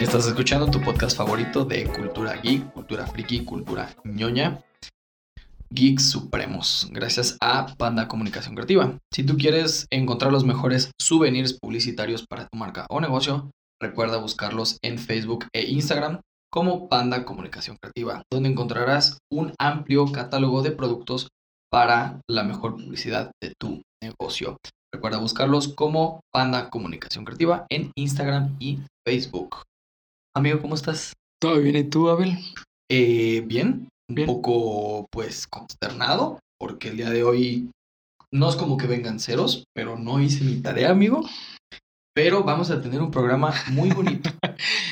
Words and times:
Estás 0.00 0.26
escuchando 0.26 0.70
tu 0.70 0.80
podcast 0.80 1.14
favorito 1.14 1.66
de 1.66 1.84
cultura 1.88 2.36
geek, 2.36 2.72
cultura 2.72 3.06
friki, 3.06 3.44
cultura 3.44 3.94
ñoña. 4.04 4.62
Geeks 5.68 6.10
Supremos, 6.10 6.88
gracias 6.90 7.36
a 7.42 7.66
Panda 7.76 8.08
Comunicación 8.08 8.54
Creativa. 8.54 8.98
Si 9.12 9.24
tú 9.24 9.36
quieres 9.36 9.86
encontrar 9.90 10.32
los 10.32 10.44
mejores 10.44 10.90
souvenirs 10.98 11.58
publicitarios 11.60 12.26
para 12.26 12.48
tu 12.48 12.56
marca 12.56 12.86
o 12.88 13.02
negocio, 13.02 13.50
recuerda 13.78 14.16
buscarlos 14.16 14.78
en 14.82 14.98
Facebook 14.98 15.44
e 15.52 15.66
Instagram 15.70 16.20
como 16.56 16.88
Panda 16.88 17.26
Comunicación 17.26 17.76
Creativa, 17.76 18.22
donde 18.32 18.48
encontrarás 18.48 19.18
un 19.30 19.52
amplio 19.58 20.10
catálogo 20.10 20.62
de 20.62 20.70
productos 20.70 21.28
para 21.70 22.22
la 22.30 22.44
mejor 22.44 22.76
publicidad 22.76 23.30
de 23.42 23.52
tu 23.60 23.82
negocio. 24.02 24.56
Recuerda 24.90 25.18
buscarlos 25.18 25.68
como 25.68 26.20
Panda 26.32 26.70
Comunicación 26.70 27.26
Creativa 27.26 27.66
en 27.68 27.92
Instagram 27.94 28.56
y 28.58 28.78
Facebook. 29.06 29.64
Amigo, 30.34 30.62
¿cómo 30.62 30.76
estás? 30.76 31.12
Todo 31.42 31.60
bien, 31.60 31.76
¿y 31.76 31.84
tú, 31.84 32.08
Abel? 32.08 32.38
Eh, 32.90 33.42
bien, 33.44 33.90
un 34.08 34.14
Bien. 34.14 34.26
poco 34.26 35.08
pues 35.12 35.46
consternado, 35.46 36.38
porque 36.58 36.88
el 36.88 36.96
día 36.96 37.10
de 37.10 37.22
hoy 37.22 37.70
no 38.32 38.48
es 38.48 38.56
como 38.56 38.78
que 38.78 38.86
vengan 38.86 39.20
ceros, 39.20 39.64
pero 39.74 39.98
no 39.98 40.20
hice 40.20 40.42
mi 40.42 40.62
tarea, 40.62 40.90
amigo. 40.90 41.20
Pero 42.16 42.42
vamos 42.42 42.70
a 42.70 42.80
tener 42.80 43.02
un 43.02 43.10
programa 43.10 43.52
muy 43.68 43.90
bonito. 43.90 44.30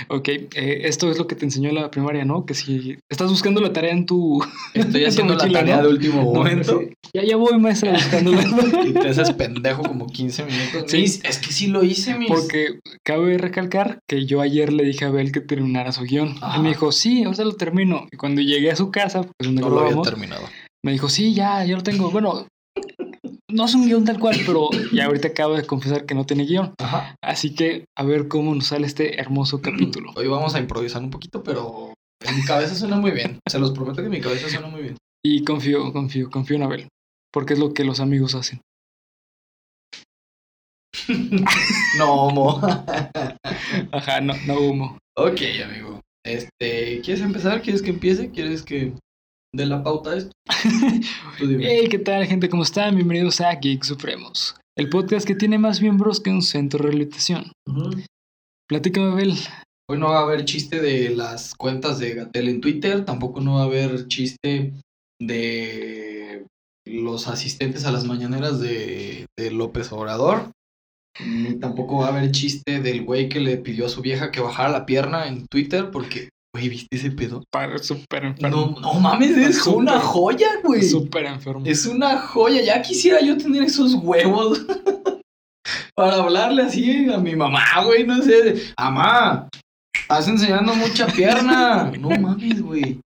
Ok, 0.09 0.29
eh, 0.29 0.83
esto 0.83 1.11
es 1.11 1.17
lo 1.17 1.27
que 1.27 1.35
te 1.35 1.47
enseñó 1.47 1.73
la 1.73 1.91
primaria, 1.91 2.27
¿no? 2.27 2.45
Que 2.45 2.53
si 2.53 2.99
estás 3.09 3.31
buscando 3.31 3.63
la 3.63 3.73
tarea 3.73 3.93
en 3.93 4.05
tu... 4.05 4.45
Estoy 4.75 4.83
en 4.85 4.93
tu 4.93 5.09
haciendo 5.09 5.35
la 5.35 5.49
tarea 5.49 5.77
¿no? 5.79 5.85
de 5.85 5.89
último 5.89 6.23
momento. 6.23 6.83
Ya, 7.15 7.25
ya 7.25 7.37
voy, 7.37 7.59
maestra, 7.59 7.93
buscándola. 7.93 8.45
Y 8.85 8.93
te 8.93 9.09
haces 9.09 9.33
pendejo 9.33 9.83
como 9.83 10.07
15 10.07 10.45
minutos. 10.45 10.85
Sí. 10.89 10.99
Mis, 10.99 11.25
es 11.25 11.39
que 11.39 11.53
sí 11.53 11.69
lo 11.69 11.83
hice, 11.83 12.19
mis. 12.19 12.29
Porque 12.29 12.79
cabe 13.03 13.39
recalcar 13.39 14.01
que 14.07 14.27
yo 14.27 14.43
ayer 14.43 14.71
le 14.75 14.85
dije 14.85 15.07
a 15.07 15.09
Abel 15.09 15.33
que 15.33 15.41
terminara 15.41 15.93
su 15.93 16.03
guion. 16.03 16.35
Y 16.57 16.61
me 16.61 16.69
dijo, 16.69 16.93
sí, 16.93 17.25
ahorita 17.25 17.45
lo 17.45 17.57
termino. 17.57 18.07
Y 18.13 18.19
cuando 18.19 18.43
llegué 18.43 18.71
a 18.71 18.77
su 18.77 18.91
casa, 18.91 19.23
pues 19.23 19.33
donde 19.41 19.63
no 19.63 19.71
lo 19.71 19.81
había 19.81 20.03
terminado. 20.03 20.47
me 20.85 20.93
dijo, 20.93 21.09
sí, 21.09 21.33
ya, 21.33 21.65
ya 21.65 21.75
lo 21.75 21.83
tengo. 21.83 22.11
Bueno, 22.11 22.47
no 23.55 23.67
es 23.67 23.75
un 23.75 23.87
guion 23.87 24.05
tal 24.05 24.19
cual, 24.19 24.37
pero 24.45 24.69
ya 24.93 25.05
ahorita 25.05 25.29
acabo 25.29 25.55
de 25.55 25.65
confesar 25.65 26.05
que 26.07 26.15
no 26.17 26.27
tiene 26.27 26.45
guion. 26.45 26.75
Ajá. 26.79 27.15
Así 27.23 27.55
que 27.55 27.85
a 27.97 28.03
ver 28.03 28.27
cómo 28.27 28.53
nos 28.53 28.67
sale 28.67 28.87
este 28.87 29.21
hermoso 29.21 29.63
capítulo. 29.63 30.11
Hoy 30.17 30.27
vamos 30.27 30.57
a 30.57 30.59
improvisar 30.59 31.01
un 31.03 31.11
poquito, 31.11 31.45
pero 31.45 31.95
en 32.27 32.37
mi 32.37 32.43
cabeza 32.43 32.75
suena 32.75 32.97
muy 32.97 33.13
bien. 33.13 33.39
Se 33.49 33.61
los 33.61 33.71
prometo 33.71 33.99
que 33.99 34.07
en 34.07 34.11
mi 34.11 34.21
cabeza 34.21 34.49
suena 34.49 34.67
muy 34.67 34.83
bien. 34.83 34.97
Y 35.25 35.45
confío, 35.45 35.93
confío, 35.93 36.31
confío 36.31 36.57
en 36.57 36.63
Abel. 36.65 36.89
Porque 37.33 37.53
es 37.55 37.61
lo 37.61 37.73
que 37.73 37.85
los 37.85 38.01
amigos 38.01 38.35
hacen. 38.35 38.61
no, 41.99 42.31
mo. 42.31 42.61
Ajá, 43.93 44.21
no, 44.21 44.35
no 44.49 44.59
humo. 44.59 44.99
Ok, 45.17 45.41
amigo. 45.65 46.01
Este, 46.25 47.01
¿quieres 47.03 47.23
empezar? 47.23 47.63
¿Quieres 47.63 47.83
que 47.83 47.91
empiece? 47.91 48.31
¿Quieres 48.33 48.65
que 48.65 48.95
dé 49.55 49.67
la 49.67 49.83
pauta 49.83 50.17
esto? 50.17 50.33
Hey, 51.39 51.89
¿qué 51.91 51.99
tal, 51.99 52.27
gente? 52.27 52.49
¿Cómo 52.49 52.63
están? 52.63 52.95
Bienvenidos 52.95 53.41
a 53.41 53.53
Geek 53.55 53.83
Supremos, 53.85 54.57
el 54.77 54.89
podcast 54.89 55.27
que 55.27 55.35
tiene 55.35 55.59
más 55.59 55.81
miembros 55.81 56.21
que 56.21 56.31
un 56.31 56.43
centro 56.43 56.79
de 56.79 56.85
rehabilitación. 56.85 57.53
Ujú. 57.69 57.91
Platícame, 58.69 59.13
Abel. 59.13 59.35
Hoy 59.89 59.99
no 59.99 60.09
va 60.09 60.21
a 60.21 60.23
haber 60.23 60.45
chiste 60.45 60.81
de 60.81 61.11
las 61.11 61.55
cuentas 61.55 61.99
de 61.99 62.15
Gatel 62.15 62.49
en 62.49 62.61
Twitter, 62.61 63.05
tampoco 63.05 63.41
no 63.41 63.55
va 63.55 63.63
a 63.63 63.65
haber 63.65 64.09
chiste 64.09 64.73
de 65.21 66.47
los 66.87 67.29
asistentes 67.29 67.85
a 67.85 67.93
las 67.93 68.05
mañaneras 68.05 68.61
de, 68.61 69.27
de 69.39 69.51
López 69.51 69.93
Obrador, 69.93 70.51
ni 71.25 71.59
tampoco 71.59 71.99
va 71.99 72.07
a 72.07 72.17
haber 72.17 72.33
chiste 72.33 72.81
del 72.81 73.05
güey 73.05 73.29
que 73.29 73.41
le 73.41 73.57
pidió 73.59 73.87
a 73.87 73.91
su 73.91 74.03
vieja 74.03 74.31
que 74.31 74.41
bajara 74.41 74.71
la 74.71 74.87
pierna 74.87 75.29
en 75.29 75.47
Twitter 75.47 75.91
porque, 75.91 76.31
güey, 76.55 76.69
¿viste 76.69 76.97
ese 76.97 77.11
pedo? 77.11 77.43
Para, 77.51 77.79
súper 77.79 78.25
enfermo. 78.25 78.77
No, 78.77 78.81
no 78.81 79.01
mames, 79.01 79.37
es 79.37 79.67
una 79.67 79.99
joya, 79.99 80.49
güey. 80.63 80.83
Súper 80.83 81.27
enfermo. 81.27 81.63
Es 81.67 81.85
una 81.85 82.17
joya. 82.19 82.63
Ya 82.63 82.81
quisiera 82.81 83.21
yo 83.21 83.37
tener 83.37 83.65
esos 83.65 83.95
huevos 83.95 84.65
para 85.97 86.15
hablarle 86.15 86.63
así 86.63 87.13
a 87.13 87.19
mi 87.19 87.35
mamá, 87.35 87.65
güey. 87.85 88.07
No 88.07 88.23
sé. 88.23 88.73
Mamá, 88.79 89.49
estás 90.01 90.29
enseñando 90.29 90.75
mucha 90.77 91.07
pierna. 91.09 91.91
No 91.99 92.11
mames, 92.11 92.63
güey. 92.63 93.01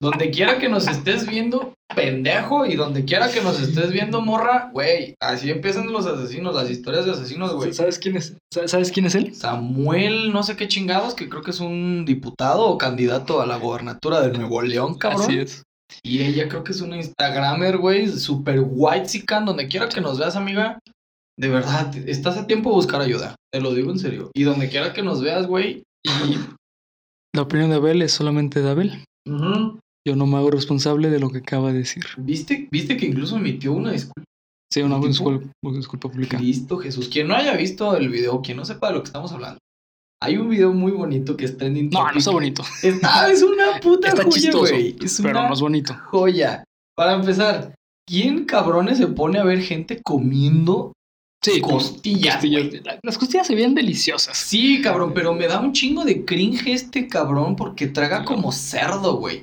Donde 0.00 0.30
quiera 0.30 0.58
que 0.58 0.68
nos 0.68 0.86
estés 0.86 1.26
viendo, 1.26 1.74
pendejo, 1.94 2.66
y 2.66 2.74
donde 2.76 3.04
quiera 3.04 3.30
que 3.30 3.40
nos 3.40 3.60
estés 3.60 3.90
viendo, 3.92 4.20
morra, 4.20 4.70
güey. 4.72 5.14
Así 5.20 5.50
empiezan 5.50 5.90
los 5.92 6.06
asesinos, 6.06 6.54
las 6.54 6.70
historias 6.70 7.04
de 7.04 7.12
asesinos, 7.12 7.54
güey. 7.54 7.72
¿Sabes 7.72 7.98
quién 7.98 8.16
es? 8.16 8.36
sa- 8.52 8.66
¿Sabes 8.68 8.90
quién 8.92 9.06
es 9.06 9.14
él? 9.14 9.34
Samuel, 9.34 10.32
no 10.32 10.42
sé 10.42 10.56
qué 10.56 10.68
chingados, 10.68 11.14
que 11.14 11.28
creo 11.28 11.42
que 11.42 11.50
es 11.52 11.60
un 11.60 12.04
diputado 12.04 12.66
o 12.66 12.78
candidato 12.78 13.40
a 13.40 13.46
la 13.46 13.56
gobernatura 13.58 14.20
de 14.20 14.36
Nuevo 14.36 14.62
León, 14.62 14.94
cabrón. 14.98 15.22
Así 15.22 15.38
es. 15.38 15.62
Y 16.02 16.22
ella 16.22 16.48
creo 16.48 16.64
que 16.64 16.72
es 16.72 16.80
una 16.80 16.96
Instagramer, 16.96 17.76
güey, 17.78 18.08
super 18.08 18.62
white 18.66 19.08
sican, 19.08 19.44
donde 19.44 19.68
quiera 19.68 19.88
que 19.88 20.00
nos 20.00 20.18
veas, 20.18 20.36
amiga. 20.36 20.78
De 21.38 21.48
verdad, 21.48 21.94
estás 22.06 22.36
a 22.38 22.46
tiempo 22.46 22.70
de 22.70 22.76
buscar 22.76 23.00
ayuda. 23.00 23.34
Te 23.52 23.60
lo 23.60 23.74
digo 23.74 23.90
en 23.90 23.98
serio. 23.98 24.30
Y 24.34 24.44
donde 24.44 24.68
quiera 24.68 24.92
que 24.92 25.02
nos 25.02 25.22
veas, 25.22 25.46
güey. 25.46 25.82
Y 26.04 26.38
la 27.34 27.42
opinión 27.42 27.70
de 27.70 27.76
Abel 27.76 28.02
es 28.02 28.12
solamente 28.12 28.60
de 28.62 28.70
Abel. 28.70 29.04
Yo 30.06 30.16
no 30.16 30.26
me 30.26 30.36
hago 30.38 30.50
responsable 30.50 31.10
de 31.10 31.20
lo 31.20 31.30
que 31.30 31.38
acaba 31.38 31.72
de 31.72 31.78
decir. 31.78 32.04
¿Viste, 32.18 32.68
¿Viste 32.72 32.96
que 32.96 33.06
incluso 33.06 33.36
emitió 33.36 33.72
una 33.72 33.92
disculpa? 33.92 34.24
Sí, 34.72 34.80
una 34.82 34.98
disculpa, 34.98 35.46
disculpa 35.74 36.08
pública. 36.10 36.38
Cristo 36.38 36.78
Jesús. 36.78 37.08
Quien 37.08 37.28
no 37.28 37.34
haya 37.34 37.54
visto 37.56 37.94
el 37.96 38.08
video, 38.08 38.40
quien 38.42 38.56
no 38.56 38.64
sepa 38.64 38.88
de 38.88 38.94
lo 38.94 39.02
que 39.02 39.06
estamos 39.08 39.30
hablando. 39.32 39.58
Hay 40.22 40.36
un 40.38 40.48
video 40.48 40.72
muy 40.72 40.92
bonito 40.92 41.36
que 41.36 41.44
es 41.44 41.56
trending 41.58 41.90
No, 41.90 41.98
no 42.00 42.04
topic. 42.06 42.18
está 42.18 42.30
bonito. 42.30 42.62
Está, 42.82 43.30
es 43.30 43.42
una 43.42 43.80
puta 43.80 44.08
Está 44.08 44.24
joya, 44.24 44.50
güey. 44.52 44.96
Es 45.02 45.20
pero 45.20 45.38
una 45.40 45.48
no 45.48 45.54
es 45.54 45.60
bonito. 45.60 45.94
joya. 46.10 46.64
Para 46.96 47.14
empezar, 47.14 47.74
¿quién 48.08 48.44
cabrones 48.44 48.98
se 48.98 49.08
pone 49.08 49.38
a 49.38 49.44
ver 49.44 49.60
gente 49.62 50.00
comiendo 50.02 50.92
Sí, 51.44 51.60
costillas? 51.60 52.36
costillas. 52.36 52.98
Las 53.02 53.18
costillas 53.18 53.46
se 53.48 53.54
veían 53.56 53.74
deliciosas. 53.74 54.36
Sí, 54.38 54.80
cabrón, 54.80 55.12
pero 55.12 55.34
me 55.34 55.48
da 55.48 55.60
un 55.60 55.72
chingo 55.72 56.04
de 56.04 56.24
cringe 56.24 56.68
este 56.68 57.08
cabrón 57.08 57.56
porque 57.56 57.88
traga 57.88 58.24
como 58.24 58.52
cerdo, 58.52 59.16
güey. 59.16 59.42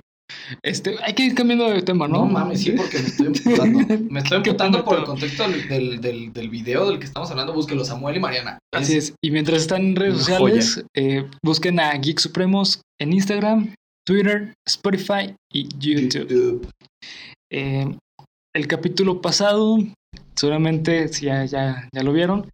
Este, 0.63 0.95
hay 1.03 1.13
que 1.13 1.23
ir 1.23 1.35
cambiando 1.35 1.69
de 1.69 1.81
tema, 1.81 2.07
¿no? 2.07 2.19
No, 2.19 2.25
mames, 2.25 2.61
sí, 2.61 2.71
porque 2.71 2.99
me 2.99 3.07
estoy 3.07 3.27
emputando. 3.35 3.79
Me 4.09 4.19
estoy 4.19 4.37
emputando 4.37 4.83
por 4.83 4.99
el 4.99 5.05
contexto 5.05 5.47
del, 5.47 5.67
del, 5.67 6.01
del, 6.01 6.33
del 6.33 6.49
video 6.49 6.89
del 6.89 6.99
que 6.99 7.05
estamos 7.05 7.29
hablando. 7.31 7.53
Búsquelo, 7.53 7.83
Samuel 7.85 8.17
y 8.17 8.19
Mariana. 8.19 8.59
Así 8.73 8.97
es. 8.97 9.13
Y 9.23 9.31
mientras 9.31 9.61
están 9.61 9.81
en 9.81 9.95
redes 9.95 10.19
sociales, 10.19 10.83
eh, 10.95 11.25
busquen 11.43 11.79
a 11.79 11.93
Geek 11.93 12.19
Supremos 12.19 12.81
en 12.99 13.13
Instagram, 13.13 13.73
Twitter, 14.05 14.53
Spotify 14.67 15.35
y 15.53 15.67
YouTube. 15.77 16.27
YouTube. 16.27 16.69
Eh, 17.51 17.87
el 18.55 18.67
capítulo 18.67 19.21
pasado, 19.21 19.77
seguramente 20.35 21.07
si 21.09 21.25
ya, 21.25 21.45
ya, 21.45 21.87
ya 21.93 22.03
lo 22.03 22.13
vieron. 22.13 22.49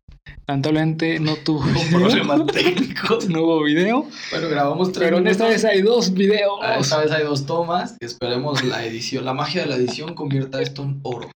Lamentablemente 0.48 1.20
no 1.20 1.36
tuvo 1.38 1.60
Un 1.62 1.74
video. 1.74 1.90
problema 2.00 2.46
técnico. 2.54 3.18
No 3.30 3.44
hubo 3.44 3.64
video. 3.64 4.08
Bueno, 4.32 4.50
grabamos 4.50 4.92
tres 4.92 5.06
Pero 5.06 5.18
en 5.18 5.28
esta 5.28 5.48
vez 5.48 5.66
hay 5.66 5.82
dos 5.82 6.14
videos. 6.14 6.60
Ah, 6.62 6.78
Esta 6.80 7.00
vez 7.00 7.12
hay 7.12 7.24
dos 7.24 7.46
tomas. 7.46 7.98
Esperemos 8.00 8.64
la 8.64 8.86
edición, 8.86 9.26
la 9.26 9.34
magia 9.34 9.62
de 9.64 9.68
la 9.70 9.76
edición 9.76 10.14
convierta 10.14 10.62
esto 10.62 10.84
en 10.84 11.00
oro. 11.04 11.32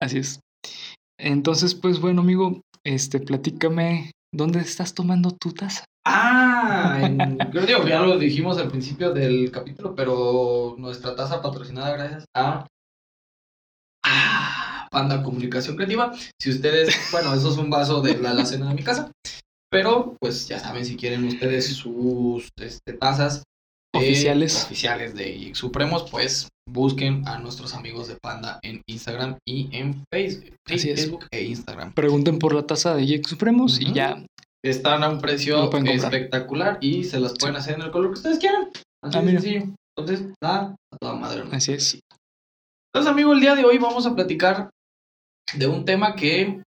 Así 0.00 0.18
es. 0.18 0.40
Entonces, 1.18 1.74
pues 1.74 2.00
bueno, 2.00 2.22
amigo, 2.22 2.60
este, 2.84 3.20
platícame, 3.20 4.12
¿dónde 4.32 4.60
estás 4.60 4.94
tomando 4.94 5.30
tu 5.32 5.52
taza? 5.52 5.84
Ah, 6.06 6.98
en- 7.02 7.38
creo 7.50 7.66
digo, 7.66 7.86
ya 7.88 8.00
lo 8.00 8.18
dijimos 8.18 8.58
al 8.58 8.68
principio 8.68 9.12
del 9.12 9.50
capítulo, 9.50 9.94
pero 9.94 10.74
nuestra 10.78 11.16
taza 11.16 11.40
patrocinada 11.42 11.92
gracias 11.96 12.24
a 12.36 12.40
Ah, 12.50 12.66
Panda 14.94 15.22
Comunicación 15.22 15.76
Creativa. 15.76 16.14
Si 16.40 16.48
ustedes, 16.50 16.96
bueno, 17.12 17.34
eso 17.34 17.50
es 17.50 17.58
un 17.58 17.68
vaso 17.68 18.00
de 18.00 18.16
la 18.16 18.30
alacena 18.30 18.68
de 18.68 18.74
mi 18.74 18.82
casa, 18.82 19.12
pero 19.70 20.16
pues 20.18 20.48
ya 20.48 20.58
saben 20.58 20.86
si 20.86 20.96
quieren 20.96 21.24
ustedes 21.24 21.66
sus 21.76 22.48
este, 22.58 22.94
tazas 22.94 23.42
eh, 23.94 23.98
Oficiales. 23.98 24.64
oficiales 24.64 25.14
de 25.14 25.24
Geek 25.34 25.54
Supremos, 25.54 26.10
pues 26.10 26.48
busquen 26.66 27.28
a 27.28 27.38
nuestros 27.38 27.74
amigos 27.74 28.08
de 28.08 28.16
Panda 28.16 28.58
en 28.62 28.80
Instagram 28.88 29.36
y 29.46 29.68
en 29.76 30.04
Facebook, 30.10 30.56
sí, 30.66 30.74
Así 30.74 30.90
es. 30.90 31.12
E 31.30 31.42
Instagram. 31.44 31.92
Pregunten 31.92 32.38
por 32.38 32.54
la 32.54 32.66
taza 32.66 32.94
de 32.94 33.04
Geek 33.04 33.26
Supremos 33.26 33.80
y 33.80 33.92
ya. 33.92 34.24
Están 34.64 35.04
a 35.04 35.10
un 35.10 35.20
precio 35.20 35.70
espectacular 35.84 36.78
y 36.80 37.04
se 37.04 37.20
las 37.20 37.34
pueden 37.38 37.56
hacer 37.56 37.74
en 37.74 37.82
el 37.82 37.90
color 37.90 38.08
que 38.12 38.18
ustedes 38.20 38.38
quieran. 38.38 38.70
Así 39.02 39.18
Ah, 39.18 39.22
de 39.22 39.30
sencillo. 39.32 39.74
Entonces, 39.96 40.26
da 40.42 40.74
a 40.92 40.96
toda 40.98 41.14
madre. 41.14 41.44
¿no? 41.44 41.52
Así 41.52 41.72
es. 41.72 42.00
Entonces, 42.92 43.12
amigo, 43.12 43.32
el 43.32 43.40
día 43.40 43.54
de 43.54 43.64
hoy 43.64 43.76
vamos 43.78 44.06
a 44.06 44.14
platicar 44.14 44.70
de 45.52 45.66
un 45.66 45.84
tema 45.84 46.14
que 46.14 46.62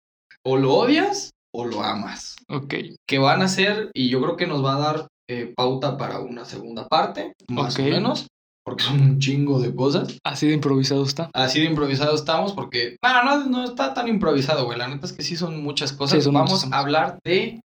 o 0.44 0.56
lo 0.56 0.74
odias 0.74 1.30
o 1.54 1.64
lo 1.64 1.82
amas. 1.82 2.36
Ok. 2.48 2.74
Que 3.06 3.19
van 3.19 3.42
a 3.42 3.48
ser, 3.48 3.90
y 3.94 4.08
yo 4.08 4.20
creo 4.22 4.36
que 4.36 4.46
nos 4.46 4.64
va 4.64 4.76
a 4.76 4.78
dar 4.78 5.08
eh, 5.28 5.52
pauta 5.54 5.96
para 5.96 6.20
una 6.20 6.44
segunda 6.44 6.88
parte, 6.88 7.34
más 7.48 7.78
o 7.78 7.82
menos. 7.82 8.26
porque 8.64 8.84
son 8.84 9.00
un 9.00 9.19
chingo 9.19 9.60
de 9.60 9.74
cosas. 9.74 10.19
Así 10.24 10.46
de 10.46 10.54
improvisado 10.54 11.04
está. 11.04 11.30
Así 11.34 11.60
de 11.60 11.66
improvisado 11.66 12.14
estamos 12.14 12.52
porque, 12.52 12.96
no, 13.02 13.24
no, 13.24 13.46
no 13.46 13.64
está 13.64 13.92
tan 13.92 14.08
improvisado, 14.08 14.64
güey. 14.64 14.78
La 14.78 14.88
neta 14.88 15.06
es 15.06 15.12
que 15.12 15.22
sí 15.22 15.36
son 15.36 15.62
muchas 15.62 15.92
cosas. 15.92 16.19
Sí, 16.19 16.24
son 16.24 16.34
Vamos 16.34 16.50
muchas, 16.52 16.72
a 16.72 16.78
hablar 16.78 17.19
de 17.24 17.60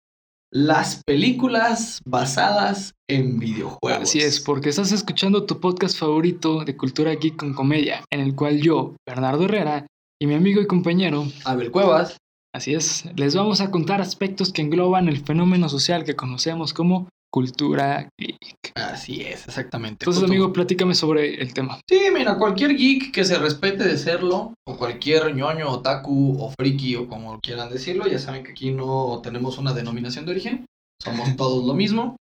las 0.51 1.01
películas 1.05 1.99
basadas 2.05 2.93
en 3.09 3.37
videojuegos. 3.37 4.03
Así 4.03 4.19
es, 4.19 4.39
porque 4.39 4.69
estás 4.69 4.91
escuchando 4.91 5.45
tu 5.45 5.59
podcast 5.59 5.97
favorito 5.97 6.63
de 6.63 6.77
cultura 6.77 7.13
geek 7.13 7.35
con 7.37 7.53
comedia, 7.53 8.03
en 8.11 8.21
el 8.21 8.33
cual 8.35 8.61
yo, 8.61 8.95
Bernardo 9.05 9.45
Herrera, 9.45 9.87
y 10.21 10.27
mi 10.27 10.33
amigo 10.35 10.61
y 10.61 10.67
compañero, 10.67 11.25
Abel 11.45 11.71
Cuevas. 11.71 12.17
así 12.55 12.73
es, 12.73 13.05
les 13.15 13.35
vamos 13.35 13.61
a 13.61 13.71
contar 13.71 14.01
aspectos 14.01 14.51
que 14.51 14.61
engloban 14.61 15.07
el 15.07 15.23
fenómeno 15.23 15.69
social 15.69 16.03
que 16.03 16.15
conocemos 16.15 16.73
como 16.73 17.07
cultura 17.31 18.09
geek. 18.19 18.71
Así 18.75 19.21
es, 19.21 19.47
exactamente. 19.47 20.03
Entonces, 20.03 20.21
Justo- 20.21 20.31
amigo, 20.33 20.53
platícame 20.53 20.95
sobre 20.95 21.41
el 21.41 21.53
tema. 21.53 21.79
Sí, 21.87 21.99
mira, 22.13 22.37
cualquier 22.37 22.75
geek 22.75 23.11
que 23.11 23.25
se 23.25 23.37
respete 23.37 23.83
de 23.83 23.97
serlo, 23.97 24.53
o 24.65 24.77
cualquier 24.77 25.35
ñoño, 25.35 25.69
otaku, 25.69 26.37
o 26.41 26.51
friki, 26.57 26.95
o 26.95 27.07
como 27.07 27.39
quieran 27.41 27.69
decirlo, 27.69 28.07
ya 28.07 28.17
saben 28.17 28.43
que 28.43 28.51
aquí 28.51 28.71
no 28.71 29.19
tenemos 29.21 29.57
una 29.57 29.73
denominación 29.73 30.25
de 30.25 30.31
origen, 30.31 30.65
somos 31.03 31.35
todos 31.35 31.65
lo 31.65 31.73
mismo, 31.73 32.15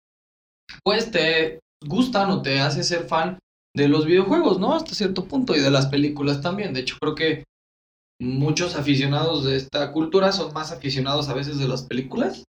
pues 0.83 1.11
te 1.11 1.59
gustan 1.85 2.31
o 2.31 2.41
te 2.41 2.59
hace 2.59 2.83
ser 2.83 3.05
fan 3.05 3.37
de 3.75 3.87
los 3.87 4.05
videojuegos, 4.05 4.59
¿no? 4.59 4.73
Hasta 4.73 4.95
cierto 4.95 5.25
punto, 5.25 5.55
y 5.55 5.59
de 5.59 5.69
las 5.71 5.85
películas 5.85 6.41
también. 6.41 6.73
De 6.73 6.79
hecho, 6.81 6.97
creo 6.99 7.13
que 7.15 7.43
muchos 8.19 8.75
aficionados 8.75 9.43
de 9.43 9.57
esta 9.57 9.91
cultura 9.91 10.31
son 10.31 10.53
más 10.53 10.71
aficionados 10.71 11.29
a 11.29 11.33
veces 11.33 11.57
de 11.57 11.67
las 11.67 11.83
películas 11.83 12.43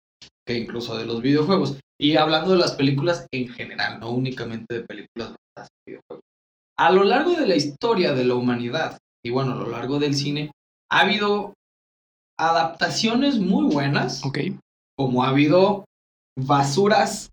que 0.47 0.57
incluso 0.57 0.97
de 0.97 1.07
los 1.07 1.21
videojuegos. 1.21 1.79
Y 1.99 2.17
hablando 2.17 2.53
de 2.53 2.59
las 2.59 2.73
películas 2.73 3.27
en 3.33 3.49
general, 3.49 4.01
no 4.01 4.11
únicamente 4.11 4.75
de 4.75 4.81
películas 4.83 5.35
basadas 5.35 5.71
en 5.71 5.93
videojuegos. 5.93 6.25
A 6.79 6.93
lo 6.93 7.05
largo 7.05 7.33
de 7.33 7.47
la 7.47 7.57
historia 7.57 8.13
de 8.13 8.25
la 8.25 8.35
humanidad, 8.35 8.99
y 9.25 9.31
bueno, 9.31 9.53
a 9.53 9.57
lo 9.57 9.71
largo 9.71 9.99
del 9.99 10.15
cine, 10.15 10.53
ha 10.91 11.01
habido 11.01 11.55
adaptaciones 12.39 13.39
muy 13.39 13.73
buenas, 13.73 14.23
como 14.97 15.25
ha 15.25 15.31
habido 15.31 15.85
basuras 16.39 17.31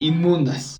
inmundas. 0.00 0.78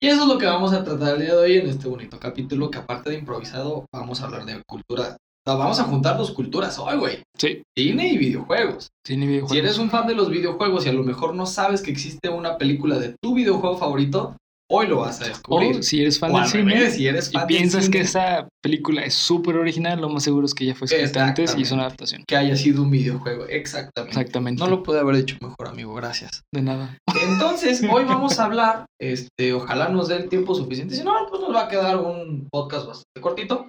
Y 0.00 0.08
eso 0.08 0.22
es 0.22 0.28
lo 0.28 0.38
que 0.38 0.46
vamos 0.46 0.72
a 0.72 0.84
tratar 0.84 1.16
el 1.16 1.22
día 1.22 1.34
de 1.34 1.42
hoy 1.42 1.58
en 1.58 1.68
este 1.68 1.88
bonito 1.88 2.18
capítulo, 2.18 2.70
que 2.70 2.78
aparte 2.78 3.10
de 3.10 3.18
improvisado, 3.18 3.84
vamos 3.92 4.20
a 4.20 4.26
hablar 4.26 4.46
de 4.46 4.62
cultura. 4.66 5.16
Sea, 5.46 5.54
vamos 5.56 5.80
a 5.80 5.84
juntar 5.84 6.18
dos 6.18 6.32
culturas 6.32 6.78
hoy, 6.78 6.98
güey. 6.98 7.22
sí, 7.38 7.62
Cine 7.76 8.08
y 8.12 8.18
videojuegos. 8.18 8.88
cine 9.06 9.24
y 9.24 9.28
videojuegos. 9.28 9.52
Si 9.52 9.58
eres 9.58 9.78
un 9.78 9.90
fan 9.90 10.06
de 10.06 10.14
los 10.14 10.28
videojuegos 10.30 10.84
y 10.86 10.90
a 10.90 10.92
lo 10.92 11.02
mejor 11.02 11.34
no 11.34 11.46
sabes 11.46 11.80
que 11.82 11.90
existe 11.90 12.28
una 12.28 12.58
película 12.58 12.98
de 12.98 13.14
tu 13.22 13.34
videojuego 13.34 13.78
favorito, 13.78 14.36
hoy 14.70 14.86
lo 14.86 14.98
vas 14.98 15.20
a 15.22 15.24
descubrir. 15.28 15.78
O 15.78 15.82
si 15.82 16.02
eres 16.02 16.18
fan 16.18 16.32
O 16.34 16.38
del 16.38 16.46
cine 16.46 16.74
revés, 16.74 16.94
si 16.94 17.06
eres 17.06 17.30
y 17.30 17.32
fan 17.32 17.46
del 17.46 17.56
piensas 17.56 17.84
cine, 17.86 17.96
que 17.96 18.02
esa 18.04 18.48
película 18.62 19.02
es 19.02 19.14
súper 19.14 19.56
original, 19.56 19.98
lo 20.00 20.10
más 20.10 20.22
seguro 20.22 20.44
es 20.44 20.54
que 20.54 20.66
ya 20.66 20.74
fue 20.74 20.84
escrita 20.84 21.26
antes 21.26 21.56
y 21.56 21.62
es 21.62 21.72
una 21.72 21.84
adaptación. 21.86 22.22
que 22.28 22.36
haya 22.36 22.54
sido 22.54 22.82
un 22.82 22.90
videojuego. 22.90 23.46
Exactamente. 23.46 24.20
Exactamente. 24.20 24.62
No 24.62 24.68
lo 24.68 24.82
pude 24.82 25.00
haber 25.00 25.16
hecho 25.16 25.36
mejor, 25.40 25.68
amigo. 25.68 25.94
Gracias. 25.94 26.42
De 26.54 26.60
nada. 26.60 26.98
Entonces, 27.26 27.82
hoy 27.90 28.04
vamos 28.04 28.38
a 28.38 28.44
hablar, 28.44 28.84
este, 29.00 29.54
ojalá 29.54 29.88
nos 29.88 30.08
dé 30.08 30.16
el 30.16 30.28
tiempo 30.28 30.54
suficiente. 30.54 30.94
Si 30.94 31.02
no, 31.02 31.12
pues 31.30 31.40
nos 31.40 31.54
va 31.54 31.64
a 31.64 31.68
quedar 31.68 31.96
un 31.96 32.46
podcast 32.52 32.86
bastante 32.86 33.20
cortito. 33.22 33.66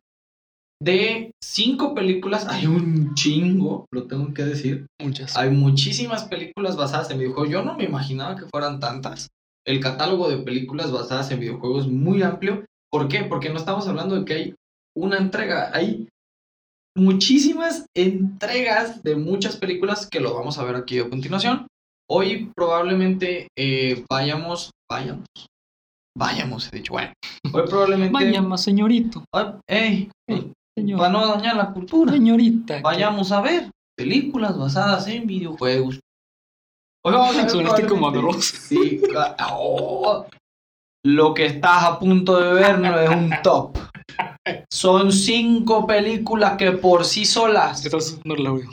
De 0.82 1.32
cinco 1.44 1.94
películas, 1.94 2.48
hay 2.48 2.66
un 2.66 3.14
chingo, 3.14 3.86
lo 3.94 4.08
tengo 4.08 4.34
que 4.34 4.44
decir. 4.44 4.88
Muchas. 5.00 5.38
Hay 5.38 5.52
muchísimas 5.52 6.26
películas 6.26 6.76
basadas 6.76 7.12
en 7.12 7.20
videojuegos. 7.20 7.52
Yo 7.52 7.64
no 7.64 7.78
me 7.78 7.84
imaginaba 7.84 8.36
que 8.36 8.48
fueran 8.52 8.80
tantas. 8.80 9.30
El 9.64 9.80
catálogo 9.80 10.28
de 10.28 10.38
películas 10.38 10.92
basadas 10.92 11.30
en 11.30 11.40
videojuegos 11.40 11.86
es 11.86 11.92
muy 11.92 12.24
amplio. 12.24 12.66
¿Por 12.92 13.08
qué? 13.08 13.24
Porque 13.24 13.52
no 13.52 13.60
estamos 13.60 13.88
hablando 13.88 14.16
de 14.16 14.26
que 14.26 14.34
hay 14.34 14.56
una 14.98 15.20
entrega. 15.20 15.70
Hay 15.72 16.10
muchísimas 16.98 17.86
entregas 17.96 19.04
de 19.04 19.16
muchas 19.16 19.58
películas 19.58 20.10
que 20.10 20.20
lo 20.20 20.34
vamos 20.34 20.58
a 20.58 20.64
ver 20.64 20.76
aquí 20.76 20.98
a 20.98 21.08
continuación. 21.08 21.68
Hoy 22.10 22.52
probablemente 22.56 23.48
eh, 23.56 24.04
vayamos, 24.10 24.72
vayamos, 24.90 25.28
vayamos, 26.18 26.74
he 26.74 26.78
dicho, 26.78 26.94
bueno. 26.94 27.14
Hoy 27.54 27.64
probablemente... 27.70 28.14
Vaya 28.14 28.42
más 28.42 28.64
señorito. 28.64 29.24
Ay, 29.34 29.54
ey, 29.70 30.10
ey, 30.28 30.52
Señor. 30.78 31.00
para 31.00 31.12
no 31.12 31.28
dañar 31.28 31.56
la 31.56 31.74
cultura 31.74 32.14
Señorita. 32.14 32.82
vayamos 32.82 33.32
a 33.32 33.42
ver 33.42 33.70
películas 33.98 34.58
basadas 34.58 35.08
en 35.08 35.28
videojuegos. 35.28 36.00
Hoy 37.04 37.14
vamos 37.14 37.36
a 37.36 37.42
ver 37.42 37.50
Sonaste 37.50 37.88
como 37.88 38.08
a. 38.08 38.14
Sí, 38.42 39.02
oh. 39.52 40.26
lo 41.04 41.34
que 41.34 41.48
estás 41.48 41.84
a 41.84 42.00
punto 42.00 42.40
de 42.40 42.54
ver 42.54 42.80
no 42.80 43.00
es 43.00 43.10
un 43.10 43.32
top. 43.44 43.78
Son 44.72 45.12
cinco 45.12 45.86
películas 45.86 46.58
que 46.58 46.72
por 46.72 47.06
sí 47.06 47.26
solas. 47.26 47.86
Estás 47.86 48.20
no 48.24 48.34
audio. 48.36 48.70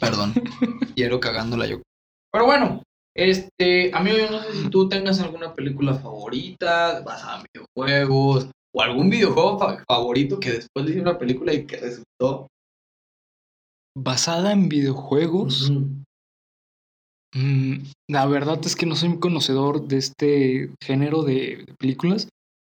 Perdón, 0.00 0.34
quiero 0.94 1.18
cagándola 1.18 1.66
yo. 1.66 1.80
Pero 2.30 2.44
bueno, 2.44 2.82
este, 3.14 3.90
amigo, 3.94 4.18
yo 4.18 4.30
no 4.30 4.42
sé 4.42 4.52
si 4.52 4.68
tú 4.68 4.88
tengas 4.88 5.20
alguna 5.20 5.54
película 5.54 5.94
favorita 5.94 7.00
basada 7.00 7.38
en 7.40 7.46
videojuegos 7.52 8.50
o 8.76 8.82
algún 8.82 9.08
videojuego 9.08 9.58
fa- 9.58 9.84
favorito 9.88 10.38
que 10.38 10.52
después 10.52 10.84
le 10.84 10.92
hice 10.92 11.00
una 11.00 11.18
película 11.18 11.54
y 11.54 11.66
que 11.66 11.76
resultó. 11.78 12.46
Basada 13.96 14.52
en 14.52 14.68
videojuegos. 14.68 15.72
Mm, 17.34 17.78
la 18.08 18.26
verdad 18.26 18.60
es 18.64 18.76
que 18.76 18.86
no 18.86 18.94
soy 18.94 19.08
un 19.10 19.18
conocedor 19.20 19.86
de 19.88 19.98
este 19.98 20.70
género 20.82 21.22
de, 21.22 21.64
de 21.66 21.74
películas. 21.78 22.28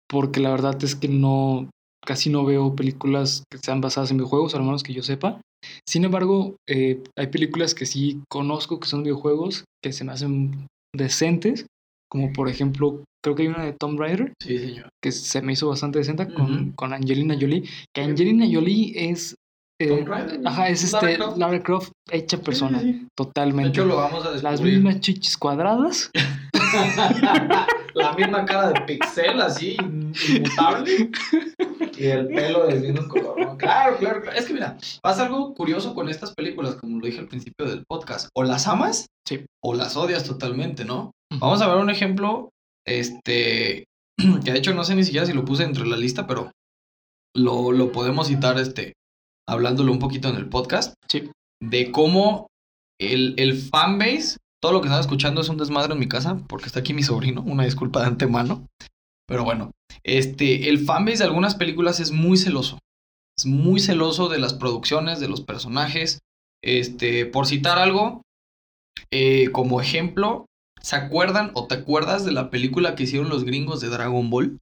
Porque 0.09 0.39
la 0.41 0.51
verdad 0.51 0.81
es 0.83 0.95
que 0.95 1.07
no. 1.07 1.69
Casi 2.05 2.29
no 2.29 2.43
veo 2.43 2.75
películas 2.75 3.45
que 3.49 3.57
sean 3.59 3.79
basadas 3.79 4.11
en 4.11 4.17
videojuegos, 4.17 4.53
al 4.55 4.63
menos 4.63 4.83
que 4.83 4.93
yo 4.93 5.01
sepa. 5.03 5.39
Sin 5.87 6.03
embargo, 6.03 6.57
eh, 6.67 7.01
hay 7.17 7.27
películas 7.27 7.73
que 7.73 7.85
sí 7.85 8.21
conozco 8.29 8.81
que 8.81 8.89
son 8.89 9.03
videojuegos 9.03 9.63
que 9.81 9.93
se 9.93 10.03
me 10.03 10.11
hacen 10.11 10.67
decentes. 10.93 11.65
Como 12.11 12.33
por 12.33 12.49
ejemplo, 12.49 13.05
creo 13.23 13.35
que 13.35 13.43
hay 13.43 13.47
una 13.47 13.63
de 13.63 13.73
Tomb 13.73 13.99
Raider 13.99 14.33
Sí, 14.41 14.57
señor. 14.59 14.89
que 15.01 15.11
se 15.11 15.41
me 15.41 15.53
hizo 15.53 15.69
bastante 15.69 15.99
decente 15.99 16.31
con, 16.33 16.71
con 16.73 16.93
Angelina 16.93 17.35
Jolie. 17.39 17.63
Que 17.95 18.01
Angelina 18.01 18.45
Jolie 18.51 18.93
es. 19.09 19.35
eh, 19.81 19.87
Tomb 19.87 20.07
Raider, 20.07 20.39
ajá, 20.45 20.69
es 20.69 20.91
Lara 20.91 21.09
este 21.11 21.23
Croft. 21.23 21.37
Lara 21.37 21.63
Croft 21.63 21.91
hecha 22.11 22.37
persona. 22.37 22.79
Sí, 22.79 22.85
sí, 22.85 22.93
sí. 22.93 22.99
De 22.99 23.07
Totalmente. 23.15 23.69
hecho, 23.69 23.85
lo 23.85 23.95
vamos 23.97 24.25
a 24.25 24.31
Las 24.31 24.41
descubrir. 24.43 24.75
mismas 24.75 24.99
chichis 24.99 25.37
cuadradas. 25.37 26.11
la 27.93 28.13
misma 28.13 28.45
cara 28.45 28.69
de 28.71 28.81
pixel, 28.81 29.41
así, 29.41 29.77
inmutable. 29.79 31.09
Y 31.95 32.07
el 32.07 32.25
pelo 32.27 32.65
del 32.65 32.81
mismo 32.81 33.07
color. 33.07 33.39
¿no? 33.39 33.55
Claro, 33.55 33.97
claro, 33.97 34.19
claro. 34.23 34.35
Es 34.37 34.45
que 34.45 34.53
mira, 34.53 34.77
pasa 35.03 35.27
algo 35.27 35.53
curioso 35.53 35.93
con 35.93 36.09
estas 36.09 36.33
películas, 36.33 36.75
como 36.75 36.99
lo 36.99 37.05
dije 37.05 37.19
al 37.19 37.27
principio 37.27 37.67
del 37.67 37.83
podcast. 37.87 38.29
O 38.35 38.43
las 38.43 38.67
amas, 38.67 39.05
Sí. 39.27 39.45
o 39.63 39.75
las 39.75 39.95
odias 39.95 40.23
totalmente, 40.23 40.85
¿no? 40.85 41.11
Vamos 41.39 41.61
a 41.61 41.67
ver 41.67 41.77
un 41.77 41.91
ejemplo, 41.91 42.49
este, 42.85 43.85
que 44.45 44.51
de 44.51 44.57
hecho 44.57 44.73
no 44.73 44.83
sé 44.83 44.95
ni 44.95 45.03
siquiera 45.03 45.25
si 45.25 45.33
lo 45.33 45.45
puse 45.45 45.63
entre 45.63 45.85
la 45.85 45.97
lista, 45.97 46.27
pero 46.27 46.51
lo, 47.35 47.71
lo 47.71 47.91
podemos 47.91 48.27
citar, 48.27 48.57
este, 48.59 48.93
hablándolo 49.47 49.91
un 49.91 49.99
poquito 49.99 50.29
en 50.29 50.35
el 50.35 50.49
podcast. 50.49 50.93
Sí. 51.07 51.29
De 51.61 51.91
cómo 51.91 52.47
el, 52.99 53.35
el 53.37 53.57
fanbase, 53.57 54.37
todo 54.61 54.73
lo 54.73 54.81
que 54.81 54.87
están 54.87 55.01
escuchando 55.01 55.41
es 55.41 55.49
un 55.49 55.57
desmadre 55.57 55.93
en 55.93 55.99
mi 55.99 56.07
casa, 56.07 56.41
porque 56.47 56.67
está 56.67 56.79
aquí 56.79 56.93
mi 56.93 57.03
sobrino, 57.03 57.41
una 57.41 57.65
disculpa 57.65 58.01
de 58.01 58.07
antemano. 58.07 58.67
Pero 59.27 59.43
bueno, 59.43 59.71
este, 60.03 60.69
el 60.69 60.79
fanbase 60.79 61.19
de 61.19 61.25
algunas 61.25 61.55
películas 61.55 61.99
es 61.99 62.11
muy 62.11 62.37
celoso. 62.37 62.79
Es 63.37 63.45
muy 63.45 63.79
celoso 63.79 64.29
de 64.29 64.39
las 64.39 64.53
producciones, 64.53 65.19
de 65.19 65.27
los 65.27 65.41
personajes. 65.41 66.19
Este, 66.61 67.25
por 67.25 67.47
citar 67.47 67.77
algo, 67.77 68.21
eh, 69.11 69.49
como 69.51 69.81
ejemplo, 69.81 70.45
¿se 70.83 70.95
acuerdan 70.95 71.51
o 71.53 71.67
te 71.67 71.75
acuerdas 71.75 72.25
de 72.25 72.31
la 72.31 72.49
película 72.49 72.95
que 72.95 73.03
hicieron 73.03 73.29
los 73.29 73.43
gringos 73.45 73.79
de 73.81 73.89
Dragon 73.89 74.29
Ball? 74.29 74.59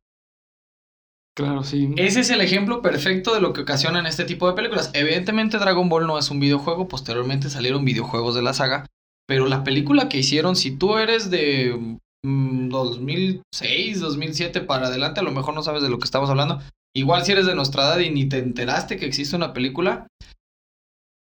Claro, 1.35 1.63
sí. 1.63 1.93
Ese 1.97 2.19
es 2.19 2.29
el 2.29 2.41
ejemplo 2.41 2.81
perfecto 2.81 3.33
de 3.33 3.41
lo 3.41 3.53
que 3.53 3.61
ocasionan 3.61 4.05
este 4.05 4.25
tipo 4.25 4.47
de 4.47 4.53
películas. 4.53 4.91
Evidentemente 4.93 5.57
Dragon 5.57 5.87
Ball 5.89 6.05
no 6.05 6.19
es 6.19 6.29
un 6.29 6.39
videojuego, 6.39 6.87
posteriormente 6.87 7.49
salieron 7.49 7.85
videojuegos 7.85 8.35
de 8.35 8.41
la 8.41 8.53
saga, 8.53 8.85
pero 9.27 9.47
la 9.47 9.63
película 9.63 10.09
que 10.09 10.17
hicieron, 10.17 10.55
si 10.55 10.77
tú 10.77 10.97
eres 10.97 11.29
de 11.29 11.97
mm, 12.23 12.69
2006, 12.69 13.99
2007 14.01 14.61
para 14.61 14.87
adelante, 14.87 15.21
a 15.21 15.23
lo 15.23 15.31
mejor 15.31 15.53
no 15.53 15.63
sabes 15.63 15.81
de 15.81 15.89
lo 15.89 15.99
que 15.99 16.05
estamos 16.05 16.29
hablando. 16.29 16.61
Igual 16.93 17.23
si 17.23 17.31
eres 17.31 17.45
de 17.45 17.55
nuestra 17.55 17.83
edad 17.83 17.99
y 17.99 18.09
ni 18.09 18.27
te 18.27 18.39
enteraste 18.39 18.97
que 18.97 19.05
existe 19.05 19.37
una 19.37 19.53
película, 19.53 20.07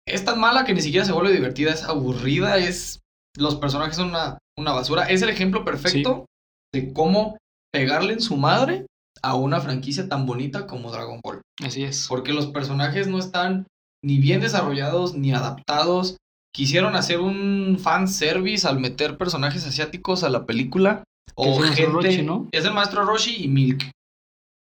es 0.07 0.25
tan 0.25 0.39
mala 0.39 0.65
que 0.65 0.73
ni 0.73 0.81
siquiera 0.81 1.05
se 1.05 1.13
vuelve 1.13 1.33
divertida, 1.33 1.73
es 1.73 1.83
aburrida, 1.83 2.59
es 2.59 3.01
los 3.37 3.57
personajes 3.57 3.97
son 3.97 4.11
una, 4.11 4.39
una 4.59 4.73
basura. 4.73 5.05
Es 5.05 5.23
el 5.23 5.29
ejemplo 5.29 5.65
perfecto 5.65 6.27
de 6.75 6.93
cómo 6.93 7.37
pegarle 7.73 8.15
en 8.15 8.21
su 8.21 8.37
madre 8.37 8.87
a 9.23 9.35
una 9.35 9.61
franquicia 9.61 10.09
tan 10.09 10.27
bonita 10.27 10.67
como 10.67 10.91
Dragon 10.91 11.21
Ball. 11.23 11.41
Así 11.65 11.85
es. 11.85 12.07
Porque 12.09 12.33
los 12.33 12.47
personajes 12.47 13.07
no 13.07 13.19
están 13.19 13.67
ni 14.05 14.19
bien 14.19 14.41
desarrollados 14.41 15.15
ni 15.15 15.33
adaptados. 15.33 16.17
Quisieron 16.55 16.97
hacer 16.97 17.21
un 17.21 17.79
fan 17.81 18.09
service 18.09 18.67
al 18.67 18.79
meter 18.81 19.19
personajes 19.19 19.67
asiáticos 19.67 20.23
a 20.25 20.31
la 20.31 20.47
película. 20.47 21.03
Es 21.29 21.33
O 21.35 21.55
el 21.55 21.61
maestro 21.61 21.87
gente. 21.93 22.09
Roshi, 22.09 22.23
¿no? 22.23 22.49
Es 22.53 22.65
el 22.65 22.73
maestro 22.73 23.05
Roshi 23.05 23.45
y 23.45 23.49
Milk. 23.49 23.91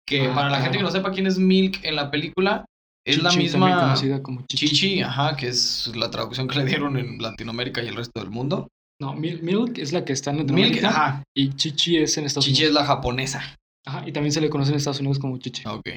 Que 0.07 0.29
Ah, 0.29 0.35
para 0.35 0.51
la 0.51 0.61
gente 0.61 0.79
que 0.79 0.85
no 0.85 0.91
sepa 0.91 1.11
quién 1.13 1.27
es 1.27 1.39
Milk 1.39 1.81
en 1.85 1.97
la 1.97 2.11
película, 2.11 2.65
es 3.05 3.23
la 3.23 3.31
Chichi, 3.31 3.43
misma 3.43 3.81
conocida 3.81 4.23
como 4.23 4.45
Chichi. 4.47 4.69
Chichi, 4.69 5.03
ajá, 5.03 5.37
que 5.37 5.49
es 5.49 5.91
la 5.97 6.11
traducción 6.11 6.47
que 6.47 6.59
le 6.59 6.67
dieron 6.67 6.97
en 6.97 7.19
Latinoamérica 7.21 7.83
y 7.83 7.89
el 7.89 7.97
resto 7.97 8.21
del 8.21 8.31
mundo. 8.31 8.69
No, 9.03 9.15
Mil- 9.15 9.43
Milk 9.43 9.79
es 9.79 9.93
la 9.93 10.05
que 10.05 10.13
está 10.13 10.31
en 10.31 10.37
Milk, 10.37 10.49
Latinoamérica 10.51 10.89
ajá, 10.89 11.23
y 11.37 11.51
Chichi 11.55 11.97
es 11.97 12.17
en 12.19 12.25
Estados 12.27 12.45
Chichi 12.47 12.63
es 12.63 12.69
Unidos. 12.69 12.83
la 12.83 12.87
japonesa. 12.87 13.57
Ajá, 13.85 14.05
y 14.09 14.13
también 14.13 14.33
se 14.33 14.41
le 14.41 14.49
conoce 14.49 14.71
en 14.71 14.77
Estados 14.77 15.01
Unidos 15.01 15.19
como 15.19 15.37
Chichi. 15.39 15.65
Ok. 15.67 15.89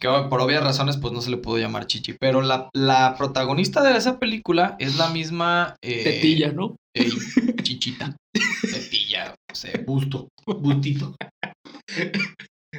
Que 0.00 0.08
por 0.28 0.40
obvias 0.42 0.62
razones, 0.62 0.98
pues 0.98 1.12
no 1.14 1.22
se 1.22 1.30
le 1.30 1.38
pudo 1.38 1.56
llamar 1.58 1.86
Chichi. 1.86 2.12
Pero 2.20 2.42
la, 2.42 2.68
la 2.74 3.16
protagonista 3.16 3.82
de 3.82 3.96
esa 3.96 4.18
película 4.18 4.76
es 4.78 4.96
la 4.98 5.08
misma. 5.08 5.74
eh, 5.82 6.04
Tetilla, 6.04 6.52
¿no? 6.52 6.76
ey, 6.94 7.10
chichita. 7.62 8.14
Tetilla, 8.60 9.34
no 9.48 9.54
sé, 9.54 9.78
busto. 9.86 10.28
Bustito. 10.46 11.14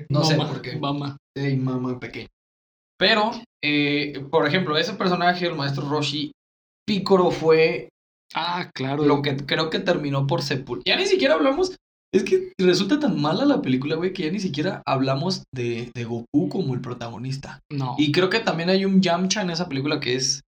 No 0.09 0.23
sé 0.23 0.35
por 0.35 0.61
qué. 0.61 0.77
Mamá. 0.77 1.17
Ey, 1.35 1.55
mamá 1.57 1.99
pequeña. 1.99 2.27
Pero, 2.99 3.31
eh, 3.63 4.23
por 4.29 4.45
ejemplo, 4.47 4.77
ese 4.77 4.93
personaje, 4.93 5.45
el 5.47 5.55
maestro 5.55 5.89
Roshi, 5.89 6.31
Picoro 6.87 7.31
fue 7.31 7.89
Ah, 8.35 8.69
claro. 8.73 9.03
lo 9.05 9.21
que 9.21 9.35
creo 9.37 9.69
que 9.69 9.79
terminó 9.79 10.27
por 10.27 10.41
sepultar. 10.41 10.83
Ya 10.85 10.95
ni 10.99 11.07
siquiera 11.07 11.33
hablamos. 11.35 11.75
Es 12.13 12.23
que 12.23 12.53
resulta 12.59 12.99
tan 12.99 13.21
mala 13.21 13.45
la 13.45 13.61
película, 13.61 13.95
güey, 13.95 14.13
que 14.13 14.23
ya 14.23 14.31
ni 14.31 14.39
siquiera 14.39 14.81
hablamos 14.87 15.43
de, 15.53 15.91
de 15.93 16.03
Goku 16.05 16.49
como 16.49 16.73
el 16.73 16.81
protagonista. 16.81 17.59
No. 17.71 17.95
Y 17.99 18.11
creo 18.11 18.29
que 18.31 18.39
también 18.39 18.69
hay 18.69 18.83
un 18.85 18.99
Yamcha 19.01 19.41
en 19.43 19.51
esa 19.51 19.69
película 19.69 19.99
que 19.99 20.15
es 20.15 20.41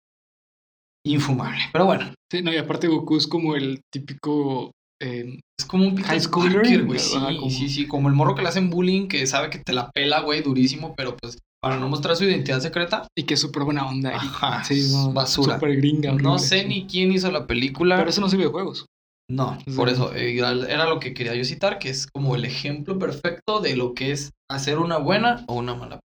infumable. 1.06 1.62
Pero 1.72 1.86
bueno, 1.86 2.14
Sí, 2.32 2.42
no, 2.42 2.54
y 2.54 2.58
aparte 2.58 2.88
Goku 2.88 3.18
es 3.18 3.28
como 3.28 3.56
el 3.56 3.82
típico. 3.94 4.72
eh, 5.04 5.40
es 5.60 5.66
como 5.66 5.86
un 5.88 5.98
High 5.98 6.20
schooler, 6.22 6.86
güey. 6.86 7.00
Sí, 7.00 7.18
como- 7.20 7.50
sí, 7.50 7.70
sí. 7.70 7.88
Como 7.88 8.08
el 8.08 8.16
morro 8.16 8.36
que 8.36 8.42
le 8.42 8.48
hacen 8.50 8.70
bullying, 8.70 9.08
que 9.08 9.26
sabe 9.28 9.50
que 9.50 9.58
te 9.60 9.74
la 9.74 9.92
pela, 9.92 10.22
güey, 10.22 10.42
durísimo, 10.42 10.94
pero 10.96 11.18
pues 11.18 11.38
para 11.62 11.78
no 11.78 11.88
mostrar 11.88 12.16
su 12.16 12.24
identidad 12.26 12.60
secreta. 12.60 13.08
y 13.16 13.24
que 13.24 13.36
es 13.36 13.40
súper 13.40 13.64
buena 13.64 13.88
onda. 13.88 14.16
Ajá, 14.16 14.64
sí, 14.64 14.90
no, 14.92 15.14
basura. 15.14 15.56
Súper 15.56 15.78
gringa. 15.78 16.12
No 16.12 16.34
horrible, 16.34 16.40
sé 16.40 16.62
sí. 16.62 16.68
ni 16.68 16.88
quién 16.88 17.12
hizo 17.12 17.32
la 17.32 17.46
película. 17.46 17.98
Pero 17.98 18.10
eso 18.10 18.22
no 18.22 18.30
sirve 18.30 18.46
de 18.46 18.50
juegos. 18.50 18.86
No, 19.30 19.58
por 19.78 19.88
eso 19.88 20.14
eh, 20.14 20.38
era 20.38 20.90
lo 20.90 21.00
que 21.00 21.14
quería 21.14 21.36
yo 21.36 21.46
citar, 21.46 21.80
que 21.80 21.90
es 21.90 22.06
como 22.08 22.36
el 22.36 22.44
ejemplo 22.44 23.00
perfecto 23.00 23.62
de 23.62 23.78
lo 23.78 23.94
que 23.94 24.12
es 24.12 24.32
hacer 24.50 24.78
una 24.78 24.98
buena 24.98 25.46
o 25.48 25.56
una 25.56 25.74
mala. 25.74 26.00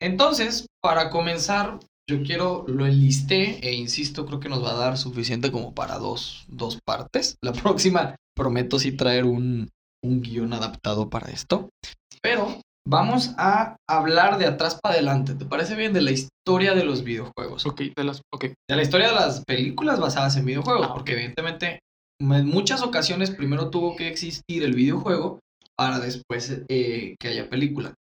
Entonces, 0.00 0.66
para 0.80 1.10
comenzar, 1.10 1.80
yo 2.08 2.22
quiero, 2.22 2.64
lo 2.68 2.86
enlisté 2.86 3.58
e 3.66 3.74
insisto, 3.74 4.26
creo 4.26 4.38
que 4.38 4.48
nos 4.48 4.62
va 4.62 4.70
a 4.70 4.78
dar 4.78 4.96
suficiente 4.96 5.50
como 5.50 5.74
para 5.74 5.98
dos, 5.98 6.44
dos 6.46 6.78
partes. 6.84 7.36
La 7.42 7.52
próxima 7.52 8.14
prometo 8.36 8.78
sí 8.78 8.92
traer 8.92 9.24
un, 9.24 9.68
un 10.04 10.20
guion 10.20 10.52
adaptado 10.52 11.10
para 11.10 11.32
esto. 11.32 11.70
Pero 12.22 12.60
vamos 12.88 13.34
a 13.36 13.76
hablar 13.88 14.38
de 14.38 14.46
atrás 14.46 14.78
para 14.82 14.94
adelante. 14.94 15.34
¿Te 15.34 15.44
parece 15.44 15.76
bien? 15.76 15.92
De 15.92 16.00
la 16.00 16.10
historia 16.10 16.74
de 16.74 16.84
los 16.84 17.04
videojuegos 17.04 17.66
Ok, 17.66 17.82
de 17.96 18.04
las. 18.04 18.22
Ok. 18.32 18.44
de 18.68 18.76
la 18.76 18.82
historia 18.82 19.08
de 19.08 19.14
las 19.14 19.44
películas 19.44 20.00
basadas 20.00 20.36
en 20.36 20.44
videojuegos, 20.46 20.86
Ah, 20.88 20.94
porque 20.94 21.12
evidentemente 21.12 21.80
en 22.20 22.46
muchas 22.46 22.82
ocasiones 22.82 23.30
primero 23.30 23.70
tuvo 23.70 23.94
que 23.96 24.08
existir 24.08 24.64
el 24.64 24.74
videojuego 24.74 25.38
para 25.76 26.00
después 26.00 26.62
eh, 26.68 27.14
que 27.20 27.28
haya 27.28 27.48
película. 27.48 27.94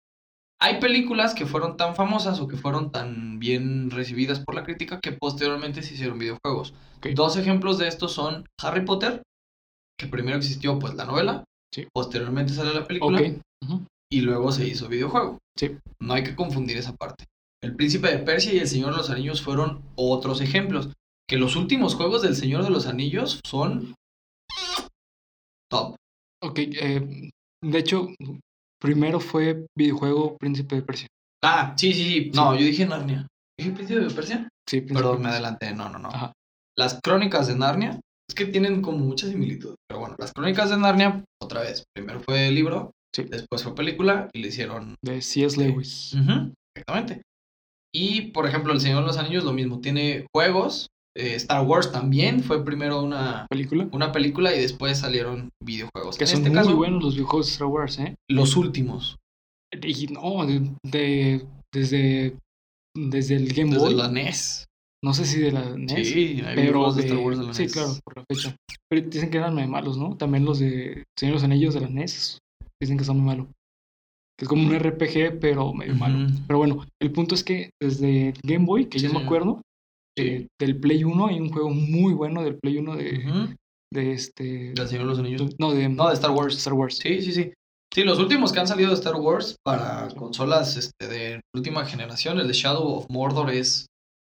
Hay 0.59 0.79
películas 0.79 1.35
que 1.35 1.45
fueron 1.45 1.77
tan 1.77 1.95
famosas 1.95 2.39
o 2.39 2.47
que 2.47 2.57
fueron 2.57 2.91
tan 2.91 3.37
bien 3.37 3.91
recibidas 3.91 4.39
por 4.39 4.55
la 4.55 4.63
crítica 4.63 4.99
que 4.99 5.11
posteriormente 5.11 5.83
se 5.83 5.93
hicieron 5.93 6.17
videojuegos. 6.17 6.73
Dos 7.13 7.37
ejemplos 7.37 7.77
de 7.77 7.87
estos 7.87 8.13
son 8.13 8.45
Harry 8.63 8.83
Potter, 8.83 9.21
que 9.99 10.07
primero 10.07 10.37
existió 10.37 10.79
pues 10.79 10.95
la 10.95 11.05
novela, 11.05 11.43
Sí. 11.71 11.85
posteriormente 11.93 12.53
sale 12.53 12.73
la 12.73 12.85
película 12.87 13.19
Ok. 13.21 13.27
Ujú. 13.63 13.85
Y 14.11 14.21
luego 14.21 14.51
se 14.51 14.67
hizo 14.67 14.87
videojuego. 14.87 15.39
Sí. 15.57 15.77
No 15.99 16.13
hay 16.13 16.23
que 16.23 16.35
confundir 16.35 16.77
esa 16.77 16.95
parte. 16.95 17.25
El 17.61 17.75
Príncipe 17.75 18.09
de 18.09 18.19
Persia 18.19 18.53
y 18.53 18.59
El 18.59 18.67
Señor 18.67 18.91
de 18.91 18.97
los 18.97 19.09
Anillos 19.09 19.41
fueron 19.41 19.83
otros 19.95 20.41
ejemplos. 20.41 20.89
Que 21.27 21.37
los 21.37 21.55
últimos 21.55 21.95
juegos 21.95 22.21
del 22.21 22.35
Señor 22.35 22.63
de 22.63 22.69
los 22.69 22.87
Anillos 22.87 23.41
son 23.45 23.95
top. 25.69 25.95
Ok, 26.41 26.59
eh, 26.59 27.31
de 27.63 27.77
hecho, 27.79 28.07
primero 28.79 29.19
fue 29.19 29.65
videojuego 29.77 30.37
Príncipe 30.37 30.75
de 30.75 30.81
Persia. 30.83 31.07
Ah, 31.43 31.73
sí, 31.77 31.93
sí, 31.93 32.03
sí. 32.03 32.31
No, 32.33 32.55
yo 32.55 32.65
dije 32.65 32.85
Narnia. 32.85 33.27
¿Dije 33.59 33.71
Príncipe 33.71 33.99
de 33.99 34.09
Persia? 34.13 34.49
Sí, 34.69 34.81
Príncipe 34.81 34.93
Perdón, 34.93 35.17
de 35.17 35.23
me 35.23 35.23
Persia. 35.25 35.37
adelanté. 35.39 35.73
No, 35.73 35.89
no, 35.89 35.99
no. 35.99 36.09
Ajá. 36.09 36.33
Las 36.77 36.99
crónicas 37.03 37.47
de 37.47 37.55
Narnia, 37.55 37.99
es 38.29 38.35
que 38.35 38.45
tienen 38.45 38.81
como 38.81 38.99
mucha 38.99 39.27
similitud. 39.27 39.75
Pero 39.89 39.99
bueno, 39.99 40.15
las 40.19 40.31
crónicas 40.31 40.69
de 40.69 40.77
Narnia, 40.77 41.23
otra 41.41 41.61
vez. 41.61 41.83
Primero 41.95 42.19
fue 42.21 42.47
el 42.47 42.55
libro, 42.55 42.91
Sí. 43.23 43.29
después 43.29 43.63
fue 43.63 43.75
película 43.75 44.29
y 44.33 44.41
le 44.41 44.47
hicieron 44.49 44.95
De 45.03 45.21
C.S. 45.21 45.59
Lewis. 45.59 46.13
Ujú, 46.13 46.53
exactamente. 46.75 47.21
Y 47.93 48.31
por 48.31 48.45
ejemplo, 48.47 48.73
El 48.73 48.79
Señor 48.81 49.01
de 49.01 49.07
los 49.07 49.17
Anillos, 49.17 49.43
lo 49.43 49.53
mismo. 49.53 49.79
Tiene 49.79 50.27
juegos. 50.33 50.87
eh, 51.17 51.33
Star 51.35 51.65
Wars 51.65 51.91
también 51.91 52.43
fue 52.43 52.63
primero 52.63 53.01
una, 53.01 53.47
Película. 53.49 53.89
una 53.91 54.11
película 54.11 54.55
y 54.55 54.59
después 54.61 54.99
salieron 54.99 55.49
videojuegos. 55.63 56.15
Que 56.17 56.25
en 56.25 56.27
son 56.29 56.37
este 56.41 56.49
muy 56.51 56.57
caso, 56.59 56.75
buenos 56.75 57.03
los 57.03 57.13
videojuegos 57.15 57.47
de 57.47 57.51
Star 57.53 57.67
Wars, 57.67 57.97
¿eh? 57.99 58.15
los 58.29 58.55
últimos. 58.55 59.15
Y 59.81 60.07
no, 60.07 60.45
de, 60.45 60.71
de- 60.83 61.47
desde, 61.73 62.37
desde 62.95 63.35
el 63.35 63.47
Game 63.53 63.71
Desde 63.71 63.85
Boy. 63.85 63.95
la 63.95 64.09
NES. 64.09 64.65
No 65.03 65.13
sé 65.13 65.25
si 65.25 65.39
de 65.39 65.51
la 65.51 65.75
NES. 65.75 66.07
Sí, 66.09 66.41
hay 66.45 66.55
pero 66.55 66.93
de 66.93 67.01
Star 67.03 67.17
Wars 67.17 67.39
de 67.39 67.45
la 67.45 67.53
sí, 67.53 67.63
NES. 67.63 67.73
claro, 67.73 67.93
por 68.03 68.17
la 68.17 68.23
fecha. 68.31 68.55
Pero 68.89 69.09
dicen 69.09 69.29
que 69.31 69.37
eran 69.37 69.55
muy 69.55 69.65
malos, 69.67 69.97
¿no? 69.97 70.15
También 70.17 70.45
los 70.45 70.59
de 70.59 71.03
Señor 71.17 71.31
de 71.33 71.35
los 71.39 71.43
Anillos 71.43 71.73
de 71.73 71.81
la 71.81 71.89
NES 71.89 72.37
dicen 72.81 72.97
que 72.97 73.03
son 73.03 73.17
muy 73.19 73.25
malos. 73.25 73.47
Que 74.39 74.45
es 74.45 74.49
como 74.49 74.67
un 74.67 74.77
RPG, 74.77 75.39
pero 75.39 75.73
medio 75.73 75.95
malo. 75.95 76.27
Pero 76.47 76.59
bueno, 76.59 76.85
el 77.01 77.11
punto 77.11 77.33
es 77.35 77.43
que 77.43 77.71
desde 77.81 78.33
Game 78.43 78.65
Boy, 78.65 78.85
que 78.85 78.99
Sí, 78.99 79.07
yo 79.07 79.13
me 79.13 79.23
acuerdo, 79.25 79.61
eh, 80.17 80.47
del 80.59 80.79
Play 80.79 81.03
1 81.03 81.27
hay 81.27 81.39
un 81.39 81.49
juego 81.49 81.69
muy 81.71 82.13
bueno 82.13 82.43
del 82.43 82.57
Play 82.59 82.77
1 82.77 82.95
de, 82.95 83.55
de 83.93 84.11
este... 84.13 84.73
Del 84.73 84.87
Señor 84.87 85.03
de 85.05 85.09
los 85.09 85.19
Anillos. 85.19 85.55
No, 85.59 85.71
de, 85.73 85.89
No, 85.89 86.07
de 86.07 86.13
Star 86.13 86.31
Wars. 86.31 86.55
Star 86.55 86.73
Wars. 86.73 86.97
Sí, 86.97 87.21
sí, 87.21 87.31
sí. 87.31 87.51
Sí, 87.93 88.03
los 88.03 88.19
últimos 88.19 88.51
que 88.51 88.59
han 88.59 88.67
salido 88.67 88.89
de 88.89 88.95
Star 88.95 89.15
Wars 89.15 89.55
para 89.65 90.07
consolas 90.09 90.77
este, 90.77 91.07
de 91.07 91.41
última 91.55 91.85
generación, 91.85 92.39
el 92.39 92.47
de 92.47 92.53
Shadow 92.53 92.83
of 92.97 93.09
Mordor 93.09 93.49
es 93.49 93.87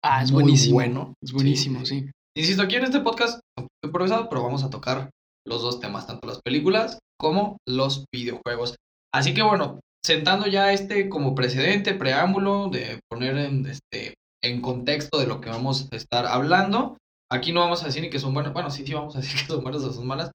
Ah, 0.02 0.22
es 0.22 0.32
muy 0.32 0.44
buenísimo. 0.44 0.74
bueno. 0.74 1.14
Es 1.22 1.32
buenísimo, 1.32 1.84
Sí, 1.84 2.00
sí. 2.00 2.10
Insisto, 2.38 2.62
aquí 2.62 2.76
en 2.76 2.84
este 2.84 3.00
podcast, 3.00 3.40
poco 3.54 3.68
improvisado, 3.84 4.30
pero 4.30 4.42
vamos 4.42 4.64
a 4.64 4.70
tocar 4.70 5.10
los 5.46 5.62
dos 5.62 5.80
temas, 5.80 6.06
tanto 6.06 6.26
las 6.26 6.40
películas 6.42 6.98
como 7.18 7.58
los 7.68 8.04
videojuegos. 8.12 8.76
Así 9.12 9.34
que 9.34 9.42
bueno, 9.42 9.80
sentando 10.04 10.46
ya 10.46 10.72
este 10.72 11.08
como 11.08 11.34
precedente, 11.34 11.94
preámbulo, 11.94 12.68
de 12.68 13.00
poner 13.10 13.36
en, 13.36 13.66
este, 13.66 14.14
en 14.42 14.60
contexto 14.60 15.18
de 15.18 15.26
lo 15.26 15.40
que 15.40 15.50
vamos 15.50 15.88
a 15.90 15.96
estar 15.96 16.26
hablando, 16.26 16.96
aquí 17.30 17.52
no 17.52 17.60
vamos 17.60 17.82
a 17.82 17.86
decir 17.86 18.02
ni 18.02 18.10
que 18.10 18.18
son 18.18 18.34
buenas, 18.34 18.52
bueno, 18.52 18.70
sí, 18.70 18.86
sí 18.86 18.94
vamos 18.94 19.16
a 19.16 19.20
decir 19.20 19.40
que 19.40 19.46
son 19.46 19.62
buenas 19.62 19.82
o 19.82 19.92
son 19.92 20.06
malas, 20.06 20.30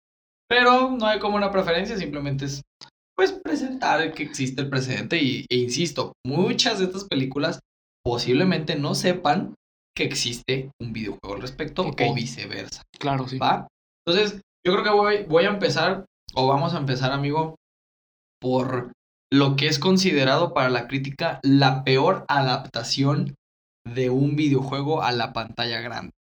pero 0.47 0.91
no 0.91 1.07
hay 1.07 1.19
como 1.19 1.37
una 1.37 1.51
preferencia, 1.51 1.97
simplemente 1.97 2.45
es 2.45 2.61
pues 3.17 3.31
presentar 3.31 4.13
que 4.13 4.23
existe 4.23 4.61
el 4.61 4.69
precedente 4.69 5.21
y, 5.21 5.45
e 5.49 5.55
insisto, 5.55 6.13
muchas 6.25 6.79
de 6.79 6.85
estas 6.85 7.05
películas 7.05 7.59
posiblemente 8.03 8.75
no 8.75 8.93
sepan 8.93 9.55
que 9.95 10.03
existe 10.03 10.69
un 10.81 10.91
videojuego 10.91 11.35
al 11.35 11.41
respecto 11.41 11.87
o 11.87 12.13
viceversa, 12.13 12.83
Claro, 12.99 13.27
sí. 13.27 13.37
¿va? 13.37 13.67
Entonces, 14.05 14.41
yo 14.65 14.73
creo 14.73 14.83
que 14.83 14.89
voy, 14.89 15.23
voy 15.23 15.45
a 15.45 15.49
empezar, 15.49 16.05
o 16.33 16.47
vamos 16.47 16.73
a 16.73 16.79
empezar, 16.79 17.11
amigo, 17.11 17.55
por 18.41 18.91
lo 19.31 19.55
que 19.55 19.67
es 19.67 19.79
considerado 19.79 20.53
para 20.53 20.69
la 20.69 20.87
crítica 20.87 21.39
la 21.43 21.83
peor 21.83 22.25
adaptación 22.27 23.35
de 23.85 24.09
un 24.09 24.35
videojuego 24.35 25.03
a 25.03 25.11
la 25.11 25.33
pantalla 25.33 25.81
grande. 25.81 26.11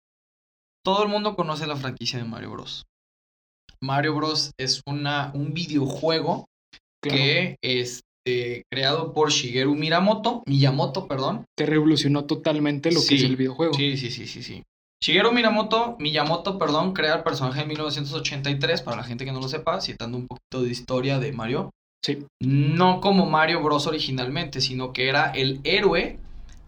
Todo 0.85 1.03
el 1.03 1.09
mundo 1.09 1.35
conoce 1.35 1.67
la 1.67 1.77
franquicia 1.77 2.19
de 2.19 2.27
Mario 2.27 2.51
Bros. 2.51 2.85
Mario 3.81 4.15
Bros 4.15 4.53
es 4.59 4.83
una, 4.87 5.33
un 5.35 5.55
videojuego 5.55 6.47
claro. 7.03 7.19
que 7.19 7.57
este, 7.63 8.65
creado 8.71 9.15
por 9.15 9.31
Shigeru 9.31 9.75
Miyamoto, 9.75 10.43
Miyamoto, 10.47 11.09
perdón. 11.09 11.47
Te 11.57 11.65
revolucionó 11.65 12.27
totalmente 12.27 12.93
lo 12.93 13.01
que 13.07 13.15
es 13.15 13.23
el 13.23 13.37
videojuego. 13.37 13.73
Sí, 13.73 13.97
sí, 13.97 14.11
sí, 14.11 14.27
sí, 14.27 14.43
sí. 14.43 14.63
Shigeru 15.05 15.33
Miyamoto, 15.33 15.97
Miyamoto, 15.99 16.57
perdón, 16.59 16.95
crea 16.95 17.17
el 17.17 17.23
personaje 17.23 17.61
en 17.61 17.69
1983, 17.69 18.81
para 18.81 18.97
la 18.97 19.03
gente 19.03 19.27
que 19.27 19.33
no 19.33 19.41
lo 19.41 19.49
sepa, 19.49 19.79
citando 19.83 20.17
un 20.17 20.27
poquito 20.27 20.63
de 20.63 20.71
historia 20.71 21.19
de 21.19 21.31
Mario. 21.31 21.69
Sí. 22.03 22.25
No 22.41 23.03
como 23.03 23.27
Mario 23.27 23.63
Bros 23.63 23.87
originalmente, 23.87 24.63
sino 24.63 24.95
que 24.95 25.11
era 25.11 25.31
el 25.33 25.61
héroe 25.63 26.19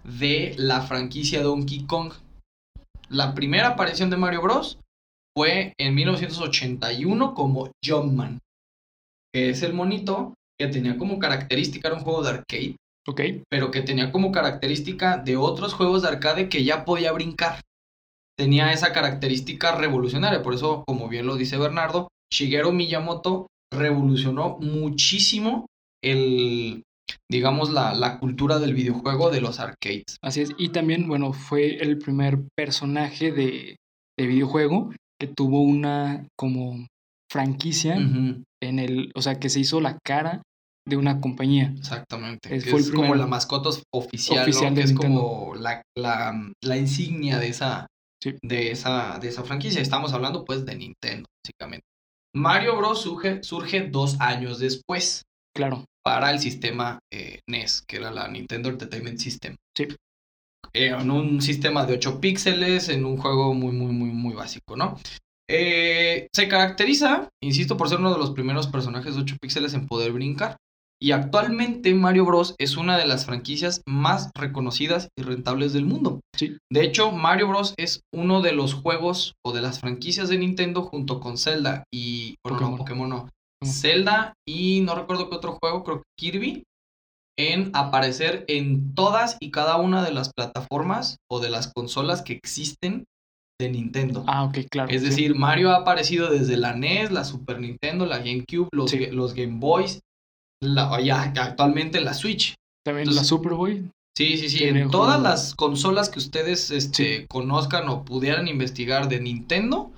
de 0.04 0.54
la 0.58 0.82
franquicia 0.82 1.42
Donkey 1.42 1.86
Kong. 1.86 2.12
La 3.08 3.34
primera 3.34 3.68
aparición 3.68 4.10
de 4.10 4.18
Mario 4.18 4.42
Bros 4.42 4.78
fue 5.34 5.72
en 5.78 5.94
1981 5.94 7.32
como 7.32 7.70
Jumpman, 7.82 8.40
que 9.32 9.48
es 9.48 9.62
el 9.62 9.72
monito 9.72 10.34
que 10.60 10.66
tenía 10.66 10.98
como 10.98 11.18
característica, 11.18 11.88
era 11.88 11.96
un 11.96 12.04
juego 12.04 12.22
de 12.22 12.28
arcade, 12.28 12.76
Ok. 13.08 13.22
pero 13.48 13.70
que 13.70 13.80
tenía 13.80 14.12
como 14.12 14.30
característica 14.30 15.16
de 15.16 15.38
otros 15.38 15.72
juegos 15.72 16.02
de 16.02 16.08
arcade 16.08 16.50
que 16.50 16.64
ya 16.64 16.84
podía 16.84 17.12
brincar. 17.12 17.60
Tenía 18.38 18.72
esa 18.72 18.92
característica 18.92 19.74
revolucionaria, 19.74 20.42
por 20.42 20.54
eso, 20.54 20.84
como 20.86 21.08
bien 21.08 21.26
lo 21.26 21.36
dice 21.36 21.56
Bernardo, 21.56 22.08
Shigeru 22.32 22.72
Miyamoto 22.72 23.46
revolucionó 23.72 24.58
muchísimo 24.60 25.66
el, 26.04 26.82
digamos, 27.30 27.70
la, 27.70 27.94
la 27.94 28.18
cultura 28.18 28.58
del 28.58 28.74
videojuego 28.74 29.30
de 29.30 29.40
los 29.40 29.58
arcades. 29.60 30.18
Así 30.22 30.40
es. 30.42 30.50
Y 30.58 30.68
también, 30.70 31.08
bueno, 31.08 31.32
fue 31.32 31.76
el 31.82 31.98
primer 31.98 32.40
personaje 32.56 33.32
de, 33.32 33.76
de 34.18 34.26
videojuego 34.26 34.90
que 35.20 35.28
tuvo 35.28 35.62
una 35.62 36.26
como 36.38 36.86
franquicia 37.32 37.96
en 37.96 38.78
el, 38.78 39.10
o 39.14 39.22
sea, 39.22 39.38
que 39.40 39.48
se 39.48 39.60
hizo 39.60 39.80
la 39.80 39.98
cara 40.04 40.42
de 40.88 40.96
una 40.96 41.20
compañía. 41.20 41.72
Exactamente. 41.76 42.54
Es- 42.54 42.64
que 42.64 42.70
fue 42.70 42.80
es 42.80 42.88
el 42.88 42.94
como 42.94 43.14
la 43.14 43.26
mascota 43.26 43.70
oficial, 43.92 44.42
Oficial 44.42 44.70
¿no? 44.70 44.74
que 44.76 44.82
es 44.82 44.90
Nintendo. 44.92 45.20
como 45.20 45.54
la, 45.56 45.82
la, 45.96 46.50
la 46.62 46.76
insignia 46.76 47.38
de 47.38 47.48
esa, 47.48 47.86
Sí. 48.22 48.34
de, 48.42 48.70
esa, 48.70 49.18
de 49.20 49.28
esa 49.28 49.44
franquicia. 49.44 49.80
Estamos 49.80 50.12
hablando 50.12 50.44
pues 50.44 50.64
de 50.64 50.74
Nintendo, 50.76 51.28
básicamente. 51.44 51.84
Mario 52.34 52.76
Bros. 52.76 53.00
surge, 53.02 53.42
surge 53.42 53.88
dos 53.88 54.20
años 54.20 54.58
después 54.58 55.22
Claro. 55.54 55.84
para 56.04 56.30
el 56.30 56.38
sistema 56.38 56.98
eh, 57.12 57.40
NES, 57.48 57.82
que 57.86 57.96
era 57.96 58.10
la 58.10 58.28
Nintendo 58.28 58.68
Entertainment 58.68 59.18
System. 59.18 59.56
Sí. 59.76 59.88
Eh, 60.72 60.88
en 60.88 61.10
un 61.10 61.40
sistema 61.40 61.86
de 61.86 61.94
8 61.94 62.20
píxeles, 62.20 62.88
en 62.90 63.04
un 63.04 63.16
juego 63.16 63.54
muy, 63.54 63.72
muy, 63.72 63.92
muy, 63.92 64.10
muy 64.10 64.34
básico, 64.34 64.76
¿no? 64.76 64.98
Eh, 65.48 66.28
se 66.34 66.48
caracteriza, 66.48 67.28
insisto, 67.42 67.76
por 67.76 67.88
ser 67.88 68.00
uno 68.00 68.12
de 68.12 68.18
los 68.18 68.32
primeros 68.32 68.66
personajes 68.66 69.14
de 69.14 69.22
8 69.22 69.36
píxeles 69.40 69.72
en 69.74 69.86
poder 69.86 70.12
brincar. 70.12 70.56
Y 71.00 71.12
actualmente 71.12 71.94
Mario 71.94 72.24
Bros. 72.24 72.54
es 72.58 72.76
una 72.78 72.96
de 72.96 73.06
las 73.06 73.26
franquicias 73.26 73.82
más 73.86 74.30
reconocidas 74.34 75.08
y 75.18 75.22
rentables 75.22 75.72
del 75.74 75.84
mundo. 75.84 76.20
Sí. 76.34 76.56
De 76.72 76.82
hecho, 76.84 77.12
Mario 77.12 77.48
Bros. 77.48 77.74
es 77.76 78.00
uno 78.14 78.40
de 78.40 78.52
los 78.52 78.72
juegos 78.74 79.34
o 79.44 79.52
de 79.52 79.60
las 79.60 79.80
franquicias 79.80 80.28
de 80.30 80.38
Nintendo 80.38 80.82
junto 80.82 81.20
con 81.20 81.36
Zelda 81.36 81.84
y... 81.92 82.36
No, 82.44 82.50
Pokémon. 82.50 82.70
No. 82.72 82.76
Pokémon. 82.78 83.30
Zelda 83.64 84.32
y 84.48 84.80
no 84.82 84.94
recuerdo 84.94 85.28
qué 85.28 85.36
otro 85.36 85.58
juego, 85.60 85.82
creo 85.84 85.98
que 85.98 86.02
Kirby, 86.18 86.62
en 87.38 87.70
aparecer 87.74 88.44
en 88.48 88.94
todas 88.94 89.36
y 89.40 89.50
cada 89.50 89.76
una 89.76 90.02
de 90.04 90.12
las 90.12 90.30
plataformas 90.34 91.16
o 91.30 91.40
de 91.40 91.50
las 91.50 91.70
consolas 91.74 92.22
que 92.22 92.32
existen 92.34 93.04
de 93.60 93.70
Nintendo. 93.70 94.24
Ah, 94.26 94.44
ok, 94.44 94.58
claro. 94.70 94.90
Es 94.90 95.02
sí. 95.02 95.08
decir, 95.08 95.34
Mario 95.34 95.70
ha 95.72 95.76
aparecido 95.76 96.30
desde 96.30 96.56
la 96.58 96.74
NES, 96.74 97.10
la 97.10 97.24
Super 97.24 97.60
Nintendo, 97.60 98.04
la 98.06 98.18
GameCube, 98.18 98.68
los, 98.72 98.90
Sí. 98.90 98.98
ga- 98.98 99.10
los 99.12 99.32
Game 99.34 99.58
Boys, 99.58 100.00
la, 100.62 101.00
ya 101.00 101.22
actualmente 101.22 102.00
la 102.00 102.14
Switch. 102.14 102.54
También 102.84 103.08
entonces- 103.08 103.22
la 103.22 103.28
Superboy. 103.28 103.90
Sí, 104.16 104.38
sí, 104.38 104.48
sí. 104.48 104.64
En 104.64 104.90
todas 104.90 105.20
las 105.20 105.54
consolas 105.54 106.08
que 106.08 106.18
ustedes 106.18 106.70
este, 106.70 107.26
conozcan 107.26 107.86
o 107.90 108.02
pudieran 108.02 108.48
investigar 108.48 109.08
de 109.08 109.20
Nintendo, 109.20 109.92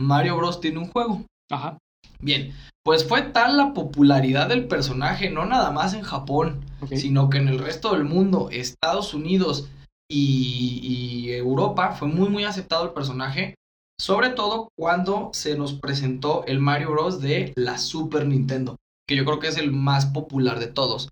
Mario 0.00 0.36
Bros. 0.38 0.60
tiene 0.60 0.78
un 0.78 0.88
juego. 0.90 1.22
Ajá. 1.52 1.78
Bien, 2.20 2.52
pues 2.84 3.06
fue 3.06 3.22
tal 3.22 3.56
la 3.56 3.72
popularidad 3.72 4.48
del 4.48 4.66
personaje, 4.66 5.30
no 5.30 5.46
nada 5.46 5.70
más 5.70 5.94
en 5.94 6.02
Japón, 6.02 6.64
sino 6.96 7.30
que 7.30 7.38
en 7.38 7.46
el 7.46 7.60
resto 7.60 7.92
del 7.92 8.04
mundo, 8.04 8.48
Estados 8.50 9.14
Unidos 9.14 9.68
y, 10.10 10.80
y 10.82 11.30
Europa, 11.32 11.92
fue 11.92 12.08
muy 12.08 12.28
muy 12.28 12.42
aceptado 12.44 12.84
el 12.84 12.92
personaje, 12.92 13.54
sobre 14.00 14.30
todo 14.30 14.68
cuando 14.76 15.30
se 15.32 15.56
nos 15.56 15.74
presentó 15.74 16.44
el 16.46 16.58
Mario 16.58 16.90
Bros. 16.90 17.20
de 17.20 17.52
la 17.56 17.78
Super 17.78 18.26
Nintendo, 18.26 18.76
que 19.10 19.16
yo 19.16 19.24
creo 19.24 19.40
que 19.40 19.48
es 19.48 19.56
el 19.56 19.72
más 19.72 20.06
popular 20.06 20.60
de 20.60 20.68
todos. 20.68 21.08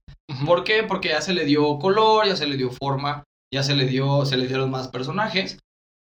¿Por 0.47 0.63
qué? 0.63 0.85
Porque 0.85 1.09
ya 1.09 1.21
se 1.21 1.33
le 1.33 1.45
dio 1.45 1.81
color, 1.81 2.29
ya 2.29 2.37
se 2.37 2.47
le 2.47 2.57
dio 2.57 2.71
forma, 2.71 3.25
ya 3.53 3.65
se 3.65 3.75
le 3.75 3.87
dio, 3.87 4.25
se 4.25 4.37
le 4.37 4.47
dieron 4.47 4.71
más 4.71 4.87
personajes. 4.87 5.59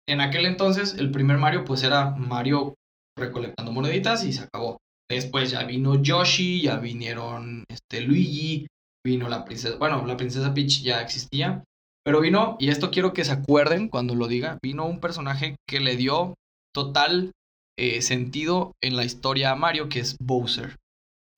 En 0.05 0.19
aquel 0.19 0.45
entonces, 0.45 0.95
el 0.95 1.11
primer 1.11 1.37
Mario, 1.37 1.63
pues 1.63 1.83
era 1.83 2.09
Mario 2.11 2.75
recolectando 3.17 3.71
moneditas 3.71 4.25
y 4.25 4.33
se 4.33 4.43
acabó. 4.43 4.79
Después 5.09 5.49
ya 5.49 5.63
vino 5.63 6.01
Yoshi, 6.01 6.61
ya 6.61 6.75
vinieron 6.75 7.63
este, 7.69 8.01
Luigi, 8.01 8.67
vino 9.05 9.29
la 9.29 9.45
princesa, 9.45 9.77
bueno, 9.77 10.05
la 10.05 10.17
princesa 10.17 10.53
Peach 10.53 10.81
ya 10.81 11.01
existía, 11.01 11.63
pero 12.03 12.19
vino, 12.19 12.57
y 12.59 12.67
esto 12.67 12.91
quiero 12.91 13.13
que 13.13 13.23
se 13.23 13.31
acuerden 13.31 13.87
cuando 13.87 14.13
lo 14.13 14.27
diga, 14.27 14.57
vino 14.61 14.85
un 14.85 14.99
personaje 14.99 15.55
que 15.65 15.79
le 15.79 15.95
dio 15.95 16.33
total 16.75 17.31
eh, 17.79 18.01
sentido 18.01 18.73
en 18.83 18.97
la 18.97 19.05
historia 19.05 19.51
a 19.51 19.55
Mario, 19.55 19.87
que 19.87 20.01
es 20.01 20.17
Bowser. 20.19 20.75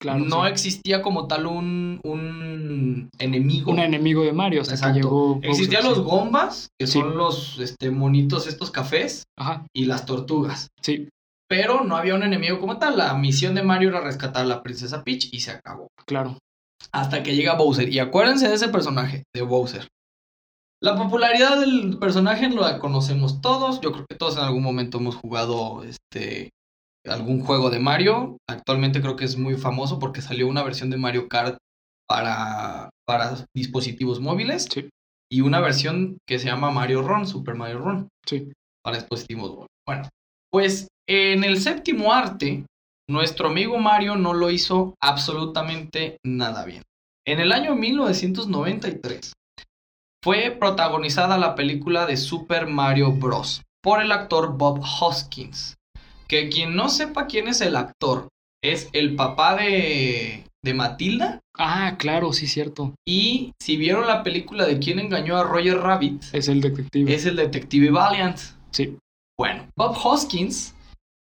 Claro. 0.00 0.20
no 0.24 0.44
sí. 0.44 0.50
existía 0.50 1.02
como 1.02 1.26
tal 1.26 1.44
un, 1.46 2.00
un 2.04 3.10
enemigo. 3.18 3.70
Un 3.70 3.80
enemigo 3.80 4.22
de 4.22 4.32
Mario 4.32 4.62
hasta 4.62 4.74
Exacto. 4.74 4.94
que 4.94 5.00
llegó. 5.02 5.40
Existían 5.42 5.84
los 5.84 6.00
gombas, 6.00 6.68
que 6.78 6.86
Sí. 6.86 6.94
son 7.00 7.16
los 7.18 7.58
este, 7.58 7.90
monitos 7.90 8.46
estos 8.46 8.70
cafés, 8.70 9.24
Ajá. 9.38 9.66
y 9.74 9.84
las 9.84 10.06
tortugas. 10.06 10.68
Sí, 10.80 11.08
Pero 11.48 11.82
no 11.84 11.96
había 11.96 12.14
un 12.14 12.22
enemigo 12.22 12.60
como 12.60 12.78
tal. 12.78 12.96
La 12.96 13.12
misión 13.14 13.54
de 13.56 13.62
Mario 13.64 13.88
era 13.90 14.00
rescatar 14.00 14.44
a 14.44 14.46
la 14.46 14.62
princesa 14.62 15.02
Peach 15.04 15.28
y 15.32 15.40
se 15.40 15.50
acabó. 15.50 15.88
claro. 16.06 16.38
Hasta 16.92 17.22
que 17.22 17.36
llega 17.36 17.56
Bowser. 17.56 17.92
Y 17.92 17.98
acuérdense 17.98 18.48
de 18.48 18.54
ese 18.54 18.68
personaje, 18.68 19.24
de 19.34 19.42
Bowser. 19.42 19.86
La 20.82 20.96
popularidad 20.96 21.60
del 21.60 21.98
personaje 21.98 22.48
la 22.48 22.78
conocemos 22.78 23.42
todos. 23.42 23.82
Yo 23.82 23.92
creo 23.92 24.06
que 24.08 24.16
todos 24.16 24.38
en 24.38 24.44
algún 24.44 24.62
momento 24.62 24.96
hemos 24.96 25.14
jugado 25.16 25.82
este 25.84 26.48
algún 27.06 27.40
juego 27.40 27.70
de 27.70 27.78
Mario. 27.78 28.36
Actualmente 28.48 29.00
creo 29.00 29.16
que 29.16 29.24
es 29.24 29.36
muy 29.36 29.54
famoso 29.56 29.98
porque 29.98 30.22
salió 30.22 30.48
una 30.48 30.62
versión 30.62 30.90
de 30.90 30.96
Mario 30.96 31.28
Kart 31.28 31.56
para, 32.08 32.90
para 33.06 33.46
dispositivos 33.54 34.20
móviles 34.20 34.66
Sí. 34.70 34.88
y 35.30 35.40
una 35.42 35.60
versión 35.60 36.18
que 36.28 36.38
se 36.38 36.46
llama 36.46 36.70
Mario 36.70 37.02
Run, 37.02 37.26
Super 37.26 37.54
Mario 37.54 37.78
Run 37.78 38.08
Sí. 38.26 38.52
para 38.82 38.96
dispositivos 38.96 39.50
móviles. 39.50 39.68
Bueno, 39.86 40.08
pues 40.52 40.88
en 41.08 41.44
el 41.44 41.60
séptimo 41.60 42.12
arte, 42.12 42.64
nuestro 43.08 43.48
amigo 43.48 43.78
Mario 43.78 44.16
no 44.16 44.34
lo 44.34 44.50
hizo 44.50 44.94
absolutamente 45.02 46.18
nada 46.24 46.64
bien. 46.64 46.82
En 47.26 47.40
el 47.40 47.52
año 47.52 47.74
1993 47.76 49.32
fue 50.22 50.50
protagonizada 50.50 51.38
la 51.38 51.54
película 51.54 52.06
de 52.06 52.16
Super 52.16 52.66
Mario 52.66 53.12
Bros. 53.12 53.62
por 53.82 54.02
el 54.02 54.12
actor 54.12 54.56
Bob 54.58 54.80
Hoskins. 55.00 55.74
Que 56.30 56.48
quien 56.48 56.76
no 56.76 56.88
sepa 56.88 57.26
quién 57.26 57.48
es 57.48 57.60
el 57.60 57.74
actor, 57.74 58.28
es 58.62 58.88
el 58.92 59.16
papá 59.16 59.56
de, 59.56 60.44
de 60.64 60.74
Matilda. 60.74 61.40
Ah, 61.58 61.96
claro, 61.98 62.32
sí, 62.32 62.46
cierto. 62.46 62.94
Y 63.04 63.52
si 63.60 63.76
vieron 63.76 64.06
la 64.06 64.22
película 64.22 64.64
de 64.64 64.78
quién 64.78 65.00
engañó 65.00 65.36
a 65.36 65.42
Roger 65.42 65.78
Rabbit, 65.78 66.22
Es 66.32 66.46
el 66.46 66.60
detective. 66.60 67.12
es 67.12 67.26
el 67.26 67.34
detective 67.34 67.90
Valiant. 67.90 68.38
Sí. 68.70 68.96
Bueno, 69.36 69.66
Bob 69.76 69.96
Hoskins 70.04 70.74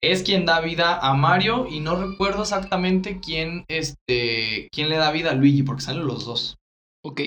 es 0.02 0.22
quien 0.24 0.44
da 0.46 0.60
vida 0.60 0.98
a 0.98 1.14
Mario 1.14 1.68
y 1.70 1.78
no 1.78 1.94
recuerdo 1.94 2.42
exactamente 2.42 3.20
quién, 3.20 3.64
este, 3.68 4.68
quién 4.72 4.88
le 4.88 4.96
da 4.96 5.12
vida 5.12 5.30
a 5.30 5.34
Luigi, 5.34 5.62
porque 5.62 5.82
salen 5.82 6.06
los 6.06 6.24
dos. 6.24 6.56
Ok. 7.04 7.20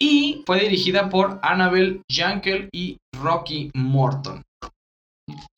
Y 0.00 0.42
fue 0.46 0.60
dirigida 0.60 1.08
por 1.10 1.40
Annabelle 1.42 2.00
Jankel 2.10 2.68
y 2.72 2.98
Rocky 3.20 3.70
Morton. 3.74 4.42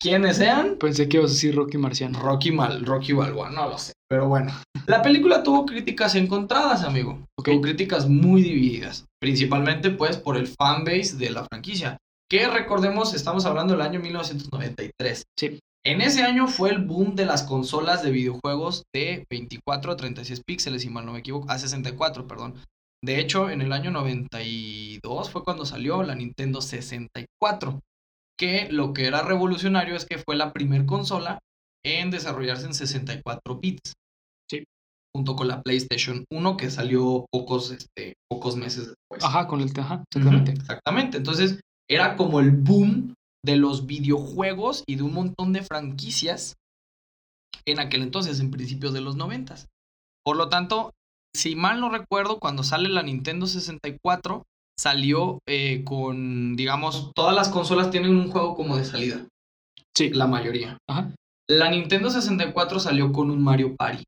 ¿Quiénes 0.00 0.37
sean? 0.38 0.76
Pensé 0.78 1.09
que 1.09 1.18
ibas 1.18 1.31
a 1.31 1.35
decir 1.35 1.54
Rocky 1.54 1.76
Marciano. 1.76 2.18
Rocky 2.20 2.52
Mal, 2.52 2.85
Rocky 2.85 3.12
Balboa, 3.12 3.50
no 3.50 3.68
lo 3.68 3.78
sé. 3.78 3.92
Pero 4.09 4.28
bueno, 4.28 4.52
la 4.87 5.02
película 5.02 5.42
tuvo 5.42 5.66
críticas 5.66 6.14
encontradas, 6.14 6.83
amigo. 6.83 7.26
Ok. 7.38 7.50
Tuvo 7.50 7.61
críticas 7.61 8.09
muy 8.09 8.42
divididas. 8.42 9.04
Principalmente, 9.20 9.90
pues, 9.90 10.16
por 10.16 10.37
el 10.37 10.46
fanbase 10.46 11.16
de 11.16 11.31
la 11.31 11.44
franquicia. 11.44 11.98
Que 12.31 12.48
recordemos, 12.48 13.14
estamos 13.14 13.44
hablando 13.44 13.74
del 13.74 13.83
año 13.83 14.00
1993. 14.00 15.24
Sí. 15.38 15.59
En 15.85 16.00
ese 16.00 16.22
año 16.22 16.48
fue 16.48 16.70
el 16.70 16.85
boom 16.85 17.14
de 17.14 17.24
las 17.24 17.42
consolas 17.42 18.02
de 18.02 18.11
videojuegos 18.11 18.83
de 18.94 19.24
24 19.31 19.92
a 19.92 19.96
36 19.96 20.42
píxeles, 20.46 20.83
si 20.83 20.90
mal 20.90 21.07
no 21.07 21.12
me 21.12 21.20
equivoco. 21.20 21.50
A 21.50 21.59
64, 21.59 22.26
perdón. 22.26 22.54
De 23.02 23.20
hecho, 23.20 23.48
en 23.48 23.62
el 23.62 23.72
año 23.72 23.90
92 23.90 25.31
fue 25.31 25.44
cuando 25.44 25.64
salió 25.64 26.02
la 26.02 26.14
Nintendo 26.14 26.61
64. 26.61 27.81
Que 28.38 28.68
lo 28.70 28.92
que 28.92 29.07
era 29.07 29.22
revolucionario 29.22 29.96
es 29.96 30.05
que 30.07 30.18
fue 30.18 30.37
la 30.37 30.53
primer 30.53 30.87
consola 30.87 31.40
en 31.85 32.11
desarrollarse 32.11 32.66
en 32.66 32.74
64 32.74 33.59
bits. 33.59 33.94
Sí. 34.51 34.64
Junto 35.14 35.37
con 35.37 35.48
la 35.48 35.62
PlayStation 35.62 36.24
1 36.31 36.57
que 36.57 36.70
salió 36.70 37.27
pocos, 37.33 37.70
este, 37.70 38.14
pocos 38.31 38.57
meses 38.57 38.88
después. 38.88 39.24
Ajá, 39.24 39.46
con 39.48 39.61
el. 39.61 39.72
Ajá, 39.79 40.05
exactamente. 40.09 40.53
Exactamente. 40.53 41.16
Entonces, 41.16 41.61
era 41.90 42.16
como 42.16 42.40
el 42.40 42.53
boom 42.53 43.14
de 43.44 43.57
los 43.57 43.87
videojuegos 43.87 44.85
y 44.87 44.96
de 44.96 45.03
un 45.03 45.14
montón 45.14 45.53
de 45.53 45.62
franquicias 45.62 46.55
en 47.66 47.81
aquel 47.81 48.03
entonces, 48.03 48.40
en 48.40 48.51
principios 48.51 48.92
de 48.92 49.01
los 49.01 49.16
noventas. 49.16 49.68
Por 50.24 50.37
lo 50.37 50.48
tanto, 50.48 50.92
si 51.35 51.55
mal 51.55 51.81
no 51.81 51.90
recuerdo, 51.90 52.38
cuando 52.38 52.62
sale 52.62 52.88
la 52.88 53.03
Nintendo 53.03 53.46
64, 53.46 54.44
salió 54.78 55.40
eh, 55.48 55.82
con, 55.84 56.54
digamos, 56.56 57.10
todas 57.14 57.34
las 57.34 57.48
consolas 57.48 57.90
tienen 57.90 58.14
un 58.16 58.30
juego 58.30 58.54
como 58.54 58.76
de 58.76 58.84
salida, 58.84 59.26
Sí. 59.96 60.10
la 60.10 60.26
mayoría. 60.26 60.78
Ajá. 60.88 61.12
La 61.50 61.70
Nintendo 61.70 62.10
64 62.10 62.78
salió 62.78 63.10
con 63.12 63.30
un 63.30 63.42
Mario 63.42 63.74
Party, 63.76 64.04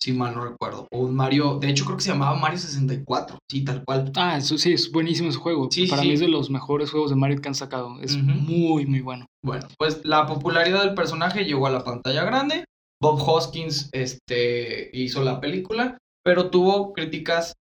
si 0.00 0.12
mal 0.12 0.34
no 0.34 0.44
recuerdo. 0.44 0.86
O 0.92 1.00
un 1.00 1.14
Mario, 1.14 1.58
de 1.58 1.68
hecho 1.70 1.84
creo 1.84 1.96
que 1.96 2.04
se 2.04 2.10
llamaba 2.12 2.38
Mario 2.38 2.58
64, 2.58 3.38
sí, 3.50 3.64
tal 3.64 3.84
cual. 3.84 4.12
Ah, 4.14 4.36
eso 4.38 4.56
sí, 4.56 4.72
es 4.72 4.90
buenísimo 4.92 5.28
ese 5.28 5.38
juego. 5.38 5.68
Sí, 5.70 5.86
Para 5.88 6.02
sí. 6.02 6.08
mí 6.08 6.14
es 6.14 6.20
de 6.20 6.28
los 6.28 6.48
mejores 6.50 6.90
juegos 6.90 7.10
de 7.10 7.16
Mario 7.16 7.40
que 7.40 7.48
han 7.48 7.54
sacado. 7.54 8.00
Es 8.00 8.16
muy, 8.16 8.86
muy 8.86 9.00
bueno. 9.00 9.26
Bueno, 9.44 9.66
pues 9.78 10.04
la 10.04 10.26
popularidad 10.26 10.84
del 10.84 10.94
personaje 10.94 11.44
llegó 11.44 11.66
a 11.66 11.70
la 11.70 11.84
pantalla 11.84 12.24
grande. 12.24 12.64
Bob 13.02 13.20
Hoskins 13.20 13.90
este, 13.92 14.88
hizo 14.96 15.22
la 15.22 15.40
película, 15.40 15.98
pero 16.24 16.48
tuvo 16.50 16.92
críticas 16.94 17.52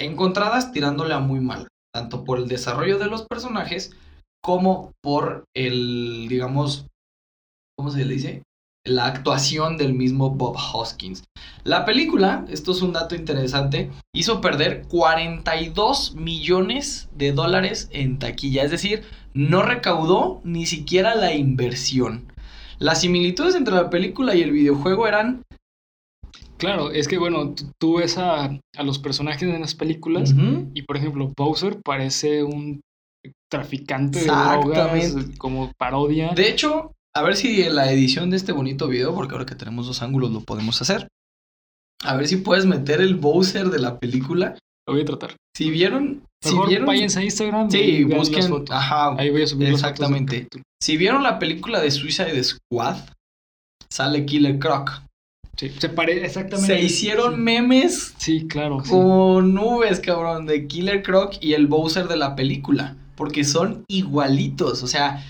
encontradas 0.00 0.72
tirándole 0.72 1.14
a 1.14 1.18
muy 1.18 1.40
mal, 1.40 1.68
tanto 1.92 2.24
por 2.24 2.38
el 2.38 2.48
desarrollo 2.48 2.98
de 2.98 3.06
los 3.06 3.22
personajes 3.22 3.92
como 4.42 4.92
por 5.02 5.44
el, 5.54 6.26
digamos, 6.28 6.86
¿cómo 7.76 7.90
se 7.90 8.04
le 8.04 8.14
dice? 8.14 8.42
La 8.86 9.06
actuación 9.06 9.76
del 9.76 9.92
mismo 9.92 10.30
Bob 10.30 10.56
Hoskins. 10.56 11.24
La 11.64 11.84
película, 11.84 12.46
esto 12.48 12.72
es 12.72 12.80
un 12.80 12.92
dato 12.92 13.14
interesante, 13.14 13.90
hizo 14.14 14.40
perder 14.40 14.86
42 14.88 16.14
millones 16.14 17.08
de 17.14 17.32
dólares 17.32 17.88
en 17.92 18.18
taquilla, 18.18 18.62
es 18.62 18.70
decir, 18.70 19.04
no 19.34 19.62
recaudó 19.62 20.40
ni 20.44 20.64
siquiera 20.66 21.14
la 21.14 21.34
inversión. 21.34 22.32
Las 22.78 23.00
similitudes 23.00 23.56
entre 23.56 23.74
la 23.74 23.90
película 23.90 24.34
y 24.36 24.42
el 24.42 24.52
videojuego 24.52 25.08
eran 25.08 25.42
Claro, 26.58 26.90
es 26.90 27.08
que 27.08 27.18
bueno, 27.18 27.54
tú, 27.80 27.98
ves 27.98 28.18
a, 28.18 28.46
a 28.46 28.82
los 28.82 28.98
personajes 28.98 29.42
en 29.42 29.60
las 29.60 29.74
películas 29.74 30.34
y 30.74 30.82
por 30.82 30.96
ejemplo 30.96 31.32
Bowser 31.36 31.80
parece 31.84 32.42
un 32.42 32.80
traficante 33.50 34.20
de 34.20 34.26
drogas 34.26 35.14
como 35.38 35.72
parodia. 35.78 36.32
De 36.34 36.48
hecho, 36.48 36.92
a 37.14 37.22
ver 37.22 37.36
si 37.36 37.62
en 37.62 37.74
la 37.74 37.90
edición 37.92 38.30
de 38.30 38.36
este 38.36 38.52
bonito 38.52 38.88
video, 38.88 39.14
porque 39.14 39.34
ahora 39.34 39.46
que 39.46 39.54
tenemos 39.54 39.86
dos 39.86 40.02
ángulos 40.02 40.30
lo 40.30 40.40
podemos 40.40 40.80
hacer. 40.82 41.08
A 42.04 42.16
ver 42.16 42.28
si 42.28 42.36
puedes 42.36 42.66
meter 42.66 43.00
el 43.00 43.16
Bowser 43.16 43.70
de 43.70 43.78
la 43.78 43.98
película. 43.98 44.56
Lo 44.86 44.94
voy 44.94 45.02
a 45.02 45.04
tratar. 45.04 45.36
Si 45.56 45.70
vieron, 45.70 46.22
si 46.42 46.56
vieron, 46.66 46.86
váyanse 46.86 47.20
a 47.20 47.24
Instagram 47.24 47.70
sí, 47.70 47.78
y 47.78 48.04
busquen, 48.04 48.48
fotos. 48.48 48.70
ajá, 48.70 49.16
Ahí 49.18 49.30
voy 49.30 49.42
a 49.42 49.46
subir 49.46 49.68
exactamente. 49.68 50.46
si 50.80 50.96
vieron 50.96 51.22
la 51.22 51.38
película 51.38 51.80
de 51.80 51.90
Suicide 51.90 52.42
Squad, 52.44 52.96
sale 53.90 54.24
Killer 54.24 54.58
Croc. 54.58 55.02
Sí, 55.58 55.70
se 55.76 55.88
parece 55.88 56.24
exactamente. 56.24 56.72
Se 56.76 56.80
hicieron 56.80 57.42
memes 57.42 58.14
Sí, 58.18 58.46
claro. 58.46 58.80
sí. 58.84 58.90
con 58.90 59.54
nubes, 59.54 59.98
cabrón, 60.00 60.46
de 60.46 60.68
Killer 60.68 61.02
Croc 61.02 61.34
y 61.40 61.54
el 61.54 61.66
Bowser 61.66 62.06
de 62.06 62.16
la 62.16 62.36
película. 62.36 62.96
Porque 63.16 63.42
son 63.42 63.84
igualitos. 63.88 64.84
O 64.84 64.86
sea, 64.86 65.24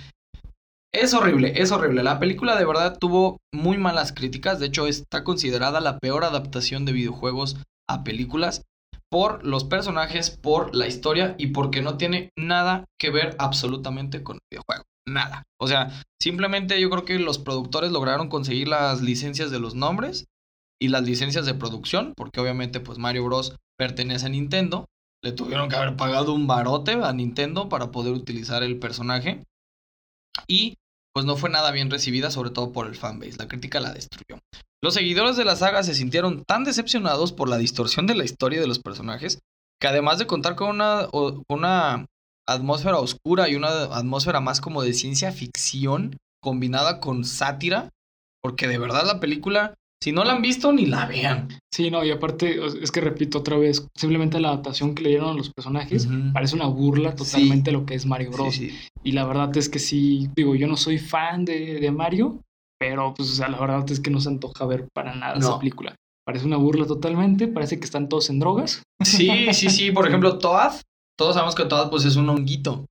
es 0.92 1.14
horrible, 1.14 1.54
es 1.56 1.72
horrible. 1.72 2.02
La 2.02 2.18
película 2.18 2.56
de 2.56 2.66
verdad 2.66 2.98
tuvo 2.98 3.38
muy 3.54 3.78
malas 3.78 4.12
críticas. 4.12 4.58
De 4.58 4.66
hecho, 4.66 4.86
está 4.86 5.24
considerada 5.24 5.80
la 5.80 5.98
peor 5.98 6.24
adaptación 6.24 6.84
de 6.84 6.92
videojuegos 6.92 7.56
a 7.88 8.04
películas. 8.04 8.62
Por 9.10 9.42
los 9.46 9.64
personajes, 9.64 10.28
por 10.28 10.74
la 10.74 10.86
historia 10.86 11.34
y 11.38 11.46
porque 11.48 11.80
no 11.80 11.96
tiene 11.96 12.28
nada 12.36 12.84
que 13.00 13.08
ver 13.08 13.34
absolutamente 13.38 14.22
con 14.22 14.36
el 14.36 14.40
videojuego. 14.50 14.84
Nada. 15.09 15.44
O 15.61 15.66
sea, 15.68 15.90
simplemente 16.21 16.81
yo 16.81 16.90
creo 16.90 17.05
que 17.05 17.18
los 17.18 17.38
productores 17.38 17.90
lograron 17.90 18.29
conseguir 18.29 18.68
las 18.68 19.01
licencias 19.01 19.51
de 19.51 19.59
los 19.59 19.75
nombres 19.75 20.27
y 20.81 20.88
las 20.88 21.03
licencias 21.03 21.47
de 21.47 21.55
producción, 21.55 22.14
porque 22.16 22.40
obviamente 22.40 22.81
pues 22.81 22.99
Mario 22.99 23.25
Bros 23.25 23.57
pertenece 23.79 24.27
a 24.27 24.31
Nintendo. 24.31 24.87
Le 25.23 25.33
tuvieron 25.33 25.68
que 25.68 25.77
haber 25.77 25.97
pagado 25.97 26.33
un 26.33 26.47
barote 26.47 26.92
a 26.92 27.12
Nintendo 27.12 27.68
para 27.68 27.90
poder 27.90 28.12
utilizar 28.12 28.62
el 28.62 28.79
personaje. 28.79 29.42
Y 30.47 30.77
pues 31.12 31.27
no 31.27 31.37
fue 31.37 31.51
nada 31.51 31.73
bien 31.73 31.90
recibida, 31.90 32.31
sobre 32.31 32.51
todo 32.51 32.73
por 32.73 32.87
el 32.87 32.94
fanbase. 32.94 33.38
La 33.38 33.49
crítica 33.49 33.81
la 33.81 33.92
destruyó. 33.92 34.40
Los 34.81 34.94
seguidores 34.94 35.37
de 35.37 35.44
la 35.44 35.57
saga 35.57 35.83
se 35.83 35.94
sintieron 35.94 36.44
tan 36.44 36.62
decepcionados 36.62 37.33
por 37.33 37.49
la 37.49 37.59
distorsión 37.59 38.07
de 38.07 38.14
la 38.14 38.25
historia 38.25 38.61
de 38.61 38.68
los 38.68 38.79
personajes, 38.79 39.40
que 39.81 39.88
además 39.88 40.18
de 40.18 40.29
contar 40.29 40.55
con 40.55 40.71
una, 40.71 41.09
una 41.49 42.07
atmósfera 42.48 42.98
oscura 42.98 43.48
y 43.48 43.54
una 43.54 43.68
atmósfera 43.84 44.40
más 44.40 44.61
como 44.61 44.82
de 44.82 44.92
ciencia 44.94 45.30
ficción 45.32 46.16
combinada 46.42 46.98
con 47.00 47.24
sátira, 47.24 47.90
porque 48.42 48.66
de 48.68 48.78
verdad 48.78 49.04
la 49.06 49.20
película, 49.20 49.74
si 50.02 50.12
no 50.12 50.24
la 50.24 50.32
han 50.32 50.42
visto, 50.42 50.72
ni 50.72 50.87
la 50.87 51.06
vean. 51.06 51.48
Sí, 51.74 51.90
no, 51.90 52.04
y 52.04 52.11
aparte, 52.11 52.58
es 52.82 52.90
que 52.90 53.00
repito 53.00 53.38
otra 53.38 53.56
vez, 53.58 53.87
simplemente 53.96 54.40
la 54.40 54.48
adaptación 54.48 54.94
que 54.94 55.02
le 55.02 55.11
dieron 55.11 55.30
a 55.30 55.34
los 55.34 55.50
personajes 55.52 56.08
parece 56.32 56.54
una 56.56 56.66
burla 56.66 57.14
totalmente 57.14 57.70
a 57.70 57.72
lo 57.72 57.84
que 57.84 57.94
es 57.94 58.06
Mario 58.06 58.30
Bros. 58.30 58.54
Sí, 58.54 58.70
sí. 58.70 58.78
Y 59.04 59.12
la 59.12 59.26
verdad 59.26 59.54
es 59.56 59.68
que 59.68 59.78
sí, 59.78 60.30
digo, 60.37 60.54
yo 60.54 60.66
no 60.68 60.76
soy 60.76 60.98
fan 60.98 61.44
de, 61.44 61.80
de 61.80 61.90
Mario, 61.90 62.40
pero 62.80 63.12
pues, 63.14 63.28
o 63.30 63.34
sea, 63.34 63.48
la 63.48 63.58
verdad 63.61 63.84
es 63.90 63.98
que 64.00 64.11
no 64.11 64.20
se 64.20 64.28
antoja 64.28 64.64
ver 64.66 64.87
para 64.94 65.14
nada 65.14 65.34
No. 65.34 65.40
esa 65.40 65.58
película. 65.58 65.94
Parece 66.24 66.46
una 66.46 66.56
burla 66.58 66.87
totalmente, 66.87 67.48
parece 67.48 67.78
que 67.78 67.84
están 67.87 68.08
todos 68.08 68.30
en 68.30 68.38
drogas. 68.38 68.82
Sí, 69.02 69.52
sí, 69.52 69.68
sí. 69.70 69.90
Por 69.90 70.06
ejemplo, 70.08 70.38
Toad. 70.38 70.74
Todos 71.18 71.35
sabemos 71.35 71.54
que 71.54 71.64
Toad 71.64 71.90
pues 71.90 72.04
es 72.04 72.16
un 72.16 72.28
honguito. 72.28 72.87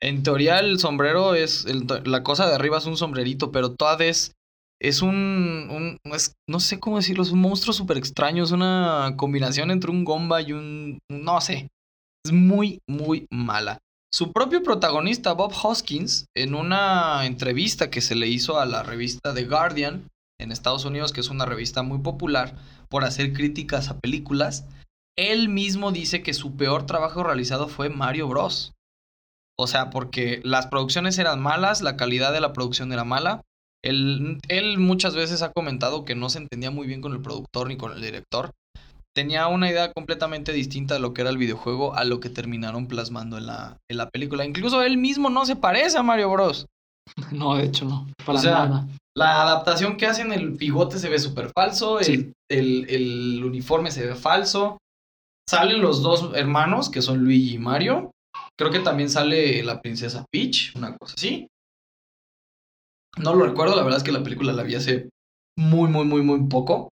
En 0.00 0.22
teoría 0.22 0.58
el 0.58 0.78
sombrero 0.78 1.34
es... 1.34 1.64
la 2.04 2.22
cosa 2.22 2.46
de 2.46 2.54
arriba 2.54 2.78
es 2.78 2.86
un 2.86 2.96
sombrerito, 2.96 3.50
pero 3.52 3.72
Toad 3.74 4.02
es... 4.02 4.32
Es 4.80 5.00
un... 5.00 5.68
un- 5.70 5.98
es- 6.12 6.34
no 6.48 6.60
sé 6.60 6.80
cómo 6.80 6.96
decirlo. 6.96 7.22
Es 7.22 7.30
un 7.30 7.40
monstruo 7.40 7.72
súper 7.72 7.96
extraño. 7.96 8.44
Es 8.44 8.50
una 8.50 9.14
combinación 9.16 9.70
entre 9.70 9.90
un 9.90 10.04
gomba 10.04 10.42
y 10.42 10.52
un... 10.52 10.98
No 11.10 11.40
sé. 11.40 11.68
Es 12.26 12.32
muy, 12.32 12.80
muy 12.88 13.26
mala. 13.30 13.78
Su 14.14 14.32
propio 14.32 14.62
protagonista, 14.62 15.32
Bob 15.32 15.54
Hoskins, 15.62 16.26
en 16.36 16.54
una 16.54 17.24
entrevista 17.24 17.90
que 17.90 18.02
se 18.02 18.14
le 18.14 18.28
hizo 18.28 18.60
a 18.60 18.66
la 18.66 18.82
revista 18.82 19.32
The 19.32 19.46
Guardian 19.46 20.08
en 20.38 20.52
Estados 20.52 20.84
Unidos, 20.84 21.12
que 21.12 21.20
es 21.20 21.30
una 21.30 21.46
revista 21.46 21.82
muy 21.82 21.98
popular 22.00 22.56
por 22.90 23.04
hacer 23.04 23.32
críticas 23.32 23.88
a 23.88 23.98
películas, 23.98 24.66
él 25.18 25.48
mismo 25.48 25.92
dice 25.92 26.22
que 26.22 26.34
su 26.34 26.56
peor 26.56 26.86
trabajo 26.86 27.22
realizado 27.22 27.68
fue 27.68 27.88
Mario 27.90 28.28
Bros. 28.28 28.72
O 29.58 29.66
sea, 29.66 29.90
porque 29.90 30.40
las 30.44 30.66
producciones 30.66 31.18
eran 31.18 31.40
malas, 31.40 31.82
la 31.82 31.96
calidad 31.96 32.32
de 32.32 32.40
la 32.40 32.52
producción 32.52 32.92
era 32.92 33.04
mala. 33.04 33.42
Él, 33.84 34.38
él 34.48 34.78
muchas 34.78 35.14
veces 35.14 35.42
ha 35.42 35.52
comentado 35.52 36.04
que 36.04 36.14
no 36.14 36.28
se 36.30 36.38
entendía 36.38 36.70
muy 36.70 36.86
bien 36.86 37.00
con 37.00 37.12
el 37.12 37.20
productor 37.20 37.68
ni 37.68 37.76
con 37.76 37.92
el 37.92 38.00
director. 38.00 38.52
Tenía 39.14 39.46
una 39.48 39.68
idea 39.70 39.92
completamente 39.92 40.52
distinta 40.52 40.94
de 40.94 41.00
lo 41.00 41.12
que 41.12 41.20
era 41.20 41.30
el 41.30 41.36
videojuego 41.36 41.94
a 41.94 42.04
lo 42.04 42.18
que 42.18 42.30
terminaron 42.30 42.86
plasmando 42.88 43.36
en 43.36 43.46
la, 43.46 43.76
en 43.90 43.98
la 43.98 44.08
película. 44.08 44.46
Incluso 44.46 44.82
él 44.82 44.96
mismo 44.96 45.28
no 45.28 45.44
se 45.44 45.56
parece 45.56 45.98
a 45.98 46.02
Mario 46.02 46.30
Bros. 46.30 46.66
No, 47.32 47.56
de 47.56 47.64
hecho 47.64 47.84
no, 47.84 48.08
para 48.24 48.38
O 48.38 48.42
sea, 48.42 48.52
nada. 48.66 48.86
La 49.14 49.42
adaptación 49.42 49.96
que 49.96 50.06
hacen, 50.06 50.32
el 50.32 50.50
bigote 50.52 50.98
se 50.98 51.10
ve 51.10 51.18
súper 51.18 51.50
falso, 51.54 52.00
el, 52.00 52.32
el- 52.48 52.86
el 52.88 53.44
uniforme 53.44 53.90
se 53.90 54.06
ve 54.06 54.14
falso. 54.14 54.78
Salen 55.48 55.82
los 55.82 56.02
dos 56.02 56.30
hermanos, 56.34 56.90
que 56.90 57.02
son 57.02 57.24
Luigi 57.24 57.54
y 57.54 57.58
Mario. 57.58 58.10
Creo 58.58 58.70
que 58.70 58.80
también 58.80 59.10
sale 59.10 59.62
la 59.62 59.80
princesa 59.80 60.24
Peach, 60.30 60.74
una 60.76 60.96
cosa 60.96 61.14
así. 61.16 61.48
No 63.18 63.34
lo 63.34 63.44
recuerdo, 63.44 63.76
la 63.76 63.82
verdad 63.82 63.98
es 63.98 64.04
que 64.04 64.12
la 64.12 64.22
película 64.22 64.52
la 64.52 64.62
vi 64.62 64.74
hace 64.74 65.10
muy, 65.58 65.90
muy, 65.90 66.04
muy, 66.04 66.22
muy 66.22 66.48
poco. 66.48 66.88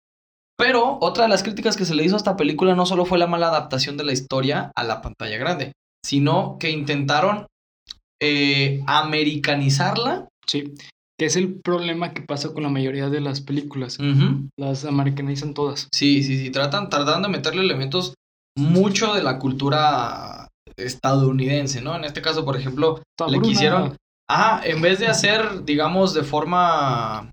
Pero 0.58 0.98
otra 1.00 1.24
de 1.24 1.30
las 1.30 1.44
críticas 1.44 1.78
que 1.78 1.86
se 1.86 1.96
le 1.96 2.04
hizo 2.04 2.16
a 2.16 2.18
esta 2.18 2.36
película 2.36 2.76
no 2.76 2.86
solo 2.86 3.06
fue 3.06 3.18
la 3.18 3.28
mala 3.28 3.48
adaptación 3.48 3.96
de 3.96 4.04
la 4.04 4.12
historia 4.12 4.72
a 4.76 4.84
la 4.84 5.02
pantalla 5.02 5.38
grande, 5.38 5.72
sino 6.06 6.58
que 6.60 6.72
intentaron 6.72 7.48
eh, 8.22 8.84
americanizarla. 8.86 10.28
Sí, 10.46 10.74
que 11.18 11.26
es 11.26 11.38
el 11.38 11.60
problema 11.62 12.14
que 12.14 12.22
pasa 12.22 12.54
con 12.54 12.64
la 12.64 12.70
mayoría 12.70 13.10
de 13.10 13.22
las 13.22 13.40
películas. 13.40 13.98
Las 14.58 14.84
americanizan 14.84 15.54
todas. 15.54 15.88
Sí, 15.94 16.24
sí, 16.24 16.38
sí, 16.38 16.50
tratan, 16.50 16.90
tratan 16.90 17.22
de 17.22 17.30
meterle 17.30 17.62
elementos 17.62 18.16
mucho 18.60 19.14
de 19.14 19.24
la 19.24 19.40
cultura 19.40 20.48
estadounidense, 20.78 21.82
¿no? 21.82 21.96
En 21.96 22.04
este 22.04 22.22
caso, 22.22 22.46
por 22.46 22.56
ejemplo, 22.58 23.02
le 23.28 23.38
quisieron, 23.42 23.98
ah, 24.30 24.62
en 24.64 24.82
vez 24.82 25.00
de 25.00 25.08
hacer, 25.08 25.64
digamos, 25.66 26.14
de 26.14 26.24
forma 26.24 27.32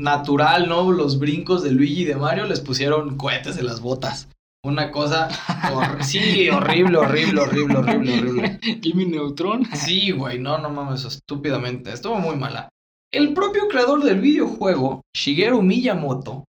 natural, 0.00 0.68
¿no? 0.68 0.90
Los 0.92 1.18
brincos 1.18 1.62
de 1.62 1.72
Luigi 1.72 2.02
y 2.02 2.04
de 2.04 2.16
Mario, 2.16 2.46
les 2.46 2.60
pusieron 2.60 3.16
cohetes 3.16 3.56
en 3.58 3.66
las 3.66 3.80
botas. 3.80 4.28
Una 4.64 4.90
cosa, 4.90 5.28
hor- 5.72 6.02
sí, 6.02 6.48
horrible, 6.50 6.98
horrible, 6.98 7.40
horrible, 7.40 7.76
horrible, 7.78 8.18
horrible. 8.18 8.60
Jimmy 8.82 9.06
Neutron. 9.06 9.64
Sí, 9.74 10.10
güey, 10.10 10.38
no, 10.38 10.58
no 10.58 10.70
mames, 10.70 11.04
estúpidamente. 11.04 11.92
Estuvo 11.92 12.16
muy 12.16 12.36
mala. 12.36 12.68
El 13.12 13.32
propio 13.32 13.68
creador 13.68 14.02
del 14.02 14.20
videojuego, 14.20 15.02
Shigeru 15.16 15.62
Miyamoto, 15.62 16.44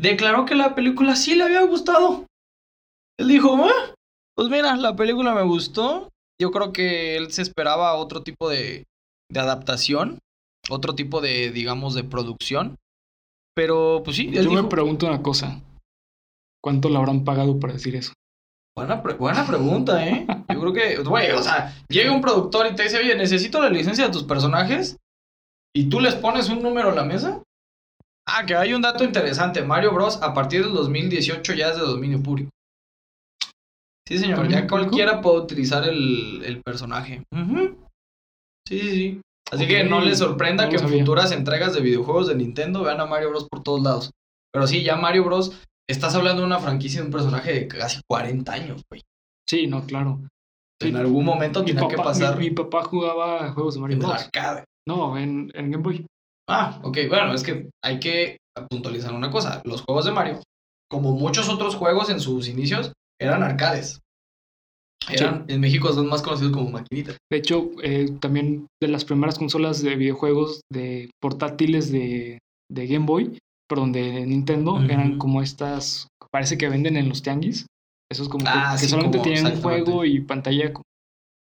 declaró 0.00 0.44
que 0.44 0.54
la 0.54 0.74
película 0.74 1.16
sí 1.16 1.34
le 1.34 1.44
había 1.44 1.62
gustado. 1.64 2.24
Él 3.18 3.28
dijo, 3.28 3.56
"Ah, 3.64 3.94
pues 4.36 4.48
mira, 4.48 4.76
la 4.76 4.94
película 4.96 5.34
me 5.34 5.42
gustó. 5.42 6.10
Yo 6.40 6.50
creo 6.50 6.72
que 6.72 7.16
él 7.16 7.32
se 7.32 7.42
esperaba 7.42 7.94
otro 7.94 8.22
tipo 8.22 8.48
de, 8.50 8.84
de 9.30 9.40
adaptación, 9.40 10.18
otro 10.68 10.94
tipo 10.94 11.20
de, 11.20 11.50
digamos, 11.50 11.94
de 11.94 12.04
producción. 12.04 12.76
Pero, 13.54 14.02
pues 14.04 14.16
sí, 14.18 14.28
él 14.34 14.44
Yo 14.44 14.50
me 14.52 14.64
pregunto 14.68 15.06
una 15.06 15.22
cosa. 15.22 15.62
¿Cuánto 16.62 16.88
le 16.90 16.98
habrán 16.98 17.24
pagado 17.24 17.58
para 17.58 17.72
decir 17.72 17.96
eso? 17.96 18.12
Buena, 18.76 19.02
pre- 19.02 19.14
buena 19.14 19.46
pregunta, 19.46 20.06
¿eh? 20.06 20.26
Yo 20.52 20.60
creo 20.60 20.72
que, 20.74 20.96
güey, 21.02 21.30
o 21.30 21.42
sea, 21.42 21.74
llega 21.88 22.12
un 22.12 22.20
productor 22.20 22.66
y 22.66 22.74
te 22.74 22.82
dice, 22.82 22.98
oye, 22.98 23.14
necesito 23.16 23.62
la 23.62 23.70
licencia 23.70 24.04
de 24.04 24.12
tus 24.12 24.24
personajes 24.24 24.98
y 25.74 25.88
tú 25.88 26.00
les 26.00 26.14
pones 26.14 26.50
un 26.50 26.62
número 26.62 26.90
a 26.90 26.94
la 26.94 27.04
mesa. 27.04 27.42
Ah, 28.28 28.44
que 28.44 28.54
hay 28.54 28.74
un 28.74 28.82
dato 28.82 29.04
interesante. 29.04 29.62
Mario 29.62 29.94
Bros. 29.94 30.20
a 30.20 30.34
partir 30.34 30.62
del 30.64 30.74
2018 30.74 31.54
ya 31.54 31.70
es 31.70 31.76
de 31.76 31.82
dominio 31.82 32.22
público. 32.22 32.50
Sí, 34.06 34.18
señor, 34.18 34.36
¿Dominio 34.38 34.60
ya 34.60 34.66
cualquiera 34.68 35.20
puede 35.20 35.40
utilizar 35.40 35.88
el, 35.88 36.42
el 36.44 36.62
personaje. 36.62 37.24
Ujú. 37.32 37.76
Sí, 38.68 38.78
sí, 38.80 38.90
sí. 38.90 39.20
Así 39.50 39.66
que 39.66 39.84
no 39.84 40.00
les 40.00 40.18
sorprenda 40.18 40.64
no 40.64 40.70
que 40.70 40.76
en 40.76 40.82
sabía. 40.82 40.98
futuras 41.00 41.32
entregas 41.32 41.74
de 41.74 41.80
videojuegos 41.80 42.26
de 42.28 42.34
Nintendo 42.34 42.82
vean 42.82 43.00
a 43.00 43.06
Mario 43.06 43.30
Bros. 43.30 43.46
por 43.48 43.62
todos 43.62 43.82
lados. 43.82 44.10
Pero 44.52 44.66
sí, 44.66 44.82
ya 44.82 44.96
Mario 44.96 45.24
Bros. 45.24 45.52
Estás 45.88 46.16
hablando 46.16 46.42
de 46.42 46.46
una 46.46 46.58
franquicia 46.58 47.00
de 47.00 47.06
un 47.06 47.12
personaje 47.12 47.52
de 47.52 47.68
casi 47.68 48.00
40 48.08 48.52
años, 48.52 48.82
güey. 48.90 49.02
Sí, 49.48 49.68
no, 49.68 49.84
claro. 49.86 50.20
Sí. 50.82 50.88
En 50.88 50.96
algún 50.96 51.24
momento 51.24 51.64
tenía 51.64 51.86
que 51.86 51.96
pasar 51.96 52.36
mi, 52.38 52.46
mi 52.46 52.50
papá 52.50 52.82
jugaba 52.82 53.52
juegos 53.52 53.74
de 53.74 53.80
Mario 53.80 53.94
en 53.94 54.00
Bros. 54.00 54.12
arcade. 54.12 54.64
No, 54.88 55.16
en, 55.16 55.50
en 55.54 55.70
Game 55.70 55.82
Boy. 55.82 56.06
Ah, 56.48 56.80
ok, 56.82 56.98
bueno, 57.08 57.32
es 57.34 57.42
que 57.42 57.70
hay 57.84 57.98
que 58.00 58.36
puntualizar 58.68 59.12
una 59.14 59.30
cosa. 59.30 59.62
Los 59.64 59.82
juegos 59.82 60.04
de 60.04 60.12
Mario, 60.12 60.40
como 60.90 61.12
muchos 61.12 61.48
otros 61.48 61.76
juegos 61.76 62.10
en 62.10 62.20
sus 62.20 62.48
inicios, 62.48 62.92
eran 63.20 63.42
arcades. 63.42 64.00
Eran, 65.08 65.44
en 65.46 65.60
México 65.60 65.92
son 65.92 66.08
más 66.08 66.20
conocidos 66.22 66.52
como 66.52 66.70
maquinitas. 66.70 67.16
De 67.30 67.38
hecho, 67.38 67.70
eh, 67.82 68.10
también 68.20 68.66
de 68.82 68.88
las 68.88 69.04
primeras 69.04 69.38
consolas 69.38 69.80
de 69.82 69.94
videojuegos 69.94 70.62
de 70.72 71.10
portátiles 71.22 71.92
de, 71.92 72.38
de 72.72 72.86
Game 72.88 73.06
Boy, 73.06 73.38
perdón, 73.68 73.92
de 73.92 74.26
Nintendo, 74.26 74.82
eran 74.82 75.16
como 75.18 75.42
estas, 75.42 76.08
parece 76.32 76.58
que 76.58 76.68
venden 76.68 76.96
en 76.96 77.08
los 77.08 77.22
tianguis. 77.22 77.66
Esos 78.10 78.28
como 78.28 78.44
que, 78.44 78.50
Ah, 78.52 78.72
que 78.72 78.84
sí, 78.84 78.88
solamente 78.90 79.18
como- 79.18 79.30
tienen 79.32 79.52
un 79.52 79.62
juego 79.62 80.04
y 80.04 80.20
pantalla 80.20 80.72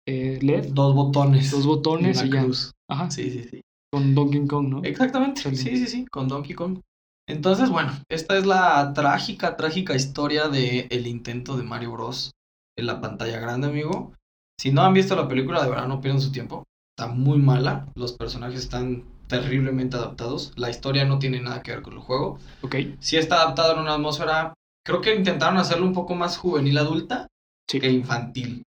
eh, 0.09 0.39
LED, 0.41 0.69
Dos 0.73 0.95
botones. 0.95 1.51
dos 1.51 1.67
botones 1.67 2.23
y 2.23 2.27
y, 2.27 2.31
ya. 2.31 2.47
Ajá, 2.89 3.11
Sí, 3.11 3.31
sí, 3.31 3.45
sí. 3.45 3.61
con 3.93 4.15
Donkey 4.15 4.47
Kong, 4.47 4.69
¿no? 4.69 4.83
Exactamente. 4.85 5.43
Sí, 5.55 5.77
sí, 5.77 5.87
sí, 5.87 6.07
con 6.11 6.27
Donkey 6.29 6.55
Kong. 6.55 6.81
Entonces, 7.29 7.71
bueno, 7.71 7.93
esta 8.09 8.37
es 8.39 8.47
la 8.47 8.93
trágica, 8.95 9.57
trágica 9.57 9.95
historia 9.97 10.49
de 10.49 10.87
el 10.91 11.07
intento 11.07 11.57
de 11.57 11.65
Mario 11.65 11.93
Bros. 11.93 12.33
en 12.77 12.87
la 12.87 13.01
pantalla 13.01 13.41
grande, 13.41 13.67
amigo. 13.69 14.13
Si 14.61 14.71
no 14.71 14.83
han 14.83 14.95
visto 14.95 15.17
la 15.17 15.29
película, 15.29 15.63
de 15.63 15.71
verdad 15.71 15.89
no 15.89 16.01
pierdan 16.01 16.21
su 16.21 16.33
tiempo. 16.33 16.65
Está 16.97 17.13
muy 17.13 17.39
mala. 17.39 17.91
Los 17.95 18.13
personajes 18.13 18.61
están 18.61 19.05
terriblemente 19.27 19.97
adaptados. 19.97 20.53
La 20.57 20.71
historia 20.71 21.05
no 21.05 21.19
tiene 21.19 21.41
nada 21.41 21.63
que 21.63 21.73
ver 21.73 21.83
con 21.83 21.95
el 21.95 22.01
juego. 22.01 22.39
Ok, 22.63 22.77
Sí 23.01 23.17
está 23.17 23.37
adaptado 23.43 23.75
en 23.75 23.81
una 23.81 23.95
atmósfera. 23.95 24.55
Creo 24.85 25.01
que 25.01 25.15
intentaron 25.15 25.59
hacerlo 25.59 25.85
un 25.85 25.93
poco 25.93 26.15
más 26.15 26.39
juvenil 26.39 26.79
adulta 26.79 27.27
sí, 27.69 27.81
que 27.81 27.91
infantil. 27.91 28.63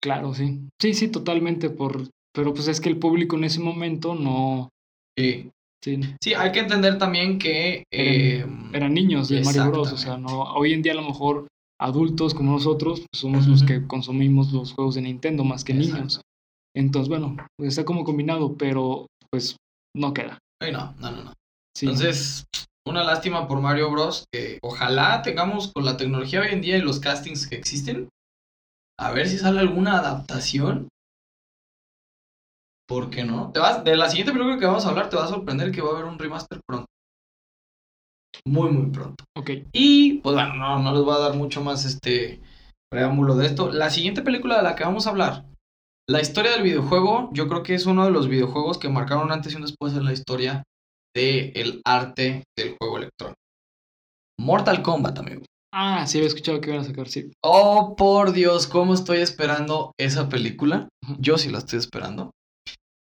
claro, 0.00 0.32
sí. 0.34 0.68
Sí, 0.80 0.94
sí, 0.94 1.08
totalmente, 1.08 1.70
por... 1.70 2.08
pero 2.32 2.54
pues 2.54 2.68
es 2.68 2.80
que 2.80 2.88
el 2.88 2.98
público 2.98 3.36
en 3.36 3.44
ese 3.44 3.60
momento 3.60 4.14
no... 4.14 4.68
Sí. 5.16 5.50
Sí, 5.82 6.00
Sí, 6.20 6.34
hay 6.34 6.52
que 6.52 6.60
entender 6.60 6.98
también 6.98 7.38
que. 7.38 7.84
eh, 7.92 8.44
eran 8.72 8.94
niños 8.94 9.28
de 9.28 9.42
Mario 9.42 9.70
Bros. 9.70 9.92
O 9.92 9.96
sea, 9.96 10.16
no, 10.16 10.42
hoy 10.54 10.72
en 10.72 10.82
día 10.82 10.92
a 10.92 10.96
lo 10.96 11.02
mejor 11.02 11.46
adultos 11.80 12.34
como 12.34 12.52
nosotros 12.52 13.00
pues, 13.00 13.20
somos 13.20 13.46
los 13.46 13.62
que 13.62 13.86
consumimos 13.86 14.52
los 14.52 14.72
juegos 14.72 14.96
de 14.96 15.02
Nintendo 15.02 15.44
más 15.44 15.64
que 15.64 15.72
Exacto. 15.72 15.96
niños. 15.96 16.20
Entonces, 16.76 17.08
bueno, 17.08 17.36
pues 17.56 17.68
está 17.70 17.84
como 17.84 18.04
combinado, 18.04 18.56
pero 18.56 19.06
pues 19.30 19.56
no 19.96 20.12
queda. 20.12 20.38
ay, 20.60 20.72
no, 20.72 20.94
no, 20.98 21.10
no, 21.12 21.24
no. 21.24 21.32
Sí. 21.76 21.86
Entonces, 21.86 22.44
una 22.86 23.04
lástima 23.04 23.46
por 23.46 23.60
Mario 23.60 23.90
Bros. 23.90 24.24
Que 24.32 24.58
ojalá 24.62 25.22
tengamos 25.22 25.72
con 25.72 25.84
la 25.84 25.96
tecnología 25.96 26.40
hoy 26.40 26.48
en 26.50 26.60
día 26.60 26.76
y 26.76 26.82
los 26.82 26.98
castings 26.98 27.46
que 27.46 27.56
existen. 27.56 28.08
A 28.98 29.12
ver 29.12 29.28
si 29.28 29.38
sale 29.38 29.60
alguna 29.60 29.98
adaptación. 29.98 30.88
¿Por 32.88 33.10
qué 33.10 33.22
no? 33.22 33.52
Te 33.52 33.60
vas, 33.60 33.84
de 33.84 33.96
la 33.96 34.08
siguiente 34.08 34.32
película 34.32 34.58
que 34.58 34.66
vamos 34.66 34.86
a 34.86 34.88
hablar, 34.88 35.10
te 35.10 35.16
va 35.16 35.24
a 35.24 35.28
sorprender 35.28 35.70
que 35.70 35.82
va 35.82 35.90
a 35.90 35.92
haber 35.92 36.06
un 36.06 36.18
remaster 36.18 36.58
pronto. 36.66 36.86
Muy, 38.46 38.70
muy 38.70 38.90
pronto. 38.90 39.24
ok, 39.36 39.50
Y, 39.72 40.20
pues 40.20 40.34
bueno, 40.34 40.54
no, 40.54 40.78
no 40.78 40.94
les 40.94 41.02
voy 41.02 41.14
a 41.14 41.18
dar 41.18 41.34
mucho 41.34 41.62
más 41.62 41.84
este 41.84 42.40
preámbulo 42.90 43.36
de 43.36 43.46
esto. 43.46 43.70
La 43.70 43.90
siguiente 43.90 44.22
película 44.22 44.56
de 44.56 44.62
la 44.62 44.74
que 44.74 44.84
vamos 44.84 45.06
a 45.06 45.10
hablar, 45.10 45.44
la 46.08 46.22
historia 46.22 46.52
del 46.52 46.62
videojuego, 46.62 47.28
yo 47.34 47.48
creo 47.48 47.62
que 47.62 47.74
es 47.74 47.84
uno 47.84 48.06
de 48.06 48.10
los 48.10 48.28
videojuegos 48.28 48.78
que 48.78 48.88
marcaron 48.88 49.30
antes 49.30 49.52
y 49.52 49.56
un 49.56 49.62
después 49.62 49.92
en 49.92 50.04
la 50.04 50.12
historia 50.14 50.62
del 51.14 51.82
arte 51.84 52.44
del 52.56 52.76
juego 52.78 52.96
electrónico. 52.98 53.38
Mortal 54.40 54.82
Kombat, 54.82 55.18
amigo. 55.18 55.42
Ah, 55.74 56.06
sí, 56.06 56.18
había 56.18 56.28
escuchado 56.28 56.60
que 56.60 56.70
iban 56.70 56.80
a 56.80 56.84
sacar, 56.84 57.08
sí. 57.08 57.30
Oh, 57.44 57.94
por 57.96 58.32
Dios, 58.32 58.66
cómo 58.66 58.94
estoy 58.94 59.18
esperando 59.18 59.92
esa 59.98 60.28
película. 60.28 60.88
Yo 61.18 61.36
sí 61.36 61.50
la 61.50 61.58
estoy 61.58 61.80
esperando. 61.80 62.30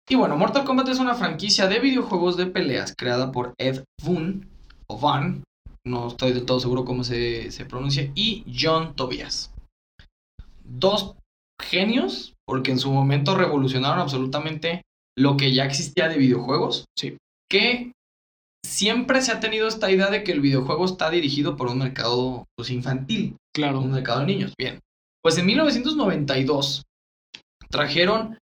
Y 0.08 0.14
bueno, 0.14 0.36
Mortal 0.36 0.64
Kombat 0.64 0.88
es 0.88 0.98
una 1.00 1.14
franquicia 1.14 1.68
de 1.68 1.80
videojuegos 1.80 2.36
de 2.36 2.46
peleas 2.46 2.94
creada 2.96 3.30
por 3.30 3.54
Ed 3.58 3.84
Boon, 4.02 4.48
o 4.86 4.98
Van, 4.98 5.44
no 5.84 6.08
estoy 6.08 6.32
del 6.32 6.46
todo 6.46 6.60
seguro 6.60 6.84
cómo 6.84 7.04
se, 7.04 7.50
se 7.50 7.66
pronuncia, 7.66 8.10
y 8.14 8.44
John 8.58 8.94
Tobias. 8.96 9.52
Dos 10.64 11.14
genios, 11.60 12.34
porque 12.46 12.70
en 12.70 12.78
su 12.78 12.90
momento 12.90 13.36
revolucionaron 13.36 13.98
absolutamente 13.98 14.82
lo 15.16 15.36
que 15.36 15.52
ya 15.52 15.64
existía 15.64 16.08
de 16.08 16.16
videojuegos. 16.16 16.86
Sí. 16.96 17.18
Que 17.50 17.92
siempre 18.64 19.20
se 19.20 19.32
ha 19.32 19.40
tenido 19.40 19.68
esta 19.68 19.90
idea 19.90 20.10
de 20.10 20.24
que 20.24 20.32
el 20.32 20.40
videojuego 20.40 20.84
está 20.84 21.10
dirigido 21.10 21.56
por 21.56 21.68
un 21.68 21.78
mercado 21.78 22.46
pues, 22.56 22.70
infantil 22.70 23.36
Claro. 23.54 23.80
un 23.80 23.90
mercado 23.90 24.20
de 24.20 24.26
niños. 24.26 24.54
Bien. 24.56 24.78
Pues 25.22 25.36
en 25.36 25.46
1992 25.46 26.84
trajeron 27.70 28.38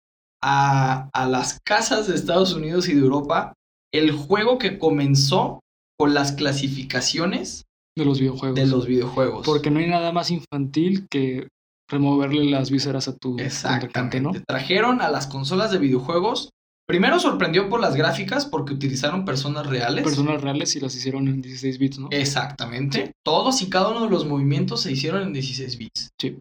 a, 0.42 1.08
a 1.12 1.26
las 1.28 1.58
casas 1.64 2.06
de 2.08 2.14
Estados 2.14 2.54
Unidos 2.54 2.88
y 2.88 2.94
de 2.94 3.00
Europa 3.00 3.52
el 3.92 4.12
juego 4.12 4.58
que 4.58 4.78
comenzó 4.78 5.60
con 5.98 6.14
las 6.14 6.32
clasificaciones 6.32 7.64
De 7.96 8.04
los 8.04 8.20
videojuegos. 8.20 8.54
de 8.58 8.66
los 8.66 8.86
videojuegos. 8.86 9.44
Porque 9.44 9.70
no 9.70 9.80
hay 9.80 9.88
nada 9.88 10.12
más 10.12 10.30
infantil 10.30 11.06
que 11.10 11.48
removerle 11.90 12.44
las 12.44 12.70
vísceras 12.70 13.08
a 13.08 13.16
tu 13.16 13.38
Exactamente. 13.38 14.20
¿no? 14.20 14.32
Trajeron 14.46 15.02
a 15.02 15.10
las 15.10 15.26
consolas 15.26 15.72
de 15.72 15.78
videojuegos. 15.78 16.50
Primero 16.86 17.20
sorprendió 17.20 17.68
por 17.68 17.80
las 17.80 17.94
gráficas 17.96 18.46
porque 18.46 18.72
utilizaron 18.74 19.24
personas 19.24 19.66
reales. 19.66 20.04
Personas 20.04 20.40
reales 20.40 20.74
y 20.76 20.80
las 20.80 20.94
hicieron 20.94 21.28
en 21.28 21.42
16 21.42 21.78
bits, 21.78 21.98
¿no? 21.98 22.08
Exactamente. 22.10 23.12
Todos 23.24 23.60
y 23.62 23.68
cada 23.68 23.90
uno 23.90 24.04
de 24.04 24.10
los 24.10 24.24
movimientos 24.26 24.82
se 24.82 24.92
hicieron 24.92 25.22
en 25.22 25.32
16 25.32 25.78
bits. 25.78 26.10
Sí. 26.20 26.38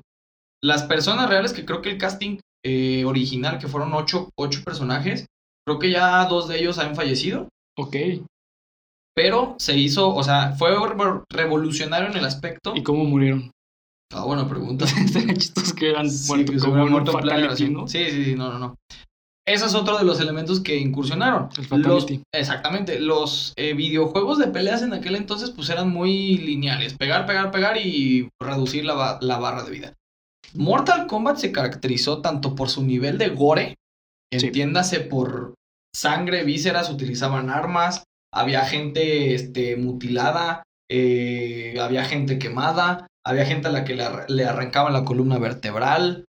Las 0.64 0.84
personas 0.84 1.30
reales, 1.30 1.54
que 1.54 1.66
creo 1.66 1.82
que 1.82 1.92
el 1.92 1.98
casting 1.98 2.40
eh, 2.64 3.04
original, 3.06 3.60
que 3.60 3.68
fueron 3.68 3.94
ocho, 3.94 4.30
ocho 4.38 4.64
personajes, 4.64 5.26
creo 5.66 5.80
que 5.80 5.92
ya 5.92 6.26
dos 6.26 6.48
de 6.48 6.60
ellos 6.60 6.78
han 6.80 6.96
fallecido. 6.96 7.48
Ok. 7.78 7.96
Pero 9.16 9.56
se 9.60 9.78
hizo, 9.78 10.14
o 10.14 10.24
sea, 10.24 10.54
fue 10.54 10.72
re- 10.72 11.22
revolucionario 11.30 12.10
en 12.10 12.18
el 12.18 12.26
aspecto. 12.26 12.74
¿Y 12.76 12.84
cómo 12.84 13.04
murieron? 13.04 13.52
Ah, 14.14 14.24
buena 14.26 14.48
pregunta. 14.48 14.86
Chistos 15.38 15.74
que 15.74 15.90
eran 15.92 16.10
Sí, 16.10 16.28
muertos 16.30 16.52
que 16.54 16.60
se 16.60 16.66
como 16.66 16.74
hubieran 16.84 16.88
un 16.88 16.92
muerto 16.92 17.12
en 17.12 17.18
plena 17.20 17.36
fatality, 17.40 17.64
grabación. 17.66 17.74
¿no? 17.74 17.88
Sí, 17.88 18.06
sí, 18.10 18.26
sí, 18.26 18.36
no, 18.36 18.52
no, 18.52 18.60
no. 18.60 18.76
Ese 19.48 19.66
es 19.66 19.74
otro 19.76 19.98
de 19.98 20.04
los 20.06 20.20
elementos 20.20 20.60
que 20.62 20.78
incursionaron. 20.78 21.50
El 21.58 21.66
fatality. 21.66 22.16
Los- 22.18 22.24
exactamente. 22.34 23.00
Los 23.00 23.54
eh, 23.56 23.74
videojuegos 23.74 24.38
de 24.38 24.48
peleas 24.48 24.82
en 24.84 24.94
aquel 24.94 25.16
entonces 25.16 25.52
pues 25.52 25.70
eran 25.70 25.90
muy 25.90 26.38
lineales. 26.38 26.94
Pegar, 26.96 27.26
pegar, 27.26 27.52
pegar 27.52 27.78
y 27.78 28.30
reducir 28.40 28.86
la, 28.86 29.18
la 29.22 29.38
barra 29.38 29.64
de 29.64 29.72
vida. 29.72 29.94
Mortal 30.56 31.08
Kombat 31.08 31.38
se 31.38 31.52
caracterizó 31.52 32.22
tanto 32.22 32.56
por 32.56 32.70
su 32.70 32.84
nivel 32.84 33.18
de 33.18 33.30
gore, 33.30 33.76
Sí. 34.32 34.46
entiéndase 34.48 35.00
por 35.00 35.56
sangre, 35.96 36.44
vísceras, 36.44 36.90
utilizaban 36.92 37.50
armas, 37.50 38.04
había 38.32 38.62
gente 38.66 39.34
este, 39.34 39.76
mutilada, 39.76 40.64
eh, 40.92 41.76
había 41.82 42.06
gente 42.06 42.38
quemada, 42.38 43.08
había 43.26 43.46
gente 43.46 43.68
a 43.68 43.72
la 43.72 43.86
que 43.86 43.96
le, 43.96 44.04
ar- 44.04 44.30
le 44.30 44.46
arrancaban 44.46 44.94
la 44.94 45.04
columna 45.04 45.40
vertebral, 45.40 46.26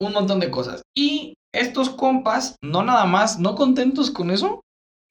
un 0.00 0.12
montón 0.12 0.40
de 0.40 0.50
cosas. 0.50 0.82
Y 0.96 1.34
estos 1.54 1.90
compas, 1.90 2.56
no 2.62 2.82
nada 2.82 3.04
más, 3.06 3.38
no 3.38 3.54
contentos 3.54 4.10
con 4.10 4.30
eso, 4.30 4.60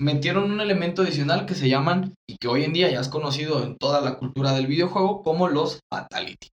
metieron 0.01 0.51
un 0.51 0.61
elemento 0.61 1.01
adicional 1.01 1.45
que 1.45 1.55
se 1.55 1.69
llaman, 1.69 2.13
y 2.27 2.35
que 2.37 2.47
hoy 2.47 2.63
en 2.63 2.73
día 2.73 2.89
ya 2.89 2.99
es 2.99 3.09
conocido 3.09 3.63
en 3.63 3.77
toda 3.77 4.01
la 4.01 4.17
cultura 4.17 4.51
del 4.53 4.67
videojuego, 4.67 5.23
como 5.23 5.47
los 5.49 5.79
Fatality, 5.93 6.49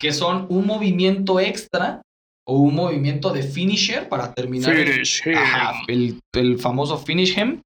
que 0.00 0.12
son 0.12 0.46
un 0.50 0.66
movimiento 0.66 1.40
extra 1.40 2.02
o 2.46 2.58
un 2.58 2.74
movimiento 2.74 3.32
de 3.32 3.42
finisher 3.42 4.08
para 4.08 4.32
terminar 4.34 4.74
el- 4.76 4.92
Finish 4.92 5.22
him. 5.26 5.36
Ajá, 5.36 5.82
el, 5.88 6.20
el 6.34 6.58
famoso 6.58 6.96
finish 6.98 7.36
him, 7.36 7.60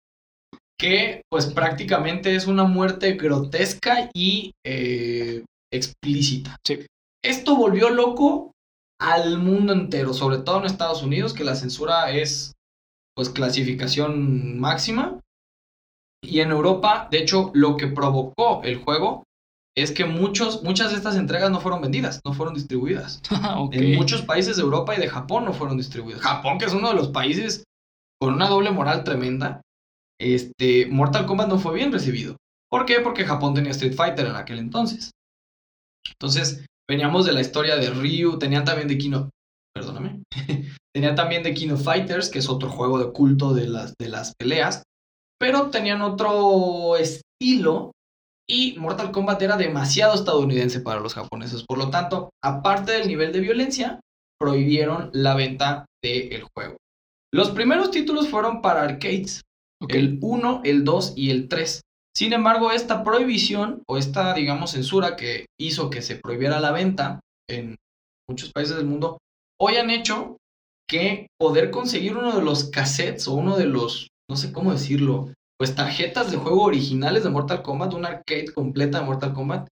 que 0.79 1.23
pues 1.31 1.47
prácticamente 1.47 2.35
es 2.35 2.47
una 2.47 2.64
muerte 2.64 3.12
grotesca 3.12 4.11
y 4.14 4.53
eh, 4.64 5.45
explícita. 5.73 6.57
Sí. 6.66 6.87
Esto 7.23 7.57
volvió 7.57 7.90
loco 7.90 8.53
al 8.99 9.38
mundo 9.38 9.73
entero, 9.73 10.14
sobre 10.14 10.38
todo 10.38 10.61
en 10.61 10.66
Estados 10.66 11.03
Unidos, 11.03 11.35
que 11.35 11.45
la 11.45 11.55
censura 11.55 12.11
es 12.11 12.53
pues 13.14 13.29
clasificación 13.29 14.59
máxima. 14.59 15.21
Y 16.23 16.40
en 16.40 16.51
Europa, 16.51 17.09
de 17.11 17.19
hecho, 17.19 17.51
lo 17.55 17.77
que 17.77 17.87
provocó 17.88 18.62
el 18.62 18.77
juego 18.77 19.25
es 19.77 19.93
que 19.93 20.05
muchos, 20.05 20.63
muchas 20.63 20.91
de 20.91 20.97
estas 20.97 21.17
entregas 21.17 21.51
no 21.51 21.61
fueron 21.61 21.81
vendidas, 21.81 22.21
no 22.25 22.33
fueron 22.33 22.55
distribuidas. 22.55 23.23
ok. 23.57 23.75
En 23.75 23.97
muchos 23.97 24.23
países 24.23 24.57
de 24.57 24.63
Europa 24.63 24.95
y 24.95 25.01
de 25.01 25.09
Japón 25.09 25.45
no 25.45 25.53
fueron 25.53 25.77
distribuidos. 25.77 26.23
Japón, 26.23 26.59
que 26.59 26.67
es 26.67 26.75
uno 26.75 26.89
de 26.89 26.95
los 26.95 27.09
países 27.09 27.65
con 28.21 28.35
una 28.35 28.49
doble 28.49 28.71
moral 28.71 29.05
tremenda, 29.05 29.63
este, 30.21 30.87
Mortal 30.87 31.27
Kombat 31.27 31.49
no 31.49 31.59
fue 31.59 31.75
bien 31.75 31.93
recibido. 31.93 32.37
¿Por 32.71 32.85
qué? 32.85 33.01
Porque 33.01 33.25
Japón 33.25 33.55
tenía 33.55 33.71
Street 33.71 33.95
Fighter 33.95 34.27
en 34.27 34.37
aquel 34.37 34.59
entonces. 34.59 35.11
Entonces, 36.13 36.65
veníamos 36.89 37.25
de 37.25 37.33
la 37.33 37.41
historia 37.41 37.77
de 37.77 37.91
Ryu, 37.91 38.39
tenían 38.39 38.65
también 38.65 38.89
de 38.89 38.99
Kino, 38.99 39.31
perdóname, 39.75 40.23
tenían 40.95 41.15
también 41.15 41.43
de 41.43 41.55
Kino 41.55 41.77
Fighters, 41.77 42.29
que 42.29 42.41
es 42.41 42.49
otro 42.49 42.69
juego 42.69 42.99
de 42.99 43.13
culto 43.13 43.55
de 43.55 43.67
las, 43.67 43.95
de 43.99 44.09
las 44.09 44.35
peleas, 44.37 44.83
pero 45.39 45.71
tenían 45.71 46.03
otro 46.03 46.97
estilo 46.97 47.93
Y 48.53 48.75
Mortal 48.79 49.13
Kombat 49.13 49.41
era 49.43 49.57
demasiado 49.57 50.13
estadounidense 50.13 50.81
para 50.81 50.99
los 50.99 51.15
japoneses. 51.15 51.63
Por 51.63 51.79
lo 51.79 51.91
tanto, 51.91 52.31
aparte 52.43 52.91
del 52.91 53.07
nivel 53.07 53.31
de 53.33 53.39
violencia, 53.39 54.01
prohibieron 54.41 55.11
la 55.13 55.37
venta 55.37 55.87
del 56.03 56.45
juego. 56.53 56.77
Los 57.33 57.53
primeros 57.53 57.93
títulos 57.93 58.29
fueron 58.29 58.61
para 58.61 58.83
arcades. 58.83 59.43
El 59.89 60.19
1, 60.21 60.63
el 60.65 60.83
2 60.83 61.13
y 61.15 61.31
el 61.31 61.49
3. 61.49 61.81
Sin 62.17 62.33
embargo, 62.33 62.73
esta 62.73 63.05
prohibición 63.05 63.85
o 63.89 63.97
esta, 63.97 64.35
digamos, 64.35 64.73
censura 64.73 65.15
que 65.15 65.47
hizo 65.57 65.89
que 65.89 66.03
se 66.03 66.17
prohibiera 66.17 66.59
la 66.59 66.73
venta 66.73 67.21
en 67.49 67.77
muchos 68.29 68.51
países 68.53 68.75
del 68.77 68.87
mundo, 68.87 69.19
hoy 69.61 69.77
han 69.77 69.91
hecho 69.91 70.39
que 70.89 71.29
poder 71.39 71.71
conseguir 71.71 72.17
uno 72.17 72.35
de 72.35 72.43
los 72.43 72.65
cassettes 72.65 73.29
o 73.29 73.35
uno 73.35 73.57
de 73.57 73.67
los, 73.67 74.09
no 74.29 74.35
sé 74.37 74.53
cómo 74.53 74.73
decirlo, 74.73 75.33
pues 75.61 75.75
tarjetas 75.75 76.31
de 76.31 76.38
juego 76.38 76.62
originales 76.62 77.23
de 77.23 77.29
Mortal 77.29 77.61
Kombat, 77.61 77.92
una 77.92 78.09
arcade 78.09 78.51
completa 78.55 79.01
de 79.01 79.05
Mortal 79.05 79.35
Kombat, 79.35 79.68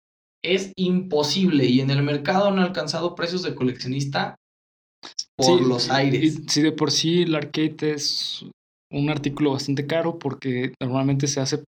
es 0.44 0.74
imposible 0.76 1.66
y 1.66 1.80
en 1.80 1.92
el 1.92 2.02
mercado 2.02 2.48
han 2.48 2.58
alcanzado 2.58 3.14
precios 3.14 3.44
de 3.44 3.54
coleccionista 3.54 4.34
por 5.38 5.62
los 5.62 5.92
aires. 5.92 6.42
Sí, 6.48 6.64
de 6.64 6.72
por 6.72 6.90
sí 6.90 7.22
el 7.22 7.36
arcade 7.36 7.92
es 7.92 8.44
un 8.92 9.12
artículo 9.12 9.52
bastante 9.52 9.86
caro 9.86 10.18
porque 10.18 10.74
normalmente 10.82 11.28
se 11.28 11.40
hace 11.40 11.64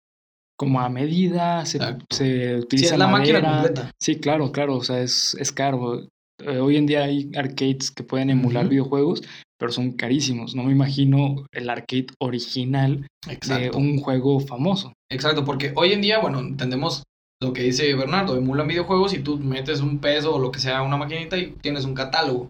como 0.58 0.82
a 0.82 0.90
medida, 0.90 1.64
se, 1.68 1.78
se 2.10 2.56
utiliza 2.56 2.96
sí, 2.96 2.98
la 2.98 3.08
máquina 3.08 3.40
completa. 3.40 3.92
Sí, 4.02 4.16
claro, 4.16 4.52
claro, 4.52 4.78
o 4.78 4.84
sea, 4.84 5.00
es, 5.00 5.38
es 5.40 5.52
caro. 5.52 6.08
Eh, 6.40 6.60
hoy 6.60 6.78
en 6.78 6.86
día 6.86 7.04
hay 7.04 7.32
arcades 7.36 7.92
que 7.92 8.04
pueden 8.04 8.30
emular 8.30 8.68
videojuegos, 8.70 9.24
pero 9.58 9.72
son 9.72 9.94
carísimos. 9.94 10.56
No 10.56 10.64
me 10.64 10.72
imagino 10.72 11.46
el 11.52 11.70
arcade 11.70 12.08
original 12.20 13.08
de 13.26 13.72
un 13.74 14.00
juego 14.00 14.40
famoso. 14.40 14.94
Exacto, 15.12 15.44
porque 15.44 15.74
hoy 15.76 15.94
en 15.94 16.02
día, 16.02 16.20
bueno, 16.20 16.40
entendemos 16.40 17.04
lo 17.42 17.54
que 17.54 17.64
dice 17.64 17.94
Bernardo, 17.96 18.36
emulan 18.36 18.68
videojuegos 18.68 19.14
y 19.14 19.20
tú 19.20 19.38
metes 19.38 19.82
un 19.82 20.00
peso 20.00 20.36
o 20.36 20.40
lo 20.40 20.52
que 20.52 20.60
sea 20.60 20.82
una 20.82 20.98
maquinita 20.98 21.38
y 21.38 21.52
tienes 21.62 21.86
un 21.86 21.94
catálogo. 21.94 22.50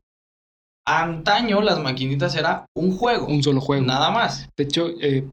Antaño 0.85 1.61
las 1.61 1.81
maquinitas 1.81 2.35
era 2.35 2.65
un 2.75 2.91
juego. 2.91 3.27
Un 3.27 3.43
solo 3.43 3.59
juego. 3.59 3.85
Nada 3.85 4.09
más. 4.11 4.47
De 4.57 4.63
hecho, 4.63 4.89
eh, 5.01 5.29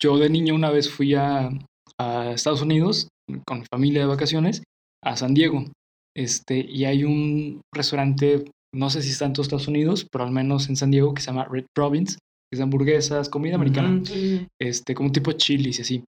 yo 0.00 0.18
de 0.18 0.30
niño 0.30 0.54
una 0.54 0.70
vez 0.70 0.88
fui 0.88 1.14
a, 1.14 1.50
a 1.98 2.30
Estados 2.30 2.62
Unidos 2.62 3.08
con 3.44 3.60
mi 3.60 3.64
familia 3.70 4.02
de 4.02 4.06
vacaciones 4.06 4.62
a 5.02 5.16
San 5.16 5.34
Diego. 5.34 5.64
Este, 6.16 6.58
y 6.58 6.84
hay 6.84 7.04
un 7.04 7.62
restaurante, 7.72 8.44
no 8.74 8.90
sé 8.90 9.02
si 9.02 9.10
está 9.10 9.26
en 9.26 9.32
todos 9.32 9.46
Estados 9.46 9.68
Unidos, 9.68 10.06
pero 10.10 10.24
al 10.24 10.32
menos 10.32 10.68
en 10.68 10.76
San 10.76 10.90
Diego, 10.90 11.14
que 11.14 11.22
se 11.22 11.28
llama 11.28 11.46
Red 11.50 11.66
Province, 11.74 12.16
que 12.16 12.56
es 12.56 12.60
hamburguesas, 12.60 13.28
comida 13.28 13.54
americana, 13.54 14.02
este, 14.60 14.94
como 14.94 15.12
tipo 15.12 15.32
chilis 15.32 15.78
y 15.78 15.82
así. 15.82 16.04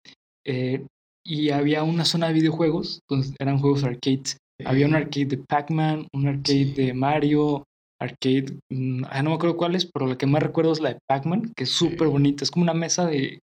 Eh, 0.45 0.85
y 1.25 1.51
había 1.51 1.83
una 1.83 2.03
zona 2.03 2.27
de 2.27 2.33
videojuegos, 2.33 2.99
eran 3.39 3.59
juegos 3.59 3.83
arcades. 3.83 4.37
Había 4.65 4.87
un 4.87 4.95
arcade 4.95 5.25
de 5.25 5.37
Pac-Man, 5.37 6.07
un 6.13 6.27
arcade 6.27 6.73
de 6.73 6.93
Mario, 6.93 7.63
arcade, 7.99 8.57
mm, 8.69 9.05
ah, 9.09 9.23
no 9.23 9.31
me 9.31 9.35
acuerdo 9.35 9.57
cuál 9.57 9.75
es, 9.75 9.89
pero 9.91 10.07
la 10.07 10.17
que 10.17 10.25
más 10.25 10.43
recuerdo 10.43 10.73
es 10.73 10.81
la 10.81 10.89
de 10.93 10.99
Pac-Man, 11.07 11.53
que 11.55 11.63
es 11.63 11.69
súper 11.69 12.07
bonita, 12.09 12.43
es 12.43 12.51
como 12.51 12.63
una 12.63 12.73
mesa 12.73 13.05
de, 13.05 13.39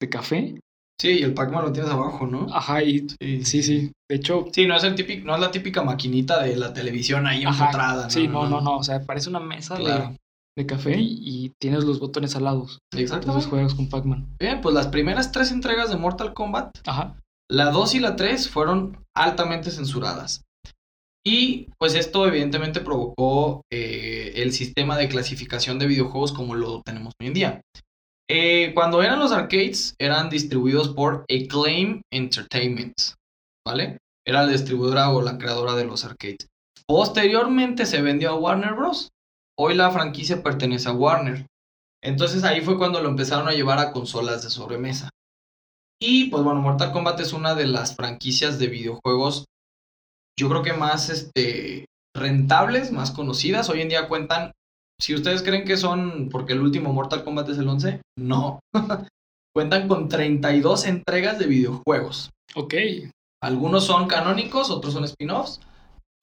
de 0.00 0.08
café. 0.08 0.60
Sí, 1.00 1.08
y 1.20 1.22
el 1.22 1.34
Pac-Man 1.34 1.64
lo 1.64 1.72
tienes 1.72 1.90
abajo, 1.90 2.26
¿no? 2.26 2.46
Ajá, 2.54 2.82
y 2.82 3.06
sí, 3.42 3.62
sí, 3.62 3.90
De 4.12 4.18
hecho. 4.18 4.44
Sí, 4.52 4.66
no 4.66 4.76
es 4.76 4.84
el 4.84 4.94
típico, 4.94 5.26
no 5.26 5.34
es 5.36 5.40
la 5.40 5.50
típica 5.50 5.82
maquinita 5.82 6.42
de 6.42 6.54
la 6.54 6.74
televisión 6.74 7.26
ahí 7.26 7.44
empotrada, 7.44 8.04
¿no? 8.04 8.10
Sí, 8.10 8.28
no, 8.28 8.46
no, 8.46 8.60
no. 8.60 8.76
O 8.76 8.82
sea, 8.84 9.00
parece 9.06 9.30
una 9.30 9.40
mesa 9.40 9.74
de, 9.74 10.66
café 10.66 10.98
y, 10.98 11.50
tienes 11.58 11.84
los 11.84 11.98
botones 11.98 12.36
alados. 12.36 12.78
Exacto. 12.94 13.28
Entonces 13.28 13.48
juegas 13.48 13.72
con 13.72 13.88
Pac-Man. 13.88 14.36
Bien, 14.38 14.60
pues 14.60 14.74
las 14.74 14.88
primeras 14.88 15.32
tres 15.32 15.50
entregas 15.50 15.88
de 15.88 15.96
Mortal 15.96 16.34
Kombat, 16.34 16.76
Ajá. 16.86 17.16
la 17.50 17.70
2 17.70 17.94
y 17.94 18.00
la 18.00 18.14
3 18.14 18.50
fueron 18.50 19.02
altamente 19.16 19.70
censuradas. 19.70 20.42
Y 21.26 21.70
pues 21.78 21.94
esto 21.94 22.26
evidentemente 22.26 22.80
provocó 22.80 23.62
eh, 23.72 24.34
el 24.36 24.52
sistema 24.52 24.98
de 24.98 25.08
clasificación 25.08 25.78
de 25.78 25.86
videojuegos 25.86 26.32
como 26.32 26.54
lo 26.54 26.82
tenemos 26.82 27.14
hoy 27.18 27.28
en 27.28 27.32
día. 27.34 27.60
Eh, 28.28 28.72
cuando 28.74 29.02
eran 29.02 29.18
los 29.18 29.32
arcades, 29.32 29.94
eran 29.98 30.28
distribuidos 30.28 30.90
por 30.90 31.24
Acclaim 31.30 32.02
Entertainment, 32.12 32.94
¿vale? 33.64 33.98
Era 34.26 34.44
la 34.44 34.52
distribuidora 34.52 35.10
o 35.10 35.22
la 35.22 35.38
creadora 35.38 35.74
de 35.74 35.84
los 35.84 36.04
arcades. 36.04 36.48
Posteriormente 36.86 37.86
se 37.86 38.02
vendió 38.02 38.30
a 38.30 38.36
Warner 38.36 38.74
Bros. 38.74 39.10
Hoy 39.58 39.74
la 39.74 39.90
franquicia 39.90 40.42
pertenece 40.42 40.88
a 40.88 40.92
Warner. 40.92 41.46
Entonces 42.02 42.44
ahí 42.44 42.60
fue 42.60 42.78
cuando 42.78 43.00
lo 43.00 43.08
empezaron 43.08 43.48
a 43.48 43.52
llevar 43.52 43.78
a 43.78 43.92
consolas 43.92 44.42
de 44.42 44.50
sobremesa. 44.50 45.10
Y 46.00 46.30
pues 46.30 46.42
bueno, 46.42 46.60
Mortal 46.60 46.92
Kombat 46.92 47.20
es 47.20 47.32
una 47.32 47.54
de 47.54 47.66
las 47.66 47.94
franquicias 47.94 48.58
de 48.58 48.66
videojuegos, 48.66 49.44
yo 50.38 50.48
creo 50.48 50.62
que 50.62 50.72
más 50.72 51.10
este, 51.10 51.86
rentables, 52.16 52.90
más 52.92 53.10
conocidas. 53.10 53.68
Hoy 53.68 53.82
en 53.82 53.88
día 53.88 54.08
cuentan 54.08 54.52
si 55.00 55.14
ustedes 55.14 55.42
creen 55.42 55.64
que 55.64 55.76
son 55.76 56.28
porque 56.30 56.52
el 56.54 56.60
último 56.60 56.92
Mortal 56.92 57.24
Kombat 57.24 57.50
es 57.50 57.58
el 57.58 57.68
11, 57.68 58.00
no. 58.18 58.60
Cuentan 59.54 59.86
con 59.86 60.08
32 60.08 60.86
entregas 60.86 61.38
de 61.38 61.46
videojuegos. 61.46 62.30
Ok. 62.54 62.74
Algunos 63.42 63.84
son 63.84 64.06
canónicos, 64.06 64.70
otros 64.70 64.94
son 64.94 65.04
spin-offs. 65.04 65.60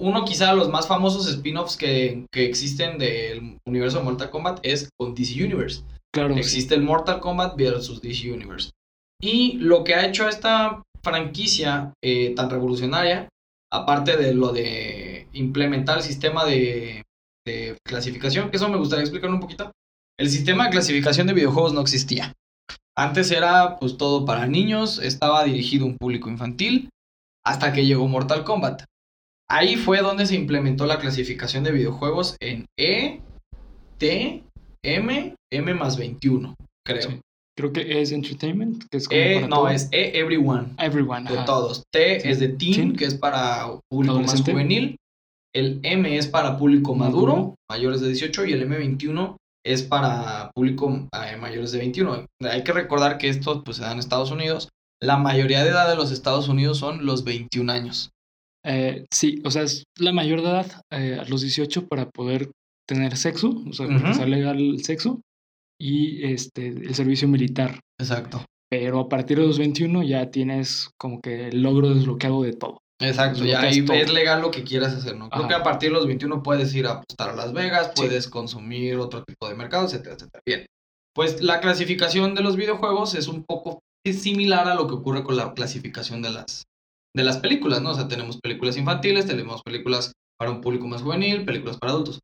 Uno 0.02 0.24
quizá 0.24 0.52
de 0.52 0.56
los 0.56 0.70
más 0.70 0.88
famosos 0.88 1.28
spin-offs 1.28 1.76
que, 1.76 2.26
existen 2.32 2.98
del 2.98 3.60
universo 3.68 3.98
de 3.98 4.06
Mortal 4.06 4.30
Kombat 4.30 4.60
es 4.64 4.90
con 4.98 5.14
DC 5.14 5.44
Universe. 5.44 5.84
Claro. 6.14 6.36
Existe 6.36 6.76
el 6.76 6.82
Mortal 6.82 7.20
Kombat 7.20 7.58
versus 7.58 8.02
DC 8.02 8.32
Universe. 8.32 8.72
Y 9.22 9.58
lo 9.58 9.84
que 9.84 9.96
ha 9.96 10.08
hecho 10.08 10.30
esta 10.30 10.82
franquicia 11.04 11.94
eh, 12.02 12.34
tan 12.36 12.50
revolucionaria, 12.50 13.28
aparte 13.72 14.16
de 14.16 14.34
lo 14.34 14.54
de 14.54 15.28
implementar 15.34 15.98
el 15.98 16.04
sistema 16.04 16.46
de 16.46 17.04
clasificación, 17.84 18.50
que 18.50 18.58
eso 18.58 18.70
me 18.70 18.78
gustaría 18.78 19.04
explicar 19.04 19.30
un 19.30 19.40
poquito. 19.40 19.72
El 20.18 20.30
sistema 20.30 20.66
de 20.66 20.72
clasificación 20.72 21.28
de 21.28 21.34
videojuegos 21.34 21.74
no 21.74 21.82
existía. 21.82 22.34
Antes 22.96 23.32
era 23.32 23.78
pues 23.80 23.98
todo 23.98 24.26
para 24.26 24.46
niños, 24.48 25.00
estaba 25.00 25.44
dirigido 25.44 25.86
a 25.86 25.88
un 25.88 25.98
público 25.98 26.30
infantil, 26.30 26.90
hasta 27.45 27.73
que 27.73 27.86
llegó 27.86 28.08
Mortal 28.08 28.43
Kombat. 28.43 28.84
Ahí 29.49 29.75
fue 29.78 29.99
donde 30.02 30.25
se 30.25 30.36
implementó 30.36 30.86
la 30.86 30.99
clasificación 30.99 31.63
de 31.63 31.71
videojuegos 31.71 32.38
en 32.39 32.65
E, 32.78 33.21
T, 33.97 34.43
M, 34.84 35.36
M 35.52 35.73
más 35.73 35.97
21, 35.97 36.56
creo. 36.86 37.19
Creo 37.58 37.73
que 37.73 38.02
es 38.02 38.13
Entertainment, 38.13 38.86
que 38.89 38.97
es 38.97 39.08
e, 39.12 39.45
No, 39.47 39.67
es 39.67 39.89
E, 39.91 40.17
Everyone. 40.17 40.75
Everyone. 40.78 41.30
De 41.30 41.43
todos. 41.43 41.84
T 41.91 42.30
es 42.30 42.39
de 42.39 42.47
teen, 42.49 42.95
que 42.95 43.04
es 43.04 43.15
para 43.15 43.65
público 43.89 44.21
más 44.21 44.41
juvenil. 44.41 44.95
El 45.54 45.82
M 45.84 46.15
es 46.15 46.28
para 46.28 46.58
público 46.58 46.95
maduro, 46.95 47.56
mayores 47.69 47.99
de 47.99 48.08
18, 48.08 48.45
y 48.45 48.54
el 48.54 48.69
M21 48.69 49.36
es 49.65 49.84
para 49.84 50.52
público 50.56 51.08
eh, 51.12 51.36
mayores 51.38 51.71
de 51.71 51.80
21. 51.80 52.25
Hay 52.49 52.63
que 52.63 52.71
recordar 52.71 53.17
que 53.17 53.28
esto 53.28 53.63
pues, 53.63 53.78
se 53.78 53.84
da 53.84 53.91
en 53.91 53.99
Estados 53.99 54.32
Unidos. 54.32 54.69
La 55.02 55.18
mayoría 55.18 55.64
de 55.64 55.70
edad 55.70 55.90
de 55.90 55.96
los 55.96 56.12
Estados 56.12 56.48
Unidos 56.48 56.78
son 56.78 57.06
los 57.06 57.24
21 57.24 57.72
años. 57.72 58.12
Eh, 58.66 59.06
sí, 59.12 59.42
o 59.46 59.52
sea, 59.52 59.64
es 59.64 59.84
la 59.98 60.12
mayor 60.12 60.42
de 60.42 60.50
edad 60.50 60.82
eh, 60.92 61.18
a 61.20 61.26
los 61.26 61.42
18 61.42 61.88
para 61.88 62.10
poder 62.10 62.52
tener 62.88 63.16
sexo, 63.16 63.64
o 63.68 63.74
sea, 63.74 63.88
que 63.88 64.14
sea 64.14 64.26
legal 64.26 64.58
el 64.58 64.84
sexo, 64.84 65.22
y 65.80 66.26
este, 66.26 66.68
el 66.68 66.96
servicio 66.96 67.28
militar. 67.28 67.80
Exacto. 68.00 68.44
Pero 68.70 69.00
a 69.00 69.10
partir 69.10 69.40
de 69.40 69.48
los 69.48 69.58
21 69.58 70.04
ya 70.04 70.30
tienes 70.30 70.90
como 70.98 71.22
que 71.22 71.48
el 71.48 71.62
logro 71.62 71.94
desbloqueado 71.94 72.42
de 72.44 72.54
todo. 72.54 72.80
Exacto, 73.02 73.46
ya 73.46 73.62
ahí 73.62 73.86
es 73.94 74.12
legal 74.12 74.42
lo 74.42 74.52
que 74.52 74.64
quieras 74.64 74.94
hacer, 74.94 75.16
¿no? 75.16 75.30
Creo 75.30 75.48
que 75.48 75.54
a 75.54 75.64
partir 75.64 75.90
de 75.90 75.96
los 75.96 76.06
21 76.06 76.44
puedes 76.44 76.76
ir 76.76 76.86
a 76.86 76.92
apostar 76.92 77.30
a 77.30 77.36
Las 77.36 77.54
Vegas, 77.54 77.94
puedes 77.96 78.28
consumir 78.28 78.98
otro 78.98 79.24
tipo 79.24 79.48
de 79.48 79.56
mercado, 79.56 79.86
etcétera, 79.86 80.16
etcétera. 80.16 80.42
Bien. 80.46 80.66
Pues 81.16 81.42
la 81.42 81.62
clasificación 81.62 82.36
de 82.36 82.42
los 82.42 82.58
videojuegos 82.58 83.16
es 83.16 83.30
un 83.30 83.46
poco 83.46 83.80
similar 84.06 84.68
a 84.68 84.76
lo 84.76 84.88
que 84.88 84.96
ocurre 84.96 85.24
con 85.24 85.38
la 85.38 85.54
clasificación 85.54 86.22
de 86.22 86.32
las, 86.32 86.64
de 87.15 87.23
las 87.23 87.38
películas, 87.38 87.82
¿no? 87.82 87.92
O 87.92 87.96
sea, 87.96 88.08
tenemos 88.08 88.40
películas 88.40 88.78
infantiles, 88.78 89.26
tenemos 89.26 89.62
películas 89.63 90.13
para 90.38 90.52
un 90.52 90.62
público 90.62 90.88
más 90.88 91.02
juvenil, 91.02 91.46
películas 91.46 91.78
para 91.78 91.92
adultos. 91.92 92.19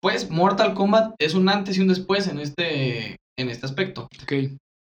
Pues 0.00 0.30
Mortal 0.30 0.74
Kombat 0.74 1.14
es 1.18 1.34
un 1.34 1.48
antes 1.48 1.76
y 1.76 1.80
un 1.80 1.88
después 1.88 2.28
en 2.28 2.38
este, 2.38 3.16
en 3.38 3.50
este 3.50 3.66
aspecto. 3.66 4.08
Ok. 4.22 4.32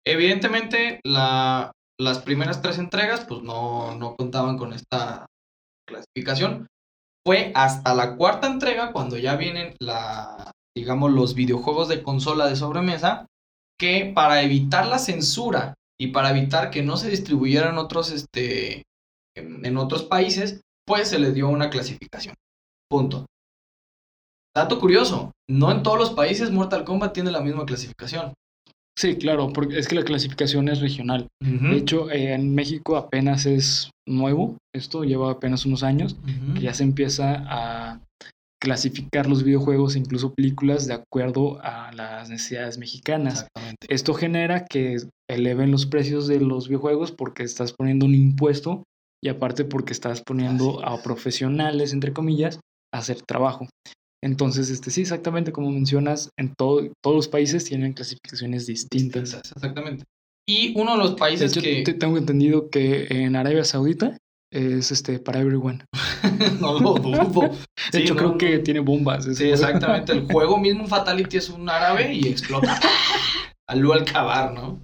Evidentemente, 0.06 1.00
la, 1.04 1.72
las 2.00 2.20
primeras 2.20 2.62
tres 2.62 2.78
entregas 2.78 3.26
pues 3.26 3.42
no, 3.42 3.96
no 3.96 4.16
contaban 4.16 4.58
con 4.58 4.74
esta 4.74 5.26
clasificación. 5.88 6.68
Fue 7.26 7.52
hasta 7.56 7.96
la 7.96 8.16
cuarta 8.18 8.48
entrega 8.48 8.92
cuando 8.92 9.18
ya 9.18 9.36
vienen 9.36 9.76
la, 9.80 10.52
digamos, 10.76 11.12
los 11.12 11.34
videojuegos 11.34 11.88
de 11.88 12.04
consola 12.04 12.48
de 12.48 12.56
sobremesa, 12.56 13.26
que 13.80 14.12
para 14.14 14.42
evitar 14.42 14.86
la 14.88 15.00
censura 15.00 15.74
y 16.00 16.08
para 16.08 16.32
evitar 16.32 16.72
que 16.72 16.84
no 16.84 16.98
se 16.98 17.10
distribuyeran 17.10 17.78
otros, 17.78 18.12
este, 18.12 18.84
en 19.36 19.78
otros 19.78 20.04
países, 20.04 20.62
pues 20.86 21.10
se 21.10 21.20
le 21.20 21.32
dio 21.32 21.50
una 21.50 21.70
clasificación. 21.70 22.36
Punto. 22.90 23.26
Dato 24.56 24.80
curioso, 24.80 25.32
no 25.50 25.72
en 25.72 25.84
todos 25.84 26.00
los 26.00 26.12
países 26.12 26.52
Mortal 26.52 26.86
Kombat 26.86 27.14
tiene 27.14 27.32
la 27.32 27.42
misma 27.42 27.66
clasificación. 27.66 28.34
Sí, 28.98 29.18
claro, 29.18 29.52
porque 29.52 29.78
es 29.78 29.90
que 29.90 29.96
la 29.96 30.06
clasificación 30.06 30.70
es 30.70 30.80
regional. 30.80 31.28
De 31.42 31.76
hecho, 31.76 32.10
eh, 32.10 32.34
en 32.34 32.56
México 32.56 32.96
apenas 32.96 33.46
es 33.46 33.90
nuevo, 34.08 34.58
esto 34.74 35.04
lleva 35.04 35.32
apenas 35.32 35.66
unos 35.66 35.84
años, 35.84 36.16
que 36.54 36.62
ya 36.62 36.74
se 36.74 36.84
empieza 36.84 37.44
a 37.46 38.00
clasificar 38.62 39.28
los 39.28 39.44
videojuegos 39.44 39.96
e 39.96 40.00
incluso 40.00 40.34
películas 40.34 40.88
de 40.88 40.94
acuerdo 40.94 41.60
a 41.62 41.92
las 41.94 42.30
necesidades 42.30 42.78
mexicanas. 42.78 43.42
Exactamente. 43.42 43.88
Esto 43.90 44.14
genera 44.14 44.66
que 44.66 44.98
eleven 45.30 45.72
los 45.72 45.86
precios 45.86 46.28
de 46.28 46.40
los 46.40 46.68
videojuegos 46.68 47.12
porque 47.12 47.44
estás 47.44 47.74
poniendo 47.74 48.06
un 48.06 48.16
impuesto 48.16 48.84
y 49.24 49.30
aparte 49.30 49.66
porque 49.66 49.94
estás 49.94 50.22
poniendo 50.26 50.86
a 50.86 50.96
es. 50.96 51.02
profesionales, 51.02 51.94
entre 51.94 52.14
comillas, 52.14 52.60
a 52.94 53.00
hacer 53.00 53.22
trabajo. 53.22 53.68
Entonces, 54.24 54.70
este, 54.70 54.90
sí, 54.90 55.02
exactamente 55.02 55.52
como 55.52 55.70
mencionas, 55.70 56.30
en 56.40 56.54
todo, 56.58 56.82
todos 57.04 57.16
los 57.16 57.28
países 57.28 57.66
tienen 57.66 57.94
clasificaciones 57.94 58.66
distintas. 58.66 59.24
Distintas, 59.24 59.52
Exactamente. 59.56 60.04
Y 60.48 60.80
uno 60.80 60.94
de 60.94 60.98
los 61.00 61.12
De 61.12 61.18
países 61.18 61.52
hecho, 61.52 61.62
que 61.62 61.82
te- 61.84 61.94
tengo 61.94 62.18
entendido 62.18 62.70
que 62.70 63.08
en 63.10 63.36
Arabia 63.36 63.64
Saudita 63.64 64.18
es 64.56 64.92
este 64.92 65.20
para 65.20 65.40
everyone. 65.42 65.84
no 66.60 66.80
lo 66.80 66.94
dudo. 66.96 67.42
De 67.92 68.00
Sí, 68.00 68.04
hecho, 68.04 68.14
no, 68.14 68.20
creo 68.20 68.32
no. 68.32 68.38
que 68.38 68.60
tiene 68.60 68.80
bombas. 68.80 69.26
Sí, 69.36 69.50
exactamente. 69.50 70.12
El 70.14 70.26
juego 70.32 70.58
mismo 70.58 70.88
Fatality 70.88 71.38
es 71.38 71.50
un 71.50 71.70
árabe 71.70 72.14
y 72.14 72.28
explota. 72.28 72.80
Al 73.68 73.80
al 73.92 74.02
acabar, 74.02 74.54
¿no? 74.54 74.80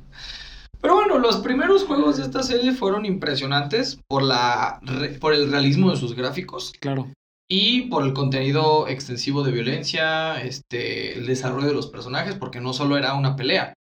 Pero 0.82 0.96
bueno, 0.96 1.20
los 1.20 1.38
primeros 1.38 1.84
juegos 1.84 2.18
de 2.18 2.24
esta 2.24 2.42
serie 2.42 2.72
fueron 2.72 3.06
impresionantes 3.06 4.00
por, 4.08 4.24
la, 4.24 4.80
por 5.20 5.36
el 5.36 5.52
realismo 5.52 5.92
de 5.92 5.98
sus 5.98 6.16
gráficos 6.16 6.74
Claro, 6.80 7.08
y 7.48 7.82
por 7.90 8.04
el 8.04 8.14
contenido 8.14 8.88
extensivo 8.88 9.44
de 9.44 9.52
violencia, 9.52 10.42
este, 10.42 11.20
el 11.20 11.28
desarrollo 11.28 11.68
de 11.68 11.74
los 11.76 11.88
personajes, 11.88 12.34
porque 12.34 12.60
no 12.62 12.74
solo 12.74 12.98
era 12.98 13.14
una 13.14 13.36
pelea, 13.36 13.74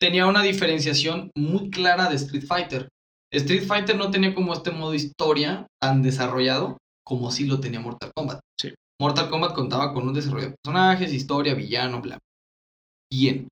tenía 0.00 0.26
una 0.26 0.42
diferenciación 0.42 1.30
muy 1.36 1.70
clara 1.70 2.08
de 2.08 2.16
Street 2.16 2.44
Fighter. 2.44 2.88
Street 3.32 3.64
Fighter 3.66 3.96
no 3.96 4.10
tenía 4.10 4.34
como 4.34 4.52
este 4.52 4.70
modo 4.70 4.94
historia 4.94 5.66
tan 5.82 6.02
desarrollado 6.02 6.78
como 7.06 7.30
sí 7.30 7.46
lo 7.46 7.60
tenía 7.60 7.80
Mortal 7.80 8.10
Kombat. 8.14 8.40
Sí. 8.60 8.74
Mortal 9.00 9.30
Kombat 9.30 9.54
contaba 9.54 9.92
con 9.94 10.06
un 10.08 10.14
desarrollo 10.14 10.48
de 10.50 10.54
personajes, 10.62 11.12
historia, 11.12 11.54
villano, 11.54 12.00
bla. 12.00 12.18
Bien. 13.12 13.48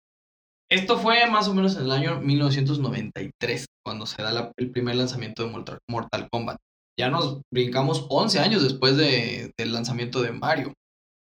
Esto 0.70 0.98
fue 0.98 1.26
más 1.30 1.46
o 1.48 1.54
menos 1.54 1.76
en 1.76 1.84
el 1.84 1.92
año 1.92 2.20
1993, 2.20 3.66
cuando 3.84 4.04
se 4.06 4.20
da 4.22 4.32
la- 4.32 4.52
el 4.58 4.70
primer 4.70 4.96
lanzamiento 4.96 5.44
de 5.44 5.50
Mortal, 5.50 5.78
Mortal 5.88 6.28
Kombat. 6.30 6.56
Ya 6.98 7.08
nos 7.10 7.40
brincamos 7.52 8.06
11 8.10 8.40
años 8.40 8.62
después 8.62 8.96
de- 8.96 9.52
del 9.58 9.72
lanzamiento 9.72 10.22
de 10.22 10.32
Mario. 10.32 10.72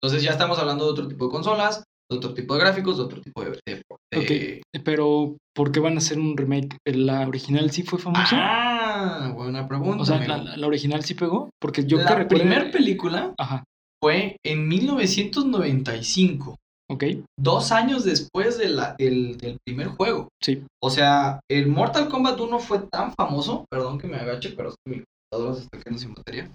Entonces 0.01 0.23
ya 0.23 0.31
estamos 0.31 0.59
hablando 0.59 0.85
de 0.87 0.91
otro 0.93 1.09
tipo 1.09 1.27
de 1.27 1.31
consolas, 1.33 1.85
de 2.11 2.17
otro 2.17 2.35
tipo 2.35 2.55
de 2.55 2.61
gráficos, 2.61 2.97
de 2.99 3.03
otro 3.05 3.21
tipo 3.21 3.43
de... 3.45 3.51
de- 3.67 3.83
de- 4.13 4.63
pero 4.85 5.37
¿por 5.55 5.73
qué 5.73 5.81
van 5.81 5.95
a 5.95 5.99
hacer 5.99 6.19
un 6.19 6.37
remake? 6.37 6.77
¿La 6.87 7.27
original 7.27 7.71
sí 7.71 7.83
fue 7.83 7.99
famosa? 7.99 8.37
Ah, 8.39 9.33
buena 9.35 9.67
pregunta. 9.67 10.03
o 10.03 10.05
sea, 10.07 10.19
la, 10.27 10.67
original 10.67 11.03
sí 11.05 11.15
pegó? 11.15 11.51
Porque 11.61 11.85
yo 11.85 11.99
que 11.99 12.05
la 12.05 12.29
primera 12.29 12.71
película 12.71 13.35
Ajá, 13.39 13.65
fue 14.03 14.37
en 14.45 14.69
1995, 14.69 16.57
ok, 16.91 17.05
dos 17.39 17.73
años 17.73 18.05
después 18.05 18.59
de 18.59 18.69
la- 18.69 18.95
del, 18.99 19.37
del 19.39 19.59
primer 19.67 19.89
juego. 19.89 20.29
sí. 20.43 20.63
O 20.83 20.91
sea, 20.91 21.41
el 21.51 21.67
Mortal 21.67 22.09
Kombat 22.09 22.39
1 22.39 22.59
fue 22.61 22.79
tan 22.91 23.13
famoso, 23.15 23.65
perdón 23.71 23.99
que 23.99 24.07
me 24.07 24.17
agache, 24.17 24.51
pero 24.57 24.69
es 24.71 24.75
que 24.85 24.91
mi 24.97 25.03
computadora 25.33 25.55
se 25.57 25.63
está 25.65 25.79
quedando 25.79 25.99
sin 25.99 26.15
batería. 26.15 26.51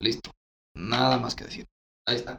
Listo, 0.00 0.30
nada 0.76 1.18
más 1.18 1.34
que 1.34 1.44
decir. 1.44 1.64
Ahí 2.06 2.16
está. 2.16 2.38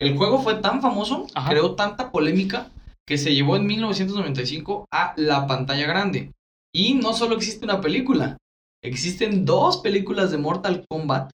El 0.00 0.16
juego 0.16 0.40
fue 0.42 0.54
tan 0.56 0.80
famoso, 0.80 1.26
Ajá. 1.34 1.50
creó 1.50 1.74
tanta 1.74 2.10
polémica, 2.12 2.70
que 3.06 3.18
se 3.18 3.34
llevó 3.34 3.56
en 3.56 3.66
1995 3.66 4.86
a 4.92 5.14
la 5.16 5.46
pantalla 5.46 5.86
grande. 5.86 6.32
Y 6.74 6.94
no 6.94 7.14
solo 7.14 7.34
existe 7.36 7.64
una 7.64 7.80
película, 7.80 8.36
existen 8.84 9.44
dos 9.44 9.78
películas 9.78 10.30
de 10.30 10.38
Mortal 10.38 10.84
Kombat. 10.88 11.30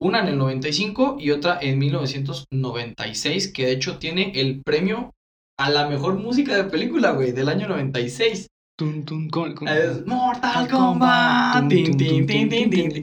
Una 0.00 0.20
en 0.20 0.28
el 0.28 0.38
95 0.38 1.18
y 1.20 1.30
otra 1.30 1.58
en 1.60 1.78
1996, 1.78 3.52
que 3.52 3.66
de 3.66 3.72
hecho 3.72 3.98
tiene 3.98 4.32
el 4.40 4.62
premio 4.62 5.12
a 5.58 5.70
la 5.70 5.86
mejor 5.88 6.14
música 6.14 6.56
de 6.56 6.64
película, 6.64 7.12
güey, 7.12 7.32
del 7.32 7.48
año 7.48 7.68
96. 7.68 8.48
Tun, 8.76 9.04
tun, 9.04 9.28
con- 9.28 9.54
con- 9.54 9.68
Es 9.68 10.04
Mortal 10.06 10.68
Kombat. 10.68 11.70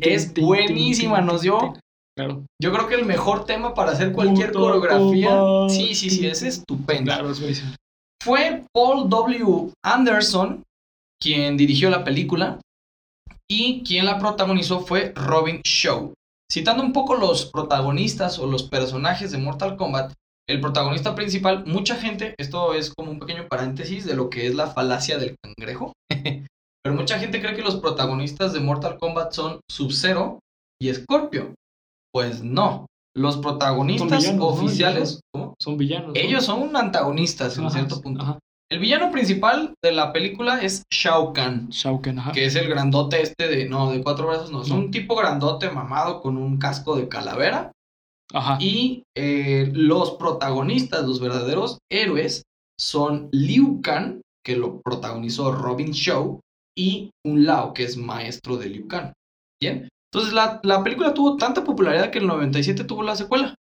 Es 0.02 0.34
buenísima, 0.34 1.22
nos 1.22 1.42
dio. 1.42 1.74
Claro, 2.20 2.46
Yo 2.62 2.74
creo 2.74 2.88
que 2.90 2.96
el 2.96 3.06
mejor 3.06 3.46
tema 3.46 3.74
para 3.74 3.94
hacer 3.94 4.12
cualquier 4.12 4.52
coreografía. 4.52 5.30
Sí, 5.70 5.96
sí, 5.96 6.10
sí, 6.10 6.28
es 6.28 6.42
estupendo. 6.42 7.14
claro, 7.14 7.32
es 7.32 7.40
buenísimo. 7.40 7.72
Fue 8.22 8.66
Paul 8.74 9.08
W. 9.08 9.72
Anderson 9.86 10.64
quien 11.22 11.56
dirigió 11.56 11.90
la 11.90 12.04
película 12.04 12.60
y 13.50 13.84
quien 13.84 14.06
la 14.06 14.20
protagonizó 14.20 14.82
fue 14.82 15.14
Robin 15.16 15.62
Shaw. 15.64 16.12
Citando 16.52 16.84
un 16.84 16.92
poco 16.92 17.16
los 17.16 17.46
protagonistas 17.46 18.38
o 18.38 18.48
los 18.48 18.64
personajes 18.64 19.32
de 19.32 19.38
Mortal 19.38 19.78
Kombat, 19.78 20.12
el 20.50 20.60
protagonista 20.60 21.16
principal, 21.16 21.66
mucha 21.68 21.96
gente, 21.96 22.36
esto 22.38 22.74
es 22.74 22.94
como 22.94 23.12
un 23.12 23.20
pequeño 23.20 23.48
paréntesis 23.48 24.06
de 24.06 24.16
lo 24.16 24.30
que 24.30 24.46
es 24.46 24.56
la 24.56 24.68
falacia 24.68 25.18
del 25.18 25.38
cangrejo, 25.42 25.94
pero 26.84 26.96
mucha 26.96 27.18
gente 27.18 27.40
cree 27.40 27.56
que 27.56 27.62
los 27.62 27.78
protagonistas 27.78 28.52
de 28.52 28.60
Mortal 28.60 28.98
Kombat 29.00 29.32
son 29.32 29.62
Sub-Zero 29.72 30.40
y 30.82 30.94
Scorpio. 30.94 31.54
Pues 32.12 32.44
no, 32.44 32.86
los 33.16 33.38
protagonistas 33.38 34.20
villanos, 34.20 34.40
¿no? 34.40 34.48
oficiales, 34.48 35.22
¿cómo? 35.34 35.56
Son 35.60 35.78
villanos. 35.78 36.10
¿no? 36.10 36.14
ellos 36.16 36.46
son 36.46 36.76
antagonistas 36.76 37.58
en 37.58 37.66
Ajá, 37.66 37.74
cierto 37.74 38.02
punto. 38.02 38.24
Ajá. 38.24 38.40
El 38.72 38.80
villano 38.80 39.12
principal 39.12 39.74
de 39.84 39.92
la 39.92 40.14
película 40.14 40.62
es 40.62 40.84
Shao 40.94 41.34
Kahn, 41.34 41.70
Shao 41.70 42.02
Kahn, 42.02 42.20
ajá. 42.20 42.32
que 42.34 42.46
es 42.46 42.56
el 42.56 42.70
grandote 42.70 43.22
este 43.22 43.48
de, 43.48 43.68
no, 43.68 43.92
de 43.92 44.04
cuatro 44.04 44.28
brazos, 44.28 44.52
no, 44.52 44.62
es 44.62 44.70
un 44.70 44.92
tipo 44.92 45.16
grandote 45.16 45.72
mamado 45.72 46.22
con 46.22 46.38
un 46.38 46.58
casco 46.58 46.96
de 46.96 47.08
calavera. 47.08 47.72
Ajá. 48.32 48.58
Y 48.62 49.02
eh, 49.18 49.72
los 49.74 50.12
protagonistas, 50.12 51.04
los 51.04 51.20
verdaderos 51.20 51.80
héroes, 51.92 52.44
son 52.80 53.28
Liu 53.32 53.82
Kang, 53.82 54.22
que 54.46 54.56
lo 54.56 54.82
protagonizó 54.82 55.52
Robin 55.52 55.92
Shaw, 55.92 56.40
y 56.78 57.10
Un 57.26 57.46
Lao, 57.46 57.74
que 57.74 57.84
es 57.84 57.98
maestro 57.98 58.58
de 58.58 58.70
Liu 58.70 58.88
Kang. 58.88 59.14
Bien, 59.60 59.90
entonces 60.12 60.34
la, 60.34 60.60
la 60.64 60.84
película 60.84 61.14
tuvo 61.14 61.38
tanta 61.38 61.64
popularidad 61.64 62.10
que 62.12 62.18
en 62.20 62.24
el 62.26 62.30
97 62.30 62.84
tuvo 62.84 63.04
la 63.04 63.16
secuela, 63.16 63.56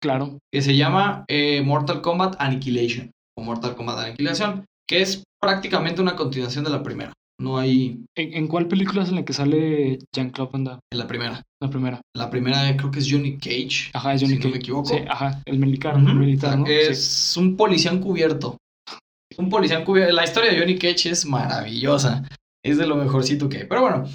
Claro. 0.00 0.38
que 0.52 0.62
se 0.62 0.76
llama 0.76 1.24
eh, 1.28 1.62
Mortal 1.62 2.02
Kombat 2.02 2.36
Annihilation, 2.38 3.10
o 3.36 3.42
Mortal 3.42 3.74
Kombat 3.74 3.98
Aniquilación, 3.98 4.64
que 4.88 5.02
es 5.02 5.22
prácticamente 5.40 6.00
una 6.00 6.14
continuación 6.16 6.64
de 6.64 6.70
la 6.70 6.82
primera. 6.82 7.12
No 7.40 7.56
hay 7.58 8.04
¿En, 8.16 8.34
en 8.34 8.48
cuál 8.48 8.66
película 8.66 9.02
es 9.04 9.10
en 9.10 9.14
la 9.16 9.24
que 9.24 9.32
sale 9.32 10.00
Jean-Claude 10.12 10.50
Van 10.52 10.64
Damme? 10.64 10.80
en 10.92 10.98
la 10.98 11.06
primera. 11.06 11.42
La 11.62 11.70
primera. 11.70 12.00
La 12.16 12.30
primera 12.30 12.76
creo 12.76 12.90
que 12.90 12.98
es 12.98 13.08
Johnny 13.10 13.38
Cage. 13.38 13.90
Ajá, 13.94 14.14
es 14.14 14.20
Johnny 14.22 14.34
Si 14.34 14.38
no 14.38 14.42
Cage. 14.42 14.52
me 14.54 14.58
equivoco. 14.58 14.88
Sí, 14.88 14.96
ajá, 15.08 15.40
el 15.46 15.58
militar, 15.60 15.94
el 15.96 16.14
militar, 16.16 16.58
¿no? 16.58 16.66
Es 16.66 17.00
Sí. 17.04 17.38
un 17.40 17.56
policía 17.56 17.92
encubierto. 17.92 18.56
Un 19.36 19.48
policía 19.50 19.78
encubierto. 19.78 20.12
La 20.14 20.24
historia 20.24 20.50
de 20.50 20.58
Johnny 20.58 20.76
Cage 20.78 21.10
es 21.10 21.24
maravillosa. 21.26 22.28
Es 22.64 22.76
de 22.76 22.86
lo 22.88 22.96
mejorcito 22.96 23.48
que 23.48 23.58
hay. 23.58 23.64
Pero 23.68 23.82
bueno, 23.82 24.08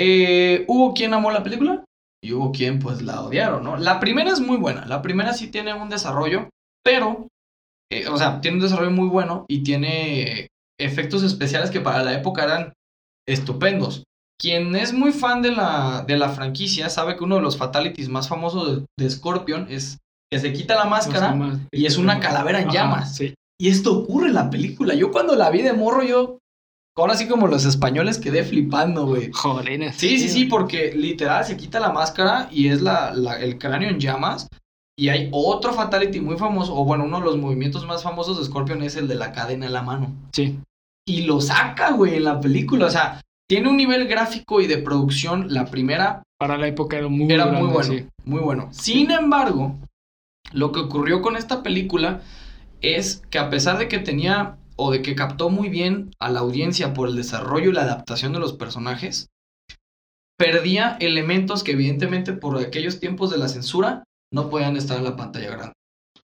eh, 0.00 0.64
hubo 0.68 0.94
quien 0.94 1.12
amó 1.12 1.30
la 1.32 1.42
película 1.42 1.84
y 2.24 2.32
hubo 2.32 2.52
quien 2.52 2.78
pues 2.78 3.02
la 3.02 3.20
odiaron, 3.22 3.64
¿no? 3.64 3.76
La 3.76 3.98
primera 3.98 4.30
es 4.30 4.40
muy 4.40 4.56
buena. 4.56 4.86
La 4.86 5.02
primera 5.02 5.34
sí 5.34 5.48
tiene 5.48 5.74
un 5.74 5.88
desarrollo, 5.88 6.48
pero, 6.84 7.26
eh, 7.90 8.06
o 8.08 8.16
sea, 8.16 8.40
tiene 8.40 8.58
un 8.58 8.62
desarrollo 8.62 8.92
muy 8.92 9.08
bueno 9.08 9.44
y 9.48 9.62
tiene 9.64 10.46
efectos 10.80 11.22
especiales 11.24 11.70
que 11.70 11.80
para 11.80 12.02
la 12.04 12.14
época 12.14 12.44
eran 12.44 12.72
estupendos. 13.26 14.04
Quien 14.40 14.76
es 14.76 14.92
muy 14.92 15.10
fan 15.12 15.42
de 15.42 15.50
la, 15.50 16.04
de 16.06 16.16
la 16.16 16.28
franquicia 16.28 16.88
sabe 16.90 17.16
que 17.16 17.24
uno 17.24 17.36
de 17.36 17.42
los 17.42 17.56
fatalities 17.56 18.08
más 18.08 18.28
famosos 18.28 18.76
de, 18.76 18.86
de 19.04 19.10
Scorpion 19.10 19.66
es 19.68 19.98
que 20.32 20.38
se 20.38 20.52
quita 20.52 20.76
la 20.76 20.84
máscara 20.84 21.34
Más- 21.34 21.58
y 21.72 21.86
es 21.86 21.96
una 21.98 22.20
calavera 22.20 22.60
en 22.60 22.68
Ajá, 22.68 22.74
llamas. 22.74 23.16
Sí. 23.16 23.34
Y 23.60 23.68
esto 23.68 23.98
ocurre 23.98 24.28
en 24.28 24.34
la 24.34 24.48
película. 24.50 24.94
Yo 24.94 25.10
cuando 25.10 25.34
la 25.34 25.50
vi 25.50 25.62
de 25.62 25.72
morro, 25.72 26.04
yo. 26.04 26.38
Ahora 26.98 27.14
sí, 27.16 27.28
como 27.28 27.46
los 27.46 27.64
españoles, 27.64 28.18
quedé 28.18 28.44
flipando, 28.44 29.06
güey. 29.06 29.30
Joder. 29.32 29.92
Sí, 29.94 30.18
sí, 30.18 30.28
sí, 30.28 30.44
porque 30.46 30.92
literal 30.94 31.44
se 31.44 31.56
quita 31.56 31.80
la 31.80 31.92
máscara 31.92 32.48
y 32.50 32.68
es 32.68 32.82
la, 32.82 33.12
la- 33.14 33.38
el 33.40 33.58
cráneo 33.58 33.88
en 33.88 34.00
llamas. 34.00 34.48
Y 34.98 35.10
hay 35.10 35.28
otro 35.30 35.72
fatality 35.72 36.20
muy 36.20 36.36
famoso, 36.36 36.74
o 36.74 36.84
bueno, 36.84 37.04
uno 37.04 37.18
de 37.20 37.24
los 37.24 37.36
movimientos 37.36 37.86
más 37.86 38.02
famosos 38.02 38.36
de 38.38 38.44
Scorpion 38.44 38.82
es 38.82 38.96
el 38.96 39.06
de 39.06 39.14
la 39.14 39.30
cadena 39.30 39.66
en 39.66 39.72
la 39.72 39.82
mano. 39.82 40.12
Sí. 40.32 40.58
Y 41.06 41.22
lo 41.22 41.40
saca, 41.40 41.92
güey, 41.92 42.16
en 42.16 42.24
la 42.24 42.40
película. 42.40 42.86
O 42.86 42.90
sea, 42.90 43.20
tiene 43.48 43.68
un 43.68 43.76
nivel 43.76 44.08
gráfico 44.08 44.60
y 44.60 44.66
de 44.66 44.78
producción. 44.78 45.46
La 45.54 45.66
primera 45.66 46.22
Para 46.38 46.58
la 46.58 46.66
época 46.66 46.98
era 46.98 47.06
muy 47.08 47.32
era 47.32 47.44
grande, 47.46 47.62
muy 47.62 47.72
bueno, 47.72 47.92
sí. 47.94 48.06
muy 48.24 48.40
bueno. 48.40 48.68
Sin 48.72 49.10
embargo, 49.12 49.76
lo 50.52 50.72
que 50.72 50.80
ocurrió 50.80 51.22
con 51.22 51.36
esta 51.36 51.62
película 51.62 52.20
es 52.80 53.22
que 53.30 53.38
a 53.38 53.50
pesar 53.50 53.78
de 53.78 53.86
que 53.88 53.98
tenía 53.98 54.56
o 54.78 54.90
de 54.90 55.02
que 55.02 55.14
captó 55.14 55.50
muy 55.50 55.68
bien 55.68 56.12
a 56.20 56.30
la 56.30 56.40
audiencia 56.40 56.94
por 56.94 57.08
el 57.08 57.16
desarrollo 57.16 57.70
y 57.70 57.74
la 57.74 57.82
adaptación 57.82 58.32
de 58.32 58.38
los 58.38 58.52
personajes, 58.52 59.28
perdía 60.38 60.96
elementos 61.00 61.64
que 61.64 61.72
evidentemente 61.72 62.32
por 62.32 62.56
aquellos 62.58 63.00
tiempos 63.00 63.30
de 63.30 63.38
la 63.38 63.48
censura 63.48 64.04
no 64.32 64.48
podían 64.48 64.76
estar 64.76 64.96
en 64.96 65.04
la 65.04 65.16
pantalla 65.16 65.50
grande. 65.50 65.72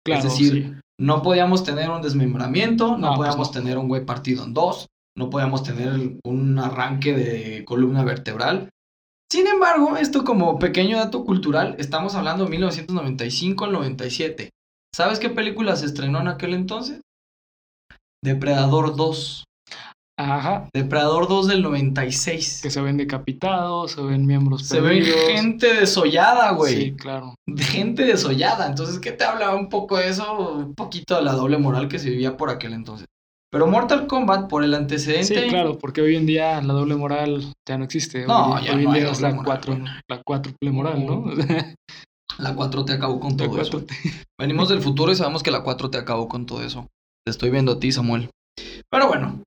Claro, 0.04 0.24
decir, 0.24 0.54
sí. 0.54 0.82
No 1.00 1.22
podíamos 1.22 1.64
tener 1.64 1.89
un 1.89 2.02
desmembramiento, 2.02 2.98
no, 2.98 2.98
No, 2.98 3.16
pues 3.16 3.30
podíamos 3.30 3.48
no. 3.50 3.54
tener 3.54 3.78
un 3.78 3.88
güey 3.88 4.06
partido 4.06 4.44
en 4.44 4.54
dos, 4.54 4.88
no 5.16 5.30
podíamos 5.30 5.64
tener 5.64 6.18
un 6.24 6.60
arranque 6.60 7.14
de 7.14 7.66
columna 7.66 8.04
vertebral. 8.04 8.70
Sin 9.32 9.48
embargo, 9.48 9.98
esto 9.98 10.24
como 10.24 10.60
pequeño 10.60 10.98
dato 10.98 11.24
cultural, 11.24 11.76
estamos 11.80 12.16
hablando 12.16 12.46
de 12.46 12.50
1995 12.50 13.66
al 13.66 13.72
97. 13.72 14.50
¿Sabes 14.94 15.20
qué 15.20 15.30
película 15.30 15.76
se 15.76 15.86
estrenó 15.86 16.20
en 16.20 16.28
aquel 16.28 16.54
entonces? 16.54 17.02
Depredador 18.24 18.96
2. 18.96 19.44
Ajá. 20.20 20.70
Depredador 20.74 21.28
2 21.28 21.48
del 21.48 21.64
96. 21.64 22.62
Que 22.62 22.70
se 22.70 22.82
ven 22.82 22.98
decapitados, 22.98 23.94
se 23.94 24.02
ven 24.02 24.26
miembros 24.28 24.68
Se 24.68 24.82
perdidos. 24.82 25.20
gente 25.28 25.74
desollada, 25.74 26.52
güey. 26.52 26.76
Sí, 26.76 26.94
claro. 26.94 27.34
Gente 27.58 28.04
desollada. 28.04 28.68
Entonces, 28.68 29.00
¿qué 29.00 29.12
te 29.12 29.24
habla 29.24 29.56
un 29.56 29.70
poco 29.70 29.98
de 29.98 30.10
eso? 30.10 30.56
Un 30.58 30.76
poquito 30.76 31.16
de 31.16 31.24
la 31.24 31.34
doble 31.34 31.58
moral 31.58 31.88
que 31.88 31.98
se 31.98 32.10
vivía 32.10 32.38
por 32.38 32.50
aquel 32.50 32.74
entonces. 32.74 33.08
Pero 33.52 33.68
Mortal 33.68 34.08
Kombat, 34.08 34.48
por 34.48 34.64
el 34.64 34.74
antecedente. 34.74 35.42
Sí, 35.44 35.50
claro, 35.50 35.78
porque 35.78 36.02
hoy 36.02 36.16
en 36.16 36.26
día 36.26 36.62
la 36.62 36.74
doble 36.74 36.96
moral 36.96 37.54
ya 37.68 37.78
no 37.78 37.84
existe. 37.84 38.26
No, 38.26 38.54
hoy, 38.54 38.66
ya 38.66 38.76
hoy 38.76 38.86
no 38.86 38.96
en 38.96 39.02
día 39.02 39.12
es 39.12 39.20
la 39.20 39.30
moral, 39.32 39.46
cuatro, 39.46 39.78
la 40.08 40.22
cuádruple 40.24 40.72
moral, 40.72 41.06
¿no? 41.06 41.26
La 42.38 42.56
4 42.56 42.86
te 42.86 42.94
acabó 42.94 43.20
con 43.20 43.36
todo 43.36 43.60
eso. 43.60 43.84
Venimos 44.40 44.70
del 44.70 44.82
futuro 44.82 45.12
y 45.12 45.16
sabemos 45.16 45.44
que 45.44 45.52
la 45.52 45.64
4 45.64 45.90
te 45.90 45.98
acabó 45.98 46.30
con 46.30 46.46
todo 46.46 46.64
eso. 46.64 46.88
Te 47.26 47.32
estoy 47.32 47.52
viendo 47.52 47.74
a 47.74 47.80
ti, 47.80 47.92
Samuel. 47.92 48.30
Pero 48.90 49.08
bueno. 49.08 49.44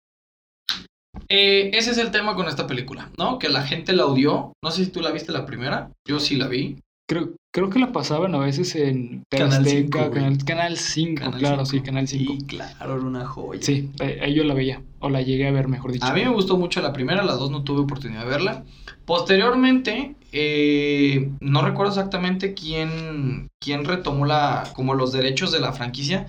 eh, 1.28 1.70
ese 1.74 1.90
es 1.90 1.98
el 1.98 2.10
tema 2.10 2.34
con 2.34 2.48
esta 2.48 2.66
película, 2.66 3.10
¿no? 3.18 3.38
Que 3.38 3.48
la 3.48 3.62
gente 3.62 3.92
la 3.92 4.06
odió. 4.06 4.52
No 4.62 4.70
sé 4.70 4.84
si 4.84 4.90
tú 4.90 5.00
la 5.00 5.10
viste 5.10 5.32
la 5.32 5.46
primera. 5.46 5.90
Yo 6.06 6.20
sí 6.20 6.36
la 6.36 6.48
vi. 6.48 6.78
Creo, 7.06 7.32
creo 7.52 7.68
que 7.68 7.78
la 7.78 7.92
pasaban 7.92 8.34
a 8.34 8.38
veces 8.38 8.74
en 8.76 9.24
Canal 9.30 9.60
Azteca, 9.60 9.70
cinco, 9.70 9.98
güey. 9.98 10.10
Canal, 10.12 10.44
Canal 10.44 10.76
5, 10.78 11.20
Canal 11.20 11.38
claro, 11.38 11.66
sí, 11.66 11.80
Canal 11.82 12.08
5. 12.08 12.32
Y 12.32 12.38
claro, 12.46 12.94
era 12.96 13.04
una 13.04 13.26
joya. 13.26 13.60
Sí, 13.60 13.90
ahí 14.00 14.32
yo 14.32 14.42
la 14.44 14.54
veía, 14.54 14.80
o 15.00 15.10
la 15.10 15.20
llegué 15.20 15.46
a 15.46 15.52
ver, 15.52 15.68
mejor 15.68 15.92
dicho. 15.92 16.06
A 16.06 16.14
mí 16.14 16.22
me 16.22 16.30
gustó 16.30 16.56
mucho 16.56 16.80
la 16.80 16.94
primera, 16.94 17.22
la 17.22 17.34
dos 17.34 17.50
no 17.50 17.62
tuve 17.62 17.80
oportunidad 17.82 18.22
de 18.22 18.30
verla. 18.30 18.64
Posteriormente, 19.04 20.14
eh, 20.32 21.30
no 21.40 21.60
recuerdo 21.60 21.92
exactamente 21.92 22.54
quién, 22.54 23.48
quién 23.62 23.84
retomó 23.84 24.24
la, 24.24 24.64
como 24.74 24.94
los 24.94 25.12
derechos 25.12 25.52
de 25.52 25.60
la 25.60 25.74
franquicia, 25.74 26.26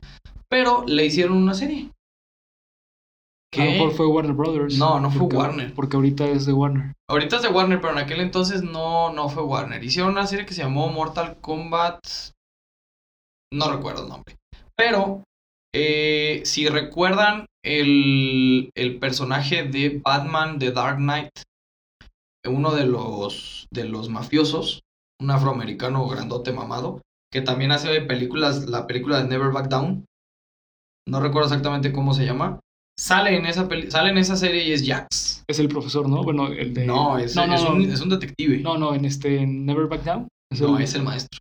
pero 0.56 0.86
le 0.88 1.04
hicieron 1.06 1.36
una 1.36 1.54
serie. 1.54 1.92
A 3.56 3.58
lo 3.58 3.72
mejor 3.72 3.92
fue 3.92 4.08
Warner 4.08 4.32
Brothers. 4.32 4.78
No, 4.78 5.02
no 5.02 5.12
fue 5.12 5.24
porque- 5.24 5.36
Warner. 5.36 5.74
Porque 5.74 5.98
ahorita 5.98 6.26
es 6.30 6.46
de 6.46 6.54
Warner. 6.54 6.94
Ahorita 7.10 7.36
es 7.36 7.42
de 7.42 7.50
Warner, 7.50 7.82
pero 7.82 7.92
en 7.92 8.00
aquel 8.00 8.22
entonces 8.22 8.64
no, 8.64 9.12
no 9.12 9.28
fue 9.28 9.44
Warner. 9.44 9.84
Hicieron 9.84 10.14
una 10.14 10.26
serie 10.28 10.46
que 10.46 10.54
se 10.54 10.62
llamó 10.62 10.88
Mortal 10.88 11.42
Kombat. 11.42 12.00
No 13.52 13.70
recuerdo 13.70 14.04
el 14.04 14.10
nombre. 14.10 14.38
Pero, 14.78 15.24
eh, 15.76 16.42
si 16.46 16.70
recuerdan 16.70 17.48
el, 17.62 18.70
el 18.76 18.98
personaje 19.00 19.64
de 19.64 20.00
Batman 20.02 20.58
de 20.58 20.72
Dark 20.72 21.00
Knight, 21.00 21.32
uno 22.48 22.72
de 22.72 22.86
los, 22.86 23.68
de 23.74 23.84
los 23.84 24.08
mafiosos, 24.08 24.84
un 25.22 25.32
afroamericano 25.32 26.08
grandote 26.08 26.54
mamado, 26.54 27.02
que 27.30 27.42
también 27.42 27.74
hace 27.74 28.00
películas, 28.00 28.68
la 28.70 28.88
película 28.88 29.22
de 29.22 29.28
Never 29.28 29.52
Back 29.52 29.68
Down. 29.68 30.06
No 31.08 31.20
recuerdo 31.20 31.48
exactamente 31.48 31.92
cómo 31.92 32.14
se 32.14 32.26
llama. 32.26 32.60
Sale 32.98 33.36
en 33.38 33.46
esa, 33.46 33.68
peli- 33.68 33.92
sale 33.92 34.10
en 34.10 34.18
esa 34.18 34.36
serie 34.38 34.64
y 34.68 34.72
es 34.72 34.88
Jax. 34.88 35.44
Es 35.48 35.60
el 35.60 35.68
profesor, 35.68 36.08
¿no? 36.10 36.24
Bueno, 36.24 36.48
el 36.48 36.74
de. 36.74 36.86
No, 36.86 37.18
es, 37.18 37.36
no, 37.36 37.46
no, 37.46 37.56
es 37.56 37.62
un, 37.64 37.82
es 37.84 38.02
un 38.02 38.10
detective. 38.10 38.60
no, 38.60 38.78
no, 38.78 38.94
en 38.96 39.06
este 39.06 39.38
en 39.40 39.66
Never 39.66 39.88
Back 39.88 40.04
Down. 40.04 40.28
Es 40.52 40.62
No, 40.62 40.78
el 40.78 40.84
es 40.84 40.96
el 40.96 41.04
maestro. 41.04 41.40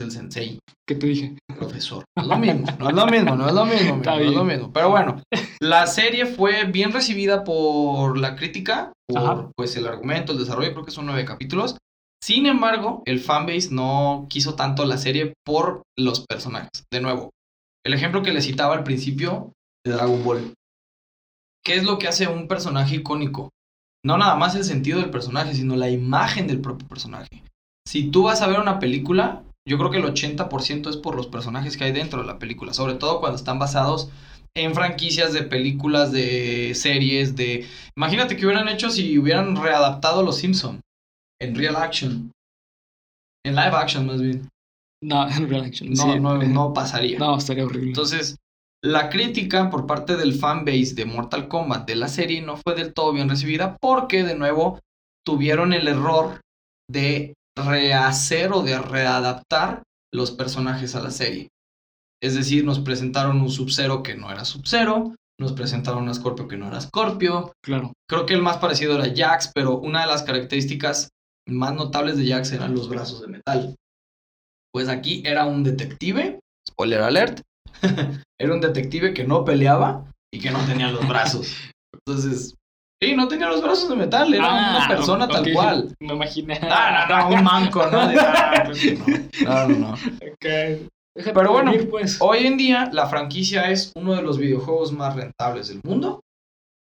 Es 0.00 0.06
el 0.06 0.10
sensei, 0.12 0.58
que 0.86 0.94
te 0.94 1.06
dije. 1.06 1.38
profesor. 1.58 2.04
No 2.16 2.22
es 2.22 2.28
lo 2.28 2.36
mismo, 2.38 2.66
no 2.78 2.88
es 2.88 2.94
lo 2.94 3.06
mismo, 3.06 3.36
no 3.36 3.46
es 3.48 3.54
lo 3.54 3.64
mismo, 3.64 3.96
Está 3.96 4.16
no 4.16 4.20
es 4.20 4.26
lo 4.34 4.44
bien. 4.44 4.46
mismo. 4.58 4.72
Pero 4.72 4.90
bueno, 4.90 5.22
la 5.60 5.86
serie 5.86 6.26
fue 6.26 6.64
bien 6.64 6.92
recibida 6.92 7.42
por 7.44 8.18
la 8.18 8.36
crítica, 8.36 8.92
por 9.08 9.18
Ajá. 9.22 9.50
pues 9.56 9.76
el 9.76 9.86
argumento, 9.86 10.32
el 10.32 10.38
desarrollo, 10.38 10.72
creo 10.72 10.84
que 10.84 10.90
son 10.90 11.06
nueve 11.06 11.24
capítulos. 11.24 11.76
Sin 12.22 12.46
embargo, 12.46 13.02
el 13.06 13.18
fanbase 13.20 13.68
no 13.72 14.26
quiso 14.28 14.54
tanto 14.54 14.84
la 14.84 14.98
serie 14.98 15.32
por 15.44 15.82
los 15.98 16.24
personajes. 16.28 16.70
De 16.92 17.00
nuevo, 17.00 17.30
el 17.84 17.94
ejemplo 17.94 18.22
que 18.22 18.32
le 18.32 18.42
citaba 18.42 18.74
al 18.74 18.84
principio 18.84 19.52
de 19.84 19.92
Dragon 19.92 20.22
Ball. 20.24 20.54
¿Qué 21.64 21.74
es 21.74 21.84
lo 21.84 21.98
que 21.98 22.08
hace 22.08 22.26
un 22.26 22.48
personaje 22.48 22.96
icónico? 22.96 23.50
No 24.04 24.18
nada 24.18 24.34
más 24.34 24.54
el 24.56 24.64
sentido 24.64 25.00
del 25.00 25.10
personaje, 25.10 25.54
sino 25.54 25.76
la 25.76 25.90
imagen 25.90 26.46
del 26.46 26.60
propio 26.60 26.88
personaje. 26.88 27.42
Si 27.86 28.10
tú 28.10 28.24
vas 28.24 28.42
a 28.42 28.46
ver 28.48 28.58
una 28.58 28.78
película, 28.78 29.44
yo 29.68 29.78
creo 29.78 29.90
que 29.90 29.98
el 29.98 30.04
80% 30.04 30.90
es 30.90 30.96
por 30.96 31.14
los 31.14 31.28
personajes 31.28 31.76
que 31.76 31.84
hay 31.84 31.92
dentro 31.92 32.20
de 32.20 32.26
la 32.26 32.38
película, 32.38 32.74
sobre 32.74 32.94
todo 32.94 33.20
cuando 33.20 33.36
están 33.36 33.58
basados 33.58 34.10
en 34.54 34.74
franquicias 34.74 35.32
de 35.32 35.42
películas, 35.42 36.12
de 36.12 36.74
series, 36.74 37.36
de... 37.36 37.66
Imagínate 37.96 38.36
que 38.36 38.44
hubieran 38.44 38.68
hecho 38.68 38.90
si 38.90 39.18
hubieran 39.18 39.56
readaptado 39.56 40.22
Los 40.22 40.38
Simpson 40.38 40.80
en 41.40 41.54
real 41.54 41.76
action. 41.76 42.32
En 43.44 43.56
live 43.56 43.76
action 43.76 44.06
más 44.06 44.20
bien. 44.20 44.48
No, 45.02 45.28
en 45.36 45.48
Real 45.48 45.64
Action. 45.64 45.90
No, 45.90 46.12
sí. 46.12 46.20
no, 46.20 46.38
no 46.42 46.72
pasaría. 46.72 47.18
No, 47.18 47.36
estaría 47.36 47.64
horrible. 47.64 47.88
Entonces, 47.88 48.36
la 48.82 49.10
crítica 49.10 49.70
por 49.70 49.86
parte 49.86 50.16
del 50.16 50.34
fanbase 50.34 50.94
de 50.94 51.04
Mortal 51.04 51.48
Kombat 51.48 51.86
de 51.86 51.96
la 51.96 52.08
serie 52.08 52.40
no 52.42 52.56
fue 52.56 52.74
del 52.74 52.94
todo 52.94 53.12
bien 53.12 53.28
recibida 53.28 53.76
porque, 53.80 54.24
de 54.24 54.34
nuevo, 54.34 54.80
tuvieron 55.24 55.72
el 55.72 55.86
error 55.86 56.40
de 56.90 57.34
rehacer 57.56 58.52
o 58.52 58.62
de 58.62 58.78
readaptar 58.78 59.82
los 60.12 60.30
personajes 60.30 60.94
a 60.94 61.02
la 61.02 61.10
serie. 61.10 61.48
Es 62.20 62.34
decir, 62.34 62.64
nos 62.64 62.80
presentaron 62.80 63.40
un 63.40 63.50
Sub-Zero 63.50 64.02
que 64.02 64.16
no 64.16 64.30
era 64.30 64.44
Sub-Zero, 64.44 65.14
nos 65.40 65.52
presentaron 65.52 66.04
un 66.04 66.14
Scorpio 66.14 66.46
que 66.46 66.56
no 66.56 66.68
era 66.68 66.80
Scorpio. 66.80 67.52
claro. 67.62 67.92
Creo 68.08 68.26
que 68.26 68.34
el 68.34 68.42
más 68.42 68.58
parecido 68.58 68.94
era 68.94 69.12
Jax, 69.14 69.50
pero 69.54 69.78
una 69.78 70.02
de 70.02 70.06
las 70.06 70.22
características 70.22 71.08
más 71.48 71.74
notables 71.74 72.16
de 72.16 72.28
Jax 72.28 72.52
eran 72.52 72.74
los 72.74 72.88
brazos 72.88 73.20
de 73.20 73.28
metal. 73.28 73.74
Pues 74.74 74.88
aquí 74.88 75.22
era 75.26 75.44
un 75.44 75.62
detective, 75.64 76.40
spoiler 76.68 77.02
alert, 77.02 77.40
era 78.40 78.54
un 78.54 78.60
detective 78.60 79.12
que 79.14 79.24
no 79.24 79.44
peleaba 79.44 80.04
y 80.32 80.40
que 80.40 80.50
no 80.50 80.58
tenía 80.64 80.90
los 80.90 81.06
brazos. 81.06 81.54
Entonces, 81.94 82.54
sí, 83.02 83.14
no 83.14 83.28
tenía 83.28 83.48
los 83.48 83.62
brazos 83.62 83.88
de 83.90 83.96
metal, 83.96 84.32
era 84.32 84.46
Ah, 84.46 84.76
una 84.78 84.88
persona 84.88 85.24
ok. 85.26 85.30
tal 85.30 85.52
cual. 85.52 85.94
Me 86.00 86.14
imaginé. 86.14 86.58
Ah, 86.62 87.06
no, 87.08 87.18
no, 87.30 87.36
un 87.36 87.44
manco, 87.44 87.86
¿no? 87.86 88.08
De- 88.08 88.18
ah, 88.18 88.62
pues, 88.64 88.98
no. 88.98 89.68
No, 89.68 89.68
no, 89.68 89.94
Pero 90.40 91.52
bueno, 91.52 91.72
pues. 91.90 92.16
Hoy 92.20 92.46
en 92.46 92.56
día 92.56 92.88
la 92.92 93.06
franquicia 93.06 93.70
es 93.70 93.92
uno 93.94 94.14
de 94.14 94.22
los 94.22 94.38
videojuegos 94.38 94.92
más 94.92 95.14
rentables 95.14 95.68
del 95.68 95.80
mundo. 95.84 96.20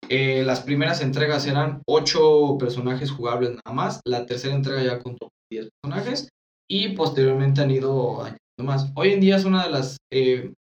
Eh, 0.10 0.44
las 0.44 0.62
primeras 0.62 1.02
entregas 1.02 1.46
eran 1.48 1.82
8 1.88 2.58
personajes 2.60 3.12
jugables 3.12 3.52
nada 3.52 3.76
más. 3.76 4.02
La 4.06 4.26
tercera 4.26 4.56
entrega 4.56 4.84
ya 4.84 5.00
contó 5.00 5.26
con 5.30 5.32
10 5.52 5.70
personajes. 5.82 6.30
Y 6.70 6.90
posteriormente 6.90 7.62
han 7.62 7.72
ido 7.72 8.22
añadiendo 8.22 8.64
más. 8.64 8.92
Hoy 8.96 9.12
en 9.12 9.22
día 9.22 9.36
es 9.36 9.46
una 9.46 9.64
de 9.66 9.72
las 9.72 9.98
eh, 10.12 10.54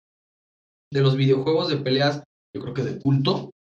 de 0.93 1.01
los 1.01 1.17
videojuegos 1.17 1.69
de 1.69 1.77
peleas, 1.77 2.23
yo 2.55 2.63
creo 2.63 2.75
que 2.75 2.83
de 2.83 2.99
culto. 2.99 3.51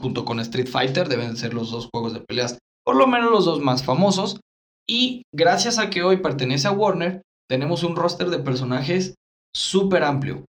Junto 0.00 0.24
con 0.24 0.40
Street 0.40 0.68
Fighter 0.68 1.08
deben 1.08 1.36
ser 1.36 1.54
los 1.54 1.70
dos 1.70 1.88
juegos 1.92 2.12
de 2.12 2.20
peleas, 2.20 2.58
por 2.84 2.96
lo 2.96 3.06
menos 3.06 3.30
los 3.30 3.44
dos 3.44 3.60
más 3.60 3.84
famosos. 3.84 4.40
Y 4.88 5.22
gracias 5.32 5.78
a 5.78 5.88
que 5.88 6.02
hoy 6.02 6.18
pertenece 6.18 6.68
a 6.68 6.72
Warner, 6.72 7.22
tenemos 7.48 7.84
un 7.84 7.96
roster 7.96 8.28
de 8.28 8.38
personajes 8.38 9.14
súper 9.54 10.02
amplio. 10.02 10.44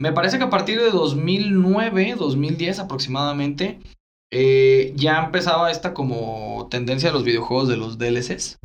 Me 0.00 0.12
parece 0.12 0.38
que 0.38 0.44
a 0.44 0.50
partir 0.50 0.80
de 0.80 0.90
2009, 0.90 2.16
2010 2.18 2.78
aproximadamente, 2.78 3.78
eh, 4.32 4.92
ya 4.96 5.24
empezaba 5.24 5.70
esta 5.70 5.94
como 5.94 6.68
tendencia 6.70 7.10
de 7.10 7.14
los 7.14 7.24
videojuegos 7.24 7.68
de 7.68 7.76
los 7.76 7.98
DLCs. 7.98 8.58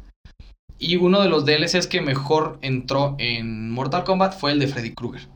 Y 0.84 0.98
uno 0.98 1.22
de 1.22 1.30
los 1.30 1.46
DLCs 1.46 1.88
que 1.88 2.02
mejor 2.02 2.60
entró 2.62 3.16
en 3.18 3.72
Mortal 3.72 4.04
Kombat 4.04 4.38
fue 4.38 4.52
el 4.52 4.60
de 4.60 4.68
Freddy 4.68 4.94
Krueger. 4.94 5.28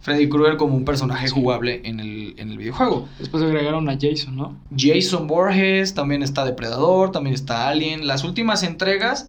Freddy 0.00 0.28
Krueger 0.28 0.56
como 0.56 0.76
un 0.76 0.84
personaje 0.84 1.26
Sí. 1.28 1.34
jugable 1.34 1.80
en 1.84 1.98
el, 2.00 2.34
en 2.38 2.50
el 2.50 2.56
videojuego. 2.56 3.08
Después 3.18 3.42
agregaron 3.42 3.88
a 3.90 3.98
Jason, 4.00 4.36
¿no? 4.36 4.56
Jason 4.76 5.26
Borges, 5.26 5.92
también 5.92 6.22
está 6.22 6.44
Depredador, 6.44 7.10
también 7.10 7.34
está 7.34 7.68
Alien. 7.68 8.06
Las 8.06 8.22
últimas 8.24 8.62
entregas 8.62 9.26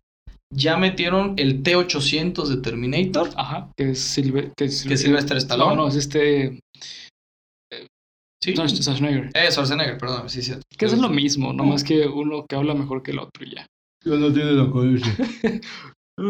ya 0.54 0.78
metieron 0.78 1.34
el 1.38 1.64
T-800 1.64 2.46
de 2.48 2.58
Terminator, 2.58 3.30
Ajá. 3.36 3.70
Que 3.76 3.92
es 3.92 4.00
Silver. 4.00 4.54
Que 4.56 4.66
es, 4.66 4.84
que 4.84 4.94
es 4.94 5.02
Sylvester 5.02 5.38
Stallone. 5.38 5.76
No, 5.76 5.82
no, 5.84 5.88
es 5.88 5.96
este. 5.96 6.60
Sí. 8.44 8.54
No, 8.56 8.64
es 8.66 8.74
Schwarzenegger. 8.74 9.30
Eh, 9.34 9.52
Schwarzenegger, 9.52 9.98
perdón, 9.98 10.30
sí, 10.30 10.42
sí. 10.42 10.54
Que 10.78 10.86
es 10.86 10.98
lo 10.98 11.10
mismo, 11.10 11.52
nomás 11.54 11.84
que 11.84 12.08
uno 12.08 12.46
que 12.48 12.56
habla 12.56 12.74
mejor 12.74 13.04
que 13.04 13.12
el 13.12 13.20
otro 13.20 13.44
y 13.46 13.56
ya. 13.56 13.66
Yo 14.04 14.18
no 14.18 14.32
tiene 14.34 14.52
la 14.54 14.72
cabeza. 14.72 15.08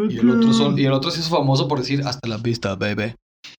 Y 0.08 0.16
el 0.18 0.30
otro 0.30 0.52
son, 0.54 0.78
y 0.78 0.84
el 0.86 0.92
otro 0.92 1.10
sí 1.10 1.20
es 1.20 1.28
famoso 1.28 1.68
por 1.68 1.78
decir 1.80 2.02
hasta 2.06 2.26
la 2.26 2.38
vista, 2.38 2.76
baby. 2.76 3.14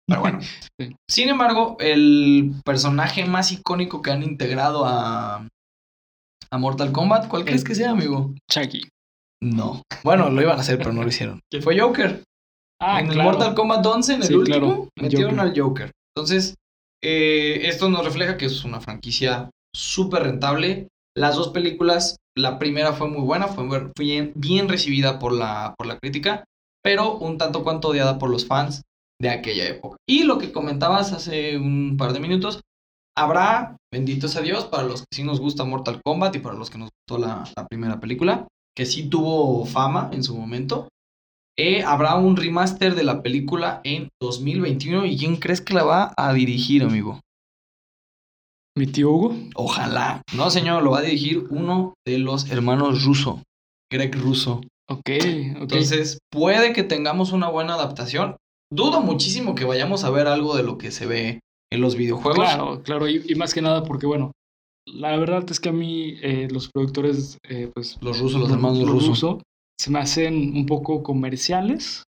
Pero 0.07 0.21
bueno. 0.21 0.39
Sí. 0.79 0.95
Sin 1.07 1.29
embargo, 1.29 1.77
el 1.79 2.53
personaje 2.65 3.25
más 3.25 3.51
icónico 3.51 4.01
que 4.01 4.09
han 4.09 4.23
integrado 4.23 4.85
a, 4.85 5.47
a 6.49 6.57
Mortal 6.57 6.91
Kombat, 6.91 7.27
¿cuál 7.27 7.45
crees 7.45 7.63
que 7.63 7.75
sea, 7.75 7.91
amigo? 7.91 8.33
Chucky. 8.49 8.81
No. 9.43 9.83
Bueno, 10.03 10.31
lo 10.31 10.41
iban 10.41 10.57
a 10.57 10.61
hacer, 10.61 10.79
pero 10.79 10.93
no 10.93 11.03
lo 11.03 11.09
hicieron. 11.09 11.39
Fue 11.61 11.79
Joker. 11.79 12.23
Ah, 12.81 12.99
en 13.01 13.11
el. 13.11 13.17
Mortal 13.21 13.53
Kombat 13.53 13.85
11, 13.85 14.13
en 14.13 14.21
el 14.21 14.27
Sí, 14.27 14.33
último, 14.33 14.57
claro, 14.57 14.89
metieron 14.99 15.35
Joker. 15.35 15.47
al 15.47 15.59
Joker. 15.61 15.91
Entonces, 16.15 16.55
eh, 17.03 17.61
esto 17.65 17.89
nos 17.89 18.03
refleja 18.03 18.37
que 18.37 18.45
es 18.45 18.63
una 18.63 18.79
franquicia 18.81 19.51
súper 19.75 20.23
rentable. 20.23 20.87
Las 21.15 21.35
dos 21.35 21.49
películas, 21.49 22.15
la 22.35 22.59
primera 22.59 22.93
fue 22.93 23.07
muy 23.09 23.21
buena, 23.21 23.47
fue 23.47 23.65
bien, 23.95 24.69
recibida 24.69 25.19
por 25.19 25.33
la, 25.33 25.73
por 25.77 25.87
la 25.87 25.97
crítica, 25.99 26.43
pero 26.83 27.17
un 27.17 27.37
tanto 27.37 27.63
cuanto 27.63 27.89
odiada 27.89 28.17
por 28.17 28.29
los 28.29 28.45
fans 28.45 28.81
de 29.21 29.29
aquella 29.29 29.67
época. 29.67 29.97
Y 30.07 30.23
lo 30.23 30.37
que 30.37 30.51
comentabas 30.51 31.13
hace 31.13 31.57
un 31.57 31.95
par 31.97 32.13
de 32.13 32.19
minutos, 32.19 32.61
habrá, 33.15 33.77
benditos 33.91 34.35
a 34.35 34.41
Dios, 34.41 34.65
para 34.65 34.83
los 34.83 35.01
que 35.01 35.15
sí 35.15 35.23
nos 35.23 35.39
gusta 35.39 35.63
Mortal 35.63 36.01
Kombat 36.03 36.35
y 36.35 36.39
para 36.39 36.55
los 36.55 36.69
que 36.69 36.79
nos 36.79 36.89
gustó 36.89 37.23
la, 37.23 37.45
primera 37.69 37.99
película, 37.99 38.47
que 38.75 38.85
sí 38.85 39.09
tuvo 39.09 39.65
fama 39.65 40.09
en 40.11 40.23
su 40.23 40.35
momento, 40.35 40.89
eh, 41.55 41.83
habrá 41.83 42.15
un 42.15 42.35
remaster 42.35 42.95
de 42.95 43.03
la 43.03 43.21
película 43.21 43.81
en 43.83 44.09
2021. 44.19 45.05
¿Y 45.05 45.17
quién 45.17 45.35
crees 45.35 45.61
que 45.61 45.75
la 45.75 45.83
va 45.83 46.13
a 46.17 46.33
dirigir, 46.33 46.83
amigo? 46.83 47.19
¿Mi 48.75 48.87
tío 48.87 49.11
Hugo? 49.11 49.35
Ojalá. 49.55 50.23
No, 50.35 50.49
señor, 50.49 50.81
lo 50.81 50.91
va 50.91 50.99
a 50.99 51.03
dirigir 51.03 51.45
uno 51.51 51.93
de 52.07 52.17
los 52.17 52.49
hermanos 52.49 53.03
Russo, 53.03 53.43
Greg 53.91 54.15
Russo. 54.15 54.61
Ok, 54.89 54.99
ok. 54.99 55.25
Entonces, 55.61 56.17
puede 56.31 56.73
que 56.73 56.83
tengamos 56.83 57.33
una 57.33 57.49
buena 57.49 57.75
adaptación. 57.75 58.35
Dudo 58.71 59.01
muchísimo 59.01 59.53
que 59.53 59.65
vayamos 59.65 60.03
a 60.03 60.09
ver 60.09 60.27
algo 60.27 60.55
de 60.57 60.63
lo 60.63 60.79
que 60.79 60.89
se 60.89 61.05
ve 61.05 61.39
en 61.71 61.81
los 61.81 61.95
videojuegos. 61.95 62.39
Claro, 62.39 62.81
claro, 62.81 63.07
y, 63.07 63.35
más 63.35 63.53
que 63.53 63.61
nada 63.61 63.83
porque, 63.83 64.07
bueno, 64.07 64.31
la 64.87 65.15
verdad 65.17 65.45
es 65.51 65.59
que 65.59 65.69
a 65.69 65.73
mí 65.73 66.15
eh, 66.23 66.47
los 66.51 66.69
productores, 66.71 67.37
eh, 67.47 67.69
pues... 67.73 67.99
Los 68.01 68.19
rusos, 68.19 68.41
los 68.41 68.51
hermanos 68.51 68.81
rusos. 68.87 69.41
se 69.79 69.91
me 69.91 69.99
hacen 69.99 70.57
un 70.57 70.65
poco 70.65 71.03
comerciales 71.03 72.03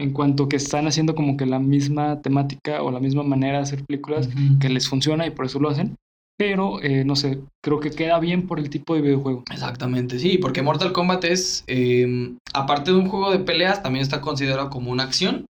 en 0.00 0.12
cuanto 0.12 0.48
que 0.48 0.56
están 0.56 0.88
haciendo 0.88 1.14
como 1.14 1.36
que 1.36 1.46
la 1.46 1.60
misma 1.60 2.20
temática 2.22 2.82
o 2.82 2.90
la 2.90 3.00
misma 3.00 3.22
manera 3.22 3.58
de 3.58 3.62
hacer 3.64 3.84
películas 3.84 4.28
que 4.60 4.68
les 4.68 4.88
funciona 4.88 5.26
y 5.26 5.30
por 5.30 5.46
eso 5.46 5.60
lo 5.60 5.68
hacen. 5.68 5.96
Pero, 6.38 6.80
eh, 6.82 7.04
no 7.04 7.16
sé, 7.16 7.40
creo 7.60 7.80
que 7.80 7.90
queda 7.90 8.20
bien 8.20 8.46
por 8.46 8.60
el 8.60 8.70
tipo 8.70 8.94
de 8.94 9.00
videojuego. 9.00 9.42
Exactamente, 9.50 10.20
sí, 10.20 10.38
porque 10.38 10.62
Mortal 10.62 10.92
Kombat 10.92 11.24
es, 11.24 11.64
em, 11.66 12.38
aparte 12.54 12.92
de 12.92 12.96
un 12.96 13.08
juego 13.08 13.32
de 13.32 13.40
peleas, 13.40 13.82
también 13.82 14.04
está 14.04 14.20
considerado 14.20 14.70
como 14.70 14.92
una 14.92 15.02
acción 15.02 15.46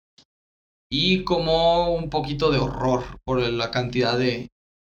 y 0.89 1.25
como 1.25 1.93
un 1.93 2.09
poquito 2.09 2.51
de 2.51 2.59
horror 2.59 3.03
por 3.25 3.41
la 3.41 3.69
cantidad 3.69 4.17
de, 4.17 4.47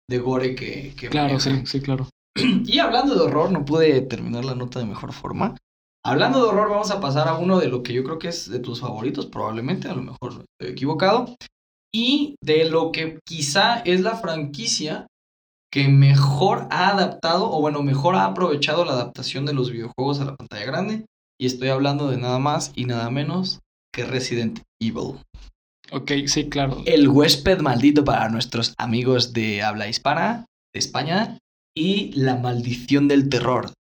de 0.09 0.19
gore 0.19 0.55
que... 0.55 0.93
que 0.95 1.09
claro, 1.09 1.37
sí, 1.39 1.51
sí, 1.65 1.81
claro. 1.81 2.07
Y 2.65 2.79
hablando 2.79 3.15
de 3.15 3.21
horror, 3.21 3.51
no 3.51 3.65
pude 3.65 3.99
terminar 4.01 4.45
la 4.45 4.55
nota 4.55 4.79
de 4.79 4.85
mejor 4.85 5.11
forma. 5.11 5.57
Hablando 6.05 6.41
de 6.41 6.47
horror, 6.47 6.69
vamos 6.69 6.91
a 6.91 7.01
pasar 7.01 7.27
a 7.27 7.37
uno 7.37 7.59
de 7.59 7.67
lo 7.67 7.83
que 7.83 7.91
yo 7.91 8.05
creo 8.05 8.19
que 8.19 8.29
es 8.29 8.49
de 8.49 8.59
tus 8.59 8.79
favoritos, 8.79 9.25
probablemente, 9.25 9.89
a 9.89 9.95
lo 9.95 10.01
mejor 10.01 10.45
estoy 10.59 10.73
equivocado. 10.73 11.35
Y 11.93 12.35
de 12.41 12.69
lo 12.69 12.93
que 12.93 13.19
quizá 13.27 13.79
es 13.79 13.99
la 13.99 14.15
franquicia 14.15 15.07
que 15.71 15.87
mejor 15.87 16.67
ha 16.71 16.89
adaptado, 16.89 17.51
o 17.51 17.61
bueno, 17.61 17.83
mejor 17.83 18.15
ha 18.15 18.25
aprovechado 18.25 18.85
la 18.85 18.93
adaptación 18.93 19.45
de 19.45 19.53
los 19.53 19.71
videojuegos 19.71 20.19
a 20.19 20.25
la 20.25 20.35
pantalla 20.35 20.65
grande. 20.65 21.05
Y 21.39 21.45
estoy 21.45 21.69
hablando 21.69 22.09
de 22.09 22.17
nada 22.17 22.39
más 22.39 22.71
y 22.75 22.85
nada 22.85 23.09
menos 23.09 23.59
que 23.93 24.05
Resident 24.05 24.61
Evil. 24.81 25.19
Ok, 25.91 26.11
sí, 26.25 26.49
claro. 26.49 26.83
El 26.85 27.07
huésped 27.07 27.59
maldito 27.61 28.03
para 28.03 28.29
nuestros 28.29 28.73
amigos 28.77 29.33
de 29.33 29.63
habla 29.63 29.87
hispana, 29.87 30.45
de 30.73 30.79
España, 30.79 31.37
y 31.75 32.11
La 32.13 32.35
maldición 32.35 33.07
del 33.07 33.29
terror 33.29 33.71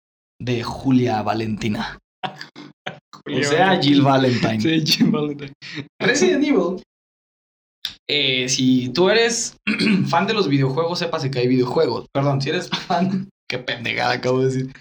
de 0.41 0.63
Julia 0.63 1.23
Valentina. 1.23 1.99
o 3.27 3.43
sea, 3.43 3.81
Jill 3.81 4.03
Valentine. 4.03 4.61
Sí, 4.61 4.87
Jill 4.87 5.11
Valentine. 5.11 5.53
Resident 6.01 6.45
Evil. 6.45 6.83
Eh, 8.09 8.49
si 8.49 8.89
tú 8.91 9.11
eres 9.11 9.57
fan 10.09 10.27
de 10.27 10.35
los 10.35 10.49
videojuegos, 10.49 10.99
sepas 10.99 11.29
que 11.29 11.39
hay 11.39 11.49
videojuegos. 11.49 12.07
Perdón, 12.13 12.41
si 12.41 12.51
eres 12.51 12.69
fan. 12.87 13.29
Qué 13.49 13.59
pendejada 13.59 14.13
acabo 14.15 14.41
de 14.41 14.47
decir. 14.47 14.73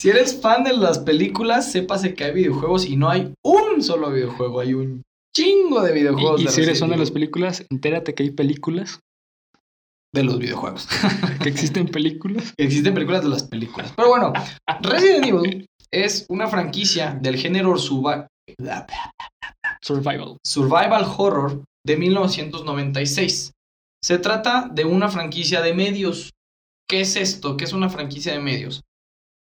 Si 0.00 0.08
eres 0.08 0.40
fan 0.40 0.64
de 0.64 0.72
las 0.72 0.98
películas, 0.98 1.70
sepas 1.70 2.02
que 2.02 2.24
hay 2.24 2.32
videojuegos 2.32 2.86
y 2.86 2.96
no 2.96 3.10
hay 3.10 3.34
un 3.44 3.82
solo 3.82 4.10
videojuego, 4.10 4.60
hay 4.60 4.72
un 4.72 5.02
chingo 5.36 5.82
de 5.82 5.92
videojuegos. 5.92 6.42
Y, 6.42 6.48
si 6.48 6.62
eres 6.62 6.80
fan 6.80 6.90
de 6.90 6.96
las 6.96 7.10
películas, 7.10 7.66
entérate 7.70 8.14
que 8.14 8.22
hay 8.22 8.30
películas. 8.30 9.00
De 10.12 10.24
los 10.24 10.38
videojuegos. 10.38 10.88
que 11.42 11.48
existen 11.48 11.86
películas. 11.86 12.52
Que 12.56 12.64
existen 12.64 12.94
películas 12.94 13.22
de 13.22 13.28
las 13.28 13.44
películas. 13.44 13.92
Pero 13.94 14.08
bueno, 14.08 14.32
Resident 14.80 15.26
Evil 15.26 15.66
es 15.92 16.26
una 16.28 16.48
franquicia 16.48 17.16
del 17.20 17.36
género 17.36 17.76
survival. 17.78 18.26
Survival 19.82 21.06
Horror 21.16 21.62
de 21.84 21.96
1996. 21.96 23.52
Se 24.02 24.18
trata 24.18 24.68
de 24.72 24.84
una 24.84 25.08
franquicia 25.08 25.62
de 25.62 25.74
medios. 25.74 26.30
¿Qué 26.88 27.00
es 27.00 27.16
esto? 27.16 27.56
¿Qué 27.56 27.64
es 27.64 27.72
una 27.72 27.88
franquicia 27.88 28.32
de 28.32 28.40
medios? 28.40 28.82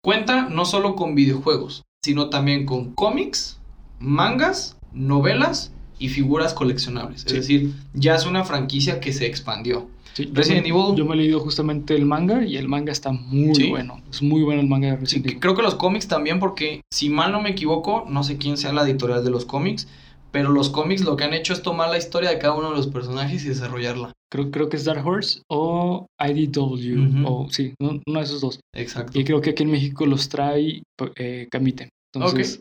Cuenta 0.05 0.49
no 0.49 0.64
solo 0.64 0.95
con 0.95 1.14
videojuegos, 1.14 1.83
sino 2.05 2.28
también 2.28 2.66
con 2.66 2.95
cómics, 2.95 3.61
mangas, 3.99 4.76
novelas 4.93 5.72
y 5.99 6.09
figuras 6.09 6.55
coleccionables. 6.55 7.24
Es 7.26 7.33
decir, 7.33 7.74
ya 7.95 8.14
es 8.14 8.26
una 8.26 8.45
franquicia 8.45 9.01
que 9.01 9.12
se 9.12 9.26
expandió. 9.26 9.89
Resident 10.33 10.66
Evil. 10.66 10.95
Yo 10.95 11.07
me 11.07 11.14
he 11.14 11.18
leído 11.18 11.41
justamente 11.41 11.95
el 11.95 12.05
manga 12.05 12.45
y 12.45 12.57
el 12.57 12.68
manga 12.68 12.93
está 12.93 13.12
muy 13.12 13.70
bueno. 13.70 14.03
Es 14.11 14.20
muy 14.20 14.43
bueno 14.43 14.61
el 14.61 14.68
manga 14.68 14.89
de 14.89 14.97
Resident 14.97 15.26
Evil. 15.26 15.41
Creo 15.41 15.55
que 15.55 15.62
los 15.62 15.76
cómics 15.76 16.09
también, 16.09 16.39
porque 16.39 16.83
si 16.93 17.09
mal 17.09 17.33
no 17.33 17.41
me 17.41 17.51
equivoco, 17.51 18.05
no 18.09 18.22
sé 18.24 18.37
quién 18.37 18.57
sea 18.57 18.72
la 18.72 18.83
editorial 18.83 19.24
de 19.24 19.30
los 19.30 19.45
cómics, 19.45 19.89
pero 20.33 20.51
los 20.51 20.70
cómics 20.70 21.05
lo 21.05 21.16
que 21.16 21.24
han 21.24 21.35
hecho 21.35 21.53
es 21.53 21.62
tomar 21.62 21.91
la 21.91 21.99
historia 21.99 22.30
de 22.30 22.39
cada 22.39 22.55
uno 22.55 22.70
de 22.70 22.76
los 22.76 22.89
personajes 22.89 23.45
y 23.45 23.49
desarrollarla. 23.51 24.12
Creo, 24.30 24.51
creo 24.51 24.68
que 24.68 24.78
es 24.78 24.85
Dark 24.85 25.07
Horse 25.07 25.43
o 25.49 26.07
IDW, 26.18 27.26
o 27.26 27.49
sí, 27.51 27.74
uno, 27.78 28.01
de 28.07 28.20
esos 28.20 28.41
dos. 28.41 28.61
Exacto. 28.74 29.18
Y 29.18 29.24
creo 29.24 29.43
que 29.43 29.51
aquí 29.51 29.62
en 29.62 29.70
México 29.70 30.07
los 30.07 30.30
trae 30.30 30.83
eh, 31.16 31.49
Kamite. 31.51 31.91
Entonces, 32.14 32.61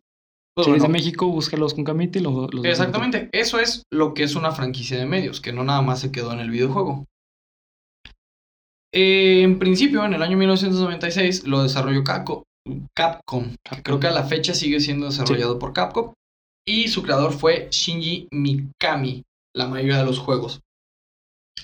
pues 0.53 0.65
si 0.65 0.71
eres 0.71 0.83
de 0.83 0.89
México, 0.89 1.27
búscalos 1.27 1.73
con 1.73 1.85
Kamite 1.85 2.19
y 2.19 2.21
los, 2.21 2.49
Exactamente, 2.65 3.29
eso 3.31 3.57
es 3.57 3.83
lo 3.89 4.13
que 4.13 4.23
es 4.23 4.35
una 4.35 4.51
franquicia 4.51 4.97
de 4.97 5.05
medios, 5.05 5.39
que 5.39 5.53
no 5.53 5.63
nada 5.63 5.81
más 5.81 6.01
se 6.01 6.11
quedó 6.11 6.33
en 6.33 6.39
el 6.41 6.51
videojuego. 6.51 7.05
Eh, 8.93 9.43
en 9.43 9.57
principio, 9.59 10.03
en 10.03 10.13
el 10.13 10.21
año 10.21 10.37
1996, 10.37 11.47
lo 11.47 11.63
desarrolló 11.63 12.03
Capcom. 12.03 12.43
Capcom. 12.93 13.55
Creo 13.83 14.01
que 14.01 14.07
a 14.07 14.11
la 14.11 14.25
fecha 14.25 14.53
sigue 14.53 14.81
siendo 14.81 15.05
desarrollado 15.05 15.57
por 15.57 15.71
Capcom 15.71 16.11
y 16.67 16.87
su 16.87 17.03
creador 17.03 17.33
fue 17.33 17.67
Shinji 17.71 18.27
Mikami, 18.31 19.23
la 19.55 19.67
mayoría 19.67 19.97
de 19.97 20.05
los 20.05 20.19
juegos. 20.19 20.61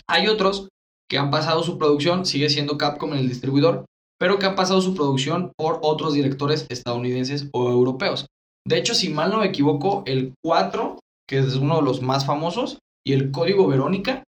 Hay 0.08 0.28
otros 0.28 0.70
que 1.10 1.18
han 1.18 1.32
pasado 1.32 1.64
su 1.64 1.78
producción, 1.78 2.26
sigue 2.26 2.50
siendo 2.50 2.78
Capcom 2.78 3.14
el 3.14 3.30
distribuidor, 3.30 3.86
pero 4.20 4.40
que 4.40 4.46
han 4.46 4.56
pasado 4.56 4.82
su 4.82 4.96
producción 4.96 5.52
por 5.58 5.80
otros 5.82 6.14
directores 6.14 6.66
estadounidenses 6.70 7.50
o 7.54 7.70
europeos. 7.70 8.26
De 8.68 8.78
hecho, 8.78 8.94
si 8.94 9.10
mal 9.10 9.32
no 9.32 9.40
me 9.40 9.48
equivoco, 9.48 10.04
el 10.06 10.34
4, 10.44 11.00
que 11.28 11.40
es 11.40 11.56
uno 11.56 11.78
de 11.78 11.84
los 11.84 12.02
más 12.02 12.26
famosos, 12.26 12.80
y 13.06 13.14
el 13.14 13.32
Código 13.32 13.68
Verónica, 13.68 14.24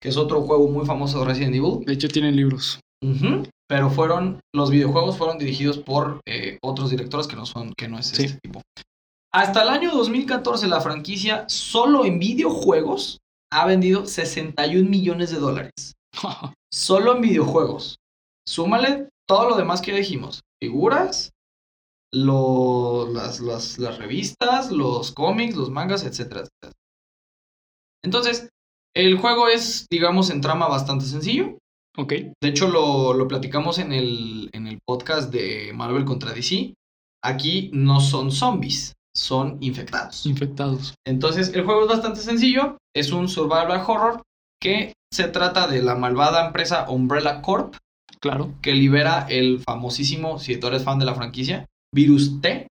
que 0.00 0.08
es 0.08 0.16
otro 0.16 0.42
juego 0.42 0.68
muy 0.68 0.86
famoso 0.86 1.20
de 1.20 1.24
Resident 1.24 1.56
Evil. 1.56 1.84
De 1.84 1.94
hecho, 1.94 2.08
tienen 2.08 2.36
libros. 2.36 2.78
pero 3.68 3.90
fueron, 3.90 4.40
los 4.54 4.70
videojuegos 4.70 5.16
fueron 5.16 5.38
dirigidos 5.38 5.78
por 5.78 6.20
eh, 6.26 6.58
otros 6.62 6.90
directores 6.90 7.26
que 7.26 7.36
no 7.36 7.46
son, 7.46 7.72
que 7.76 7.88
no 7.88 7.98
es 7.98 8.12
este 8.12 8.38
tipo. 8.40 8.62
Hasta 9.34 9.62
el 9.62 9.68
año 9.68 9.90
2014 9.90 10.68
la 10.68 10.80
franquicia 10.80 11.44
solo 11.48 12.04
en 12.04 12.20
videojuegos 12.20 13.18
ha 13.52 13.66
vendido 13.66 14.06
61 14.06 14.88
millones 14.88 15.32
de 15.32 15.40
dólares. 15.40 15.94
solo 16.72 17.16
en 17.16 17.20
videojuegos. 17.20 17.96
Súmale 18.48 19.08
todo 19.26 19.48
lo 19.48 19.56
demás 19.56 19.82
que 19.82 19.92
dijimos. 19.92 20.42
Figuras, 20.62 21.32
las, 22.12 23.40
las, 23.40 23.98
revistas, 23.98 24.70
los 24.70 25.10
cómics, 25.10 25.56
los 25.56 25.68
mangas, 25.68 26.04
etc. 26.04 26.46
Entonces, 28.04 28.48
el 28.94 29.18
juego 29.18 29.48
es, 29.48 29.88
digamos, 29.90 30.30
en 30.30 30.42
trama 30.42 30.68
bastante 30.68 31.06
sencillo. 31.06 31.58
Ok. 31.96 32.12
De 32.40 32.48
hecho, 32.50 32.68
lo, 32.68 33.12
lo 33.14 33.26
platicamos 33.26 33.80
en 33.80 33.92
el, 33.92 34.48
en 34.52 34.68
el 34.68 34.78
podcast 34.86 35.32
de 35.32 35.72
Marvel 35.74 36.04
contra 36.04 36.32
DC. 36.32 36.74
Aquí 37.20 37.70
no 37.72 37.98
son 38.00 38.30
zombies 38.30 38.94
son 39.16 39.58
infectados. 39.60 40.26
Infectados. 40.26 40.94
Entonces, 41.06 41.52
el 41.54 41.64
juego 41.64 41.82
es 41.82 41.88
bastante 41.88 42.20
sencillo. 42.20 42.78
Es 42.94 43.12
un 43.12 43.28
survival 43.28 43.82
horror 43.86 44.22
que 44.60 44.94
se 45.12 45.28
trata 45.28 45.68
de 45.68 45.82
la 45.82 45.94
malvada 45.94 46.46
empresa 46.46 46.90
Umbrella 46.90 47.40
Corp. 47.40 47.76
Claro. 48.20 48.54
Que 48.62 48.72
libera 48.72 49.26
el 49.28 49.60
famosísimo, 49.60 50.38
si 50.38 50.56
tú 50.56 50.68
eres 50.68 50.84
fan 50.84 50.98
de 50.98 51.04
la 51.04 51.14
franquicia, 51.14 51.66
Virus 51.94 52.40
T, 52.40 52.68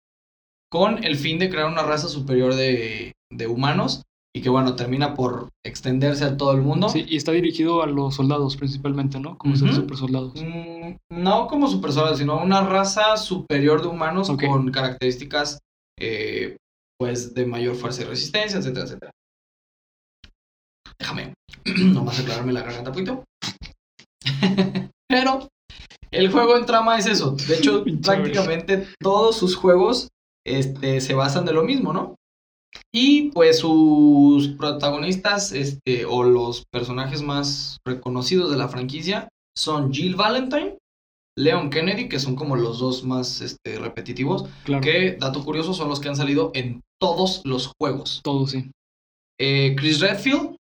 con 0.70 1.04
el 1.04 1.16
fin 1.16 1.38
de 1.38 1.50
crear 1.50 1.66
una 1.66 1.82
raza 1.82 2.08
superior 2.08 2.54
de, 2.54 3.12
humanos 3.46 4.02
y 4.34 4.40
que, 4.40 4.48
bueno, 4.48 4.76
termina 4.76 5.14
por 5.14 5.50
extenderse 5.62 6.24
a 6.24 6.38
todo 6.38 6.52
el 6.52 6.62
mundo. 6.62 6.88
Sí, 6.88 7.04
y 7.06 7.16
está 7.16 7.32
dirigido 7.32 7.82
a 7.82 7.86
los 7.86 8.14
soldados 8.14 8.56
principalmente, 8.56 9.20
¿no? 9.20 9.36
Como 9.36 9.54
super 9.54 9.96
soldados. 9.98 10.32
Mm, 10.42 10.96
no 11.10 11.46
como 11.48 11.68
super 11.68 11.92
soldados, 11.92 12.18
sino 12.18 12.42
una 12.42 12.62
raza 12.62 13.18
superior 13.18 13.82
de 13.82 13.88
humanos 13.88 14.30
con 14.30 14.70
características 14.70 15.58
eh, 15.98 16.56
pues 16.98 17.34
de 17.34 17.46
mayor 17.46 17.76
fuerza 17.76 18.02
y 18.02 18.04
resistencia, 18.04 18.58
etcétera, 18.58 18.84
etcétera. 18.84 19.10
Déjame 20.98 21.34
nomás 21.92 22.20
aclararme 22.20 22.52
la 22.52 22.62
garganta 22.62 22.92
poquito. 22.92 23.24
Pero 25.08 25.48
el 26.10 26.30
juego 26.30 26.56
en 26.56 26.66
trama 26.66 26.98
es 26.98 27.06
eso. 27.06 27.36
De 27.48 27.56
hecho, 27.56 27.84
prácticamente 28.02 28.86
todos 29.00 29.36
sus 29.36 29.56
juegos 29.56 30.08
este, 30.46 31.00
se 31.00 31.14
basan 31.14 31.44
de 31.44 31.52
lo 31.52 31.64
mismo, 31.64 31.92
¿no? 31.92 32.16
Y 32.94 33.30
pues 33.30 33.58
sus 33.58 34.48
protagonistas, 34.56 35.52
este, 35.52 36.04
o 36.04 36.22
los 36.22 36.64
personajes 36.70 37.22
más 37.22 37.78
reconocidos 37.86 38.50
de 38.50 38.56
la 38.56 38.68
franquicia 38.68 39.28
son 39.56 39.92
Jill 39.92 40.16
Valentine, 40.16 40.78
Leon 41.36 41.70
Kennedy, 41.70 42.08
que 42.08 42.18
son 42.18 42.36
como 42.36 42.56
los 42.56 42.78
dos 42.78 43.04
más 43.04 43.40
este, 43.40 43.78
repetitivos, 43.78 44.44
Claro. 44.64 44.82
que, 44.82 45.16
dato 45.18 45.44
curioso, 45.44 45.72
son 45.74 45.88
los 45.88 46.00
que 46.00 46.08
han 46.08 46.16
salido 46.16 46.50
en 46.54 46.80
todos 47.00 47.40
los 47.44 47.72
juegos. 47.80 48.20
Todo, 48.22 48.46
sí. 48.46 48.70
Eh, 49.40 49.74
Chris 49.76 50.00
Redfield, 50.00 50.56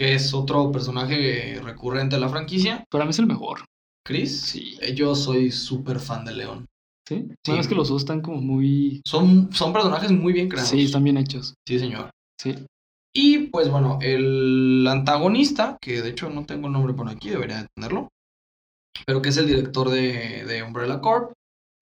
que 0.00 0.14
es 0.14 0.32
otro 0.34 0.72
personaje 0.72 1.60
recurrente 1.62 2.16
de 2.16 2.20
la 2.20 2.28
franquicia. 2.28 2.84
Para 2.90 3.04
mí 3.04 3.10
es 3.10 3.18
el 3.18 3.26
mejor. 3.26 3.64
Chris, 4.06 4.40
Sí. 4.40 4.76
eh, 4.80 4.94
yo 4.94 5.14
soy 5.14 5.50
súper 5.50 6.00
fan 6.00 6.24
de 6.24 6.32
Leon. 6.34 6.66
¿Sí? 7.06 7.16
Sí. 7.28 7.34
Bueno, 7.46 7.60
es 7.60 7.68
que 7.68 7.74
los 7.74 7.88
dos 7.88 8.02
están 8.02 8.22
como 8.22 8.40
muy... 8.40 9.02
Son, 9.06 9.52
son 9.52 9.72
personajes 9.74 10.10
muy 10.10 10.32
bien 10.32 10.48
creados. 10.48 10.70
Sí, 10.70 10.84
están 10.84 11.04
bien 11.04 11.18
hechos. 11.18 11.54
Sí, 11.68 11.78
señor. 11.78 12.10
Sí. 12.40 12.54
Y 13.14 13.38
pues 13.48 13.70
bueno, 13.70 13.98
el 14.02 14.86
antagonista, 14.88 15.76
que 15.80 16.02
de 16.02 16.10
hecho 16.10 16.30
no 16.30 16.44
tengo 16.46 16.66
el 16.66 16.72
nombre 16.72 16.94
por 16.94 17.08
aquí, 17.08 17.28
debería 17.30 17.58
de 17.62 17.66
tenerlo, 17.76 18.08
pero 19.06 19.22
que 19.22 19.28
es 19.30 19.36
el 19.36 19.46
director 19.46 19.90
de, 19.90 20.44
de 20.44 20.62
Umbrella 20.62 21.00
Corp. 21.00 21.32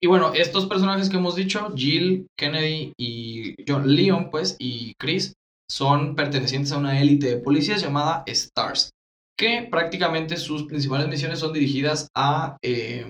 Y 0.01 0.07
bueno, 0.07 0.33
estos 0.33 0.65
personajes 0.65 1.09
que 1.09 1.17
hemos 1.17 1.35
dicho, 1.35 1.71
Jill, 1.75 2.27
Kennedy 2.37 2.91
y 2.99 3.55
John 3.65 3.87
Leon, 3.87 4.29
pues, 4.29 4.57
y 4.59 4.95
Chris, 4.95 5.33
son 5.69 6.15
pertenecientes 6.15 6.71
a 6.73 6.77
una 6.77 6.99
élite 6.99 7.27
de 7.27 7.37
policías 7.37 7.81
llamada 7.81 8.25
STARS, 8.27 8.91
que 9.37 9.67
prácticamente 9.71 10.35
sus 10.37 10.63
principales 10.63 11.07
misiones 11.07 11.39
son 11.39 11.53
dirigidas 11.53 12.09
a 12.15 12.57
eh, 12.61 13.09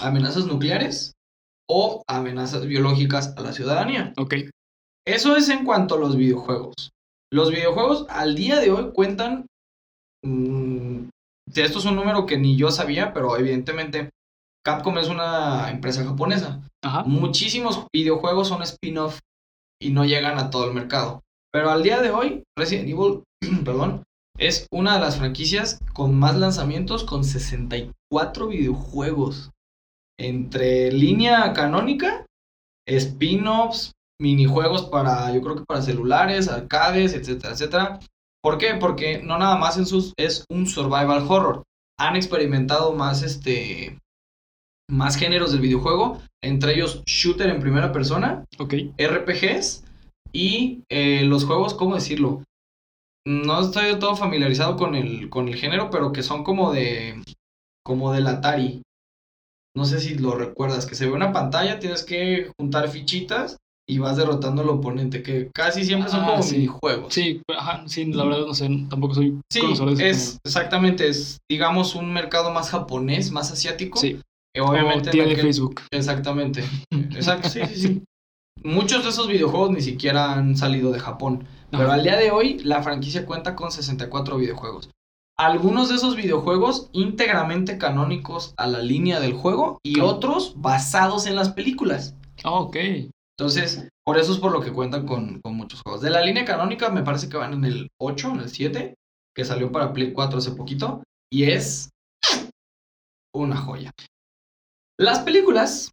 amenazas 0.00 0.46
nucleares 0.46 1.12
o 1.70 2.02
amenazas 2.08 2.66
biológicas 2.66 3.32
a 3.36 3.42
la 3.42 3.52
ciudadanía. 3.52 4.12
Ok. 4.16 4.34
Eso 5.06 5.36
es 5.36 5.48
en 5.48 5.64
cuanto 5.64 5.94
a 5.94 5.98
los 5.98 6.16
videojuegos. 6.16 6.90
Los 7.32 7.50
videojuegos 7.50 8.06
al 8.08 8.34
día 8.34 8.58
de 8.58 8.70
hoy 8.70 8.90
cuentan... 8.92 9.46
mm, 10.24 11.08
esto 11.52 11.78
es 11.78 11.84
un 11.84 11.96
número 11.96 12.26
que 12.26 12.38
ni 12.38 12.56
yo 12.56 12.70
sabía, 12.70 13.12
pero 13.12 13.36
evidentemente 13.36 14.10
Capcom 14.64 14.98
es 14.98 15.08
una 15.08 15.70
empresa 15.70 16.04
japonesa. 16.04 16.62
Ajá. 16.82 17.04
Muchísimos 17.04 17.86
videojuegos 17.92 18.48
son 18.48 18.62
spin-off 18.62 19.20
y 19.80 19.90
no 19.90 20.04
llegan 20.04 20.38
a 20.38 20.50
todo 20.50 20.66
el 20.66 20.74
mercado. 20.74 21.22
Pero 21.52 21.70
al 21.70 21.82
día 21.82 22.00
de 22.00 22.10
hoy, 22.10 22.42
Resident 22.58 22.88
Evil, 22.88 23.22
perdón, 23.64 24.02
es 24.38 24.66
una 24.72 24.94
de 24.94 25.00
las 25.00 25.18
franquicias 25.18 25.78
con 25.92 26.14
más 26.14 26.36
lanzamientos 26.36 27.04
con 27.04 27.24
64 27.24 28.48
videojuegos. 28.48 29.50
Entre 30.18 30.90
línea 30.90 31.52
canónica, 31.52 32.26
spin-offs, 32.88 33.92
minijuegos 34.20 34.86
para, 34.86 35.32
yo 35.32 35.42
creo 35.42 35.56
que 35.56 35.64
para 35.64 35.82
celulares, 35.82 36.48
arcades, 36.48 37.14
etcétera, 37.14 37.52
etcétera. 37.52 38.00
¿Por 38.44 38.58
qué? 38.58 38.74
Porque 38.74 39.22
no 39.22 39.38
nada 39.38 39.56
más 39.56 39.78
en 39.78 39.86
sus, 39.86 40.12
es 40.18 40.44
un 40.50 40.66
survival 40.66 41.24
horror. 41.26 41.62
Han 41.98 42.14
experimentado 42.14 42.92
más 42.92 43.22
este 43.22 43.98
más 44.90 45.16
géneros 45.16 45.52
del 45.52 45.62
videojuego, 45.62 46.20
entre 46.42 46.74
ellos 46.74 47.02
shooter 47.06 47.48
en 47.48 47.60
primera 47.60 47.90
persona, 47.90 48.44
Ok. 48.58 48.74
RPGs 48.98 49.84
y 50.30 50.82
eh, 50.90 51.22
los 51.24 51.46
juegos, 51.46 51.72
¿cómo 51.72 51.94
decirlo? 51.94 52.42
No 53.26 53.62
estoy 53.62 53.86
del 53.86 53.98
todo 53.98 54.14
familiarizado 54.14 54.76
con 54.76 54.94
el, 54.94 55.30
con 55.30 55.48
el 55.48 55.56
género, 55.56 55.88
pero 55.88 56.12
que 56.12 56.22
son 56.22 56.44
como 56.44 56.70
de 56.70 57.22
como 57.82 58.12
del 58.12 58.26
Atari. 58.26 58.82
No 59.74 59.86
sé 59.86 60.00
si 60.00 60.16
lo 60.16 60.34
recuerdas, 60.34 60.84
que 60.84 60.96
se 60.96 61.06
ve 61.06 61.12
una 61.12 61.32
pantalla, 61.32 61.78
tienes 61.78 62.04
que 62.04 62.52
juntar 62.58 62.90
fichitas 62.90 63.56
y 63.88 63.98
vas 63.98 64.16
derrotando 64.16 64.62
al 64.62 64.68
oponente, 64.70 65.22
que 65.22 65.50
casi 65.54 65.84
siempre 65.84 66.10
son 66.10 66.20
Ah, 66.24 66.26
como 66.30 66.42
sí. 66.42 66.56
minijuegos. 66.56 67.12
Sí, 67.12 67.42
ajá, 67.56 67.84
sí, 67.86 68.06
la 68.06 68.24
verdad 68.24 68.46
no 68.46 68.54
sé, 68.54 68.68
tampoco 68.88 69.14
soy 69.14 69.38
Sí, 69.52 69.60
conocedor 69.60 69.94
de 69.94 69.94
ese 69.94 70.10
es 70.10 70.38
exactamente, 70.44 71.08
es 71.08 71.38
digamos 71.50 71.94
un 71.94 72.12
mercado 72.12 72.50
más 72.50 72.70
japonés, 72.70 73.30
más 73.30 73.50
asiático. 73.52 73.98
Sí, 73.98 74.18
Eh, 74.56 74.60
Obviamente 74.60 75.10
tiene 75.10 75.34
Facebook. 75.36 75.80
Exactamente. 75.90 76.62
Exacto, 76.92 77.48
sí, 77.48 77.60
sí, 77.68 77.74
sí. 77.76 78.02
Muchos 78.62 79.02
de 79.04 79.10
esos 79.10 79.28
videojuegos 79.28 79.72
ni 79.72 79.80
siquiera 79.82 80.32
han 80.32 80.56
salido 80.56 80.90
de 80.92 81.00
Japón. 81.00 81.46
Pero 81.70 81.90
al 81.90 82.04
día 82.04 82.16
de 82.16 82.30
hoy, 82.30 82.60
la 82.60 82.82
franquicia 82.84 83.26
cuenta 83.26 83.56
con 83.56 83.72
64 83.72 84.36
videojuegos. 84.38 84.90
Algunos 85.36 85.88
de 85.88 85.96
esos 85.96 86.14
videojuegos 86.14 86.88
íntegramente 86.92 87.78
canónicos 87.78 88.54
a 88.56 88.68
la 88.68 88.78
línea 88.78 89.18
del 89.18 89.32
juego 89.32 89.78
y 89.82 89.98
otros 89.98 90.54
basados 90.56 91.26
en 91.26 91.34
las 91.34 91.48
películas. 91.50 92.14
Ah, 92.44 92.52
ok. 92.52 92.76
Entonces, 93.36 93.88
por 94.04 94.18
eso 94.18 94.32
es 94.32 94.38
por 94.38 94.52
lo 94.52 94.60
que 94.60 94.72
cuentan 94.72 95.06
con, 95.06 95.40
con 95.40 95.56
muchos 95.56 95.82
juegos. 95.82 96.02
De 96.02 96.10
la 96.10 96.20
línea 96.20 96.44
canónica, 96.44 96.90
me 96.90 97.02
parece 97.02 97.28
que 97.28 97.36
van 97.36 97.52
en 97.52 97.64
el 97.64 97.88
8, 98.00 98.30
en 98.30 98.40
el 98.40 98.48
7, 98.48 98.94
que 99.34 99.44
salió 99.44 99.72
para 99.72 99.92
Play 99.92 100.12
4 100.12 100.38
hace 100.38 100.52
poquito. 100.52 101.02
Y 101.32 101.44
es 101.44 101.90
una 103.34 103.56
joya. 103.56 103.90
Las 104.98 105.20
películas 105.20 105.90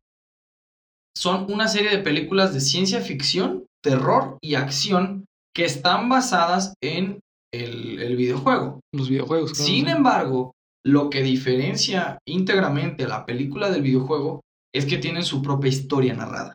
son 1.18 1.52
una 1.52 1.68
serie 1.68 1.90
de 1.90 2.04
películas 2.04 2.54
de 2.54 2.62
ciencia 2.62 3.02
ficción, 3.02 3.66
terror 3.84 4.38
y 4.42 4.56
acción 4.56 5.26
que 5.56 5.66
están 5.66 6.10
basadas 6.10 6.76
en 6.82 7.20
el, 7.52 8.00
el 8.00 8.16
videojuego. 8.16 8.80
Los 8.94 9.10
videojuegos. 9.10 9.54
claro, 9.54 9.68
Sin 9.68 9.88
embargo, 9.88 10.54
lo 10.86 11.10
que 11.10 11.24
diferencia 11.24 12.20
íntegramente 12.26 13.06
a 13.06 13.10
la 13.10 13.26
película 13.26 13.70
del 13.70 13.82
videojuego 13.82 14.42
es 14.74 14.86
que 14.86 14.98
tienen 14.98 15.24
su 15.24 15.42
propia 15.42 15.70
historia 15.70 16.14
narrada. 16.14 16.54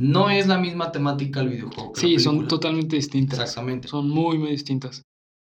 No 0.00 0.30
es 0.30 0.46
la 0.46 0.58
misma 0.58 0.90
temática 0.92 1.40
el 1.40 1.50
videojuego. 1.50 1.92
que 1.92 2.00
la 2.02 2.08
Sí, 2.08 2.18
son 2.18 2.48
totalmente 2.48 2.96
distintas. 2.96 3.38
Exactamente. 3.40 3.88
Son 3.88 4.08
muy, 4.08 4.38
muy 4.38 4.50
distintas. 4.50 5.02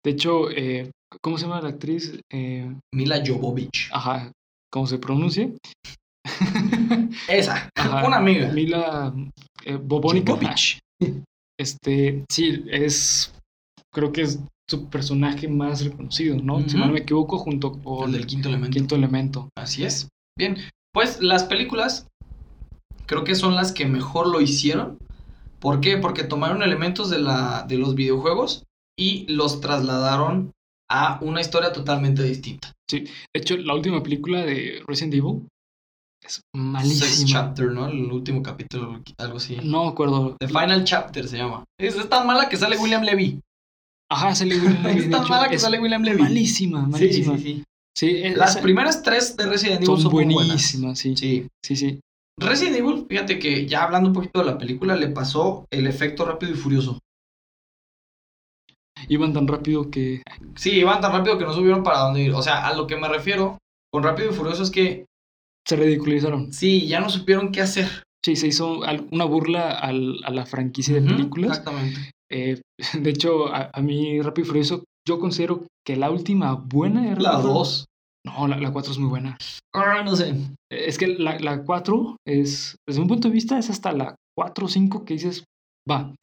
De 0.04 0.10
hecho, 0.12 0.50
eh, 0.50 0.90
¿cómo 1.22 1.38
se 1.38 1.44
llama 1.44 1.60
la 1.60 1.68
actriz? 1.70 2.18
Eh, 2.32 2.74
Mila 2.94 3.22
Jovovich. 3.24 3.88
ajá, 3.92 4.32
¿cómo 4.72 4.86
se 4.86 4.98
pronuncia? 4.98 5.50
Esa, 7.28 7.68
Ajá, 7.76 8.06
una 8.06 8.16
amiga. 8.18 8.50
Mila 8.52 9.12
eh, 9.64 9.76
Bobónica. 9.76 10.32
Jovovich. 10.32 10.78
Este, 11.58 12.24
sí, 12.30 12.64
es, 12.70 13.34
creo 13.92 14.12
que 14.12 14.22
es 14.22 14.40
su 14.68 14.88
personaje 14.88 15.48
más 15.48 15.84
reconocido, 15.84 16.36
¿no? 16.36 16.66
Si 16.68 16.76
no 16.76 16.88
me 16.88 17.00
equivoco, 17.00 17.38
junto 17.38 17.72
con 17.82 18.06
El 18.06 18.12
del 18.12 18.26
quinto 18.26 18.48
elemento. 18.48 18.74
Quinto 18.74 18.94
Elemento. 18.94 19.48
Así 19.58 19.84
es. 19.84 20.08
Bien, 20.38 20.56
pues 20.94 21.20
las 21.20 21.44
películas 21.44 22.06
creo 23.10 23.24
que 23.24 23.34
son 23.34 23.56
las 23.56 23.72
que 23.72 23.86
mejor 23.86 24.28
lo 24.28 24.40
hicieron. 24.40 24.96
¿Por 25.58 25.80
qué? 25.80 25.96
Porque 25.98 26.22
tomaron 26.22 26.62
elementos 26.62 27.10
de, 27.10 27.18
la, 27.18 27.64
de 27.68 27.76
los 27.76 27.96
videojuegos 27.96 28.62
y 28.96 29.26
los 29.28 29.60
trasladaron 29.60 30.52
a 30.88 31.18
una 31.20 31.40
historia 31.40 31.72
totalmente 31.72 32.22
distinta. 32.22 32.72
De 32.88 33.08
hecho, 33.34 33.56
la 33.56 33.74
última 33.74 34.00
película 34.02 34.40
de 34.44 34.80
Resident 34.86 35.14
Evil 35.14 35.48
es 36.24 36.40
malísima. 36.54 37.28
Chapter, 37.28 37.72
¿no? 37.72 37.88
El 37.88 38.10
último 38.12 38.42
capítulo, 38.44 39.00
algo 39.18 39.36
así. 39.38 39.56
No 39.62 39.84
me 39.84 39.90
acuerdo. 39.90 40.36
The 40.38 40.46
Final 40.48 40.84
Chapter 40.84 41.26
se 41.28 41.38
llama. 41.38 41.64
Es, 41.80 41.96
es 41.96 42.08
tan 42.08 42.26
mala 42.28 42.48
que 42.48 42.56
sale 42.56 42.78
William 42.78 43.02
Levy. 43.02 43.40
Ajá, 44.10 44.34
sale 44.36 44.56
William 44.56 44.82
Levy, 44.84 44.98
Es 45.00 45.10
tan 45.10 45.28
mala 45.28 45.48
que 45.48 45.56
es 45.56 45.62
sale 45.62 45.80
William 45.80 46.02
Levy. 46.02 46.22
Malísima, 46.22 46.84
Sí, 46.84 46.90
malísima. 46.90 47.36
sí, 47.38 47.42
sí. 47.42 47.64
Sí, 47.96 48.10
es- 48.22 48.36
Las 48.36 48.56
primeras 48.58 49.02
tres 49.02 49.36
de 49.36 49.46
Resident 49.46 49.76
Evil 49.78 49.86
son 49.86 50.00
son, 50.02 50.12
muy 50.12 50.24
buenas. 50.24 50.46
buenísimas, 50.46 50.98
sí. 50.98 51.16
sí. 51.16 51.46
Sí. 51.64 51.76
Sí, 51.76 52.00
Resident 52.38 52.76
Evil, 52.76 53.06
fíjate 53.08 53.38
que 53.38 53.66
ya 53.66 53.84
hablando 53.84 54.08
un 54.08 54.14
poquito 54.14 54.40
de 54.40 54.46
la 54.46 54.58
película, 54.58 54.96
le 54.96 55.08
pasó 55.08 55.66
el 55.70 55.86
efecto 55.86 56.24
rápido 56.24 56.52
y 56.52 56.56
furioso. 56.56 56.98
Iban 59.08 59.32
tan 59.32 59.46
rápido 59.48 59.90
que. 59.90 60.22
Sí, 60.56 60.72
iban 60.72 61.00
tan 61.00 61.12
rápido 61.12 61.38
que 61.38 61.44
no 61.44 61.52
supieron 61.52 61.82
para 61.82 62.00
dónde 62.00 62.22
ir. 62.22 62.32
O 62.32 62.42
sea, 62.42 62.66
a 62.66 62.74
lo 62.74 62.86
que 62.86 62.96
me 62.96 63.08
refiero 63.08 63.58
con 63.92 64.02
rápido 64.02 64.30
y 64.30 64.34
furioso 64.34 64.62
es 64.62 64.70
que 64.70 65.06
Se 65.66 65.76
ridiculizaron. 65.76 66.52
sí, 66.52 66.86
ya 66.86 67.00
no 67.00 67.08
supieron 67.10 67.50
qué 67.52 67.62
hacer. 67.62 67.88
Sí, 68.24 68.36
se 68.36 68.48
hizo 68.48 68.80
una 69.10 69.24
burla 69.24 69.70
al- 69.70 70.20
a 70.24 70.30
la 70.30 70.44
franquicia 70.44 70.94
de 70.94 71.02
películas. 71.02 71.58
Exactamente. 71.58 72.10
Eh, 72.30 72.60
de 73.00 73.10
hecho, 73.10 73.48
a, 73.48 73.70
a 73.72 73.80
mí 73.80 74.20
Rápido 74.20 74.44
y 74.44 74.48
Furioso, 74.48 74.84
yo 75.08 75.18
considero 75.18 75.66
que 75.86 75.96
la 75.96 76.10
última 76.10 76.54
buena 76.54 77.06
era 77.10 77.20
La 77.20 77.30
cuatro. 77.32 77.50
2. 77.54 77.86
No, 78.24 78.46
la, 78.46 78.58
la 78.58 78.72
4 78.72 78.92
es 78.92 78.98
muy 78.98 79.08
buena. 79.08 79.36
Ah, 79.74 80.02
no 80.04 80.14
sé. 80.16 80.34
Es 80.70 80.98
que 80.98 81.08
la, 81.08 81.38
la 81.38 81.62
4 81.62 82.16
es, 82.26 82.76
desde 82.86 83.00
un 83.00 83.08
punto 83.08 83.28
de 83.28 83.34
vista, 83.34 83.58
es 83.58 83.70
hasta 83.70 83.92
la 83.92 84.14
4 84.36 84.66
o 84.66 84.68
5 84.68 85.04
que 85.04 85.14
dices, 85.14 85.44
va. 85.90 86.14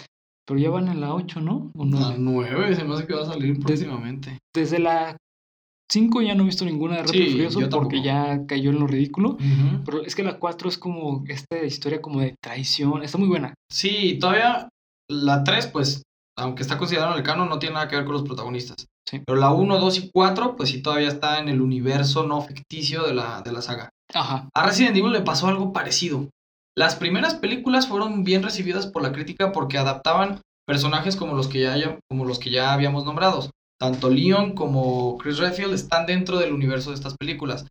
Pero 0.48 0.60
ya 0.60 0.70
van 0.70 0.88
en 0.88 1.02
la 1.02 1.14
8, 1.14 1.42
¿no? 1.42 1.72
¿O 1.76 1.86
La 1.86 2.16
nueve? 2.18 2.52
9 2.54 2.76
se 2.76 2.84
me 2.86 2.94
hace 2.94 3.06
que 3.06 3.14
va 3.14 3.24
a 3.24 3.26
salir 3.26 3.60
próximamente. 3.60 4.38
Desde 4.56 4.80
la 4.80 5.18
5 5.92 6.22
ya 6.22 6.36
no 6.36 6.44
he 6.44 6.46
visto 6.46 6.66
ninguna 6.66 6.98
de 6.98 7.04
Rápido 7.04 7.26
Sí, 7.26 7.32
Furioso 7.32 7.70
porque 7.70 8.02
ya 8.02 8.46
cayó 8.46 8.70
en 8.70 8.80
lo 8.80 8.88
ridículo. 8.88 9.38
Pero 9.86 10.04
es 10.04 10.16
que 10.16 10.24
la 10.24 10.40
4 10.40 10.70
es 10.70 10.78
como 10.78 11.24
esta 11.28 11.64
historia 11.64 12.02
como 12.02 12.22
de 12.22 12.36
traición. 12.42 13.04
Está 13.04 13.18
muy 13.18 13.28
buena. 13.28 13.54
Sí, 13.72 14.18
todavía 14.20 14.70
la 15.10 15.44
3, 15.44 15.68
pues, 15.68 16.04
aunque 16.38 16.62
está 16.62 16.78
considerada 16.78 17.12
en 17.14 17.18
el 17.18 17.24
canon, 17.24 17.50
no 17.50 17.60
tiene 17.60 17.76
nada 17.76 17.88
que 17.88 17.96
ver 17.96 18.06
con 18.06 18.14
los 18.14 18.24
protagonistas. 18.24 18.86
Sí. 19.10 19.22
Pero 19.26 19.40
la 19.40 19.52
1, 19.52 19.80
2 19.80 19.98
y 20.00 20.12
4, 20.12 20.56
pues 20.56 20.70
sí 20.70 20.82
todavía 20.82 21.08
está 21.08 21.40
en 21.40 21.48
el 21.48 21.62
universo 21.62 22.26
no 22.26 22.42
ficticio 22.42 23.04
de 23.04 23.14
la, 23.14 23.42
de 23.42 23.52
la 23.52 23.62
saga. 23.62 23.90
Ajá. 24.14 24.50
A 24.54 24.66
Resident 24.66 24.98
Evil 24.98 25.14
le 25.14 25.22
pasó 25.22 25.48
algo 25.48 25.72
parecido. 25.72 26.30
Las 26.78 26.96
primeras 26.96 27.36
películas 27.36 27.88
fueron 27.88 28.24
bien 28.24 28.44
recibidas 28.44 28.86
por 28.86 29.02
la 29.02 29.12
crítica 29.12 29.52
porque 29.52 29.78
adaptaban 29.78 30.42
personajes 30.68 31.16
como 31.16 31.34
los 31.34 31.48
que 31.48 31.62
ya, 31.62 31.98
como 32.10 32.26
los 32.26 32.40
que 32.40 32.52
ya 32.52 32.74
habíamos 32.74 33.06
nombrado. 33.06 33.50
Tanto 33.80 34.10
Leon 34.10 34.54
como 34.54 35.18
Chris 35.18 35.38
Redfield 35.38 35.74
están 35.74 36.06
dentro 36.06 36.38
del 36.38 36.54
universo 36.54 36.90
de 36.90 36.96
estas 36.96 37.16
películas. 37.18 37.66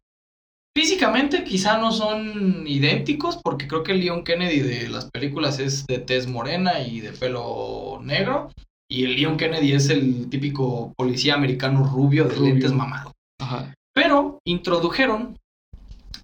Físicamente 0.77 1.45
quizá 1.45 1.79
no 1.79 1.91
son 1.93 2.67
idénticos 2.67 3.39
porque 3.43 3.67
creo 3.67 3.83
que 3.83 3.95
Leon 3.95 4.25
Kennedy 4.25 4.61
de 4.61 4.89
las 4.89 5.11
películas 5.11 5.59
es 5.59 5.87
de 5.87 5.99
tez 5.99 6.27
morena 6.27 6.81
y 6.81 7.01
de 7.01 7.13
pelo 7.13 8.01
negro. 8.03 8.51
Y 8.89 9.05
el 9.05 9.17
Leon 9.17 9.37
Kennedy 9.37 9.73
es 9.73 9.91
el 9.91 10.29
típico 10.31 10.93
policía 10.97 11.35
americano 11.35 11.85
rubio 11.85 12.25
de 12.25 12.35
Rubio. 12.35 12.55
lentes 12.55 12.73
mamado. 12.73 13.13
Ajá. 13.41 13.75
Pero 13.95 14.39
introdujeron 14.45 15.37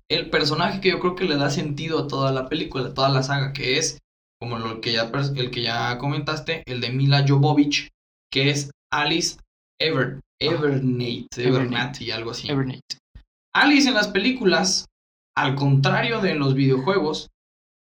el 0.09 0.31
personaje 0.31 0.81
que 0.81 0.91
yo 0.91 1.01
creo 1.01 1.17
que 1.17 1.25
le 1.25 1.37
da 1.37 1.51
sentido 1.51 2.01
a 2.01 2.07
toda 2.07 2.33
la 2.33 2.49
película, 2.49 2.89
a 2.89 2.95
toda 2.95 3.09
la 3.09 3.23
saga, 3.23 3.53
que 3.53 3.79
es, 3.79 3.99
como 4.41 4.59
lo 4.59 4.81
que 4.81 4.93
ya, 4.93 5.11
el 5.37 5.51
que 5.51 5.63
ya 5.63 5.99
comentaste, 5.99 6.63
el 6.67 6.81
de 6.81 6.91
Mila 6.91 7.25
Jovovich, 7.27 7.89
que 8.31 8.51
es 8.51 8.71
Alice 8.93 9.39
Ever, 9.81 10.21
Evernate, 10.41 11.29
Evernate. 11.37 11.49
Evernate 11.49 12.05
y 12.05 12.11
algo 12.11 12.31
así. 12.33 12.51
Evernate. 12.51 12.99
Alice 13.55 13.89
en 13.89 13.95
las 13.95 14.09
películas, 14.09 14.87
al 15.37 15.55
contrario 15.55 16.21
de 16.21 16.33
en 16.33 16.39
los 16.39 16.55
videojuegos, 16.55 17.29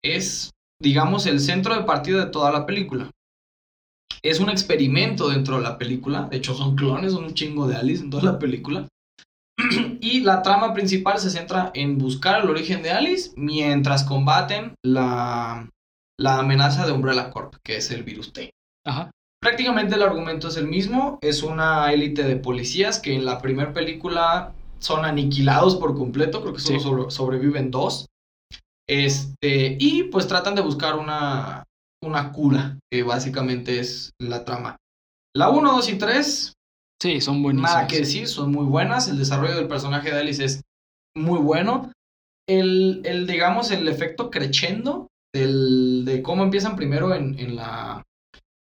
es, 0.04 0.52
digamos, 0.82 1.26
el 1.26 1.40
centro 1.40 1.76
de 1.76 1.84
partida 1.84 2.26
de 2.26 2.32
toda 2.32 2.52
la 2.52 2.66
película. 2.66 3.10
Es 4.22 4.40
un 4.40 4.50
experimento 4.50 5.30
dentro 5.30 5.58
de 5.58 5.64
la 5.64 5.78
película. 5.78 6.24
De 6.30 6.38
hecho, 6.38 6.54
son 6.54 6.76
clones, 6.76 7.14
son 7.14 7.24
un 7.26 7.34
chingo 7.34 7.68
de 7.68 7.76
Alice 7.76 8.04
en 8.04 8.10
toda 8.10 8.24
la 8.24 8.40
película. 8.40 8.88
y 10.02 10.22
la 10.22 10.42
trama 10.42 10.74
principal 10.74 11.20
se 11.20 11.30
centra 11.30 11.72
en 11.74 11.98
buscar 11.98 12.44
el 12.44 12.50
origen 12.50 12.82
de 12.82 12.92
Alice 12.92 13.32
mientras 13.36 14.04
combaten 14.04 14.74
la, 14.86 15.70
la 16.18 16.40
amenaza 16.40 16.86
de 16.86 16.92
Umbrella 16.94 17.30
Corp, 17.30 17.56
que 17.64 17.78
es 17.78 17.92
el 17.92 18.04
virus 18.04 18.32
T. 18.34 18.52
Ajá. 18.86 19.12
Prácticamente 19.42 19.96
el 19.96 20.04
argumento 20.04 20.48
es 20.50 20.58
el 20.58 20.68
mismo. 20.68 21.18
Es 21.22 21.44
una 21.44 21.92
élite 21.94 22.24
de 22.24 22.36
policías 22.36 23.00
que 23.00 23.16
en 23.16 23.26
la 23.26 23.42
primera 23.42 23.74
película 23.74 24.54
son 24.80 25.06
aniquilados 25.06 25.76
por 25.78 25.96
completo. 25.96 26.42
Creo 26.42 26.54
que 26.54 26.60
solo 26.60 26.80
Sí. 26.80 26.84
sobre- 26.84 27.12
sobreviven 27.12 27.72
dos. 27.72 28.06
Este, 28.88 29.78
y 29.80 30.04
pues 30.04 30.28
tratan 30.28 30.56
de 30.56 30.62
buscar 30.62 30.96
una, 30.96 31.64
una 32.04 32.32
cura, 32.32 32.80
que 32.92 33.04
básicamente 33.04 33.80
es 33.80 34.12
la 34.20 34.46
trama. 34.46 34.78
La 35.36 35.50
1, 35.50 35.72
2 35.74 35.90
y 35.90 35.98
3, 35.98 36.54
Sí, 37.02 37.22
son 37.22 37.42
buenísimos. 37.42 37.72
nada 37.72 37.88
que 37.88 38.00
decir, 38.00 38.28
son 38.28 38.52
muy 38.52 38.66
buenas. 38.66 39.08
El 39.08 39.18
desarrollo 39.18 39.56
del 39.56 39.68
personaje 39.70 40.12
de 40.12 40.20
Alice 40.20 40.44
es 40.44 40.62
muy 41.16 41.40
bueno. 41.40 41.92
El, 42.48 43.02
el 43.06 43.26
digamos, 43.28 43.72
el 43.72 43.88
efecto 43.88 44.30
crescendo 44.30 45.08
del, 45.34 46.04
de 46.04 46.22
cómo 46.22 46.44
empiezan 46.44 46.76
primero 46.76 47.14
en, 47.14 47.40
en 47.40 47.56
la 47.56 48.04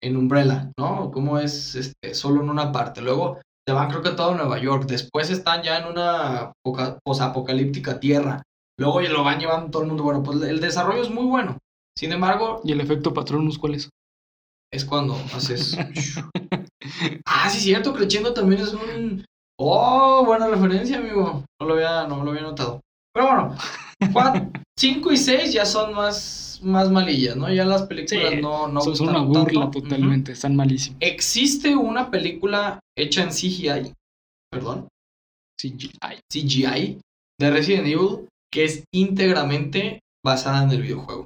en 0.04 0.16
Umbrella, 0.18 0.72
¿no? 0.78 1.10
Cómo 1.10 1.40
es 1.40 1.74
este, 1.74 2.14
solo 2.14 2.44
en 2.44 2.50
una 2.52 2.72
parte. 2.72 3.02
Luego 3.02 3.40
se 3.68 3.74
van, 3.74 3.90
creo 3.90 4.04
que 4.04 4.10
a 4.10 4.16
todo 4.16 4.36
Nueva 4.36 4.60
York. 4.60 4.86
Después 4.88 5.32
están 5.32 5.64
ya 5.64 5.80
en 5.80 5.88
una 5.88 6.52
poca- 6.64 7.00
posapocalíptica 7.04 8.00
tierra. 8.00 8.44
Luego 8.80 9.02
lo 9.02 9.24
van 9.24 9.40
llevando 9.40 9.72
todo 9.72 9.82
el 9.82 9.88
mundo. 9.88 10.04
Bueno, 10.04 10.22
pues 10.22 10.40
el 10.44 10.60
desarrollo 10.60 11.02
es 11.02 11.10
muy 11.10 11.26
bueno. 11.26 11.58
Sin 11.98 12.12
embargo, 12.12 12.62
¿Y 12.64 12.72
el 12.72 12.82
efecto 12.82 13.14
Patronus 13.14 13.58
cuál 13.58 13.76
es? 13.76 13.90
es 14.72 14.86
cuando 14.86 15.16
haces. 15.34 15.76
ah, 17.26 17.50
sí, 17.50 17.60
cierto, 17.60 17.94
Crescendo 17.94 18.34
también 18.34 18.62
es 18.62 18.74
un. 18.74 19.26
Oh, 19.60 20.24
buena 20.26 20.48
referencia, 20.48 20.98
amigo. 20.98 21.44
No 21.60 21.68
lo 21.68 21.74
había, 21.74 22.06
no 22.08 22.24
lo 22.24 22.30
había 22.30 22.44
notado. 22.44 22.82
Pero 23.14 23.26
bueno, 23.28 23.56
5 24.78 25.12
y 25.12 25.18
6 25.18 25.54
ya 25.54 25.66
son 25.66 25.96
más, 25.96 26.60
más 26.62 26.92
malillas, 26.92 27.36
¿no? 27.36 27.52
Ya 27.52 27.66
las 27.66 27.84
películas 27.84 28.34
Sí, 28.34 28.42
no, 28.42 28.68
no 28.68 28.82
son, 28.82 29.10
una 29.10 29.22
burla 29.22 29.62
tanto. 29.62 29.82
totalmente. 29.82 30.34
Están 30.34 30.56
malísimos. 30.56 30.98
Ujú. 30.98 31.08
Existe 31.10 31.76
una 31.76 32.12
película 32.12 32.80
hecha 32.96 33.24
en 33.24 33.30
CGI, 33.30 33.94
perdón, 34.52 34.88
CGI. 35.60 36.20
CGI, 36.32 37.02
de 37.40 37.50
Resident 37.50 37.88
Evil, 37.88 38.28
que 38.54 38.66
es 38.66 38.84
íntegramente 38.94 40.00
basada 40.24 40.62
en 40.64 40.70
el 40.70 40.84
videojuego. 40.84 41.26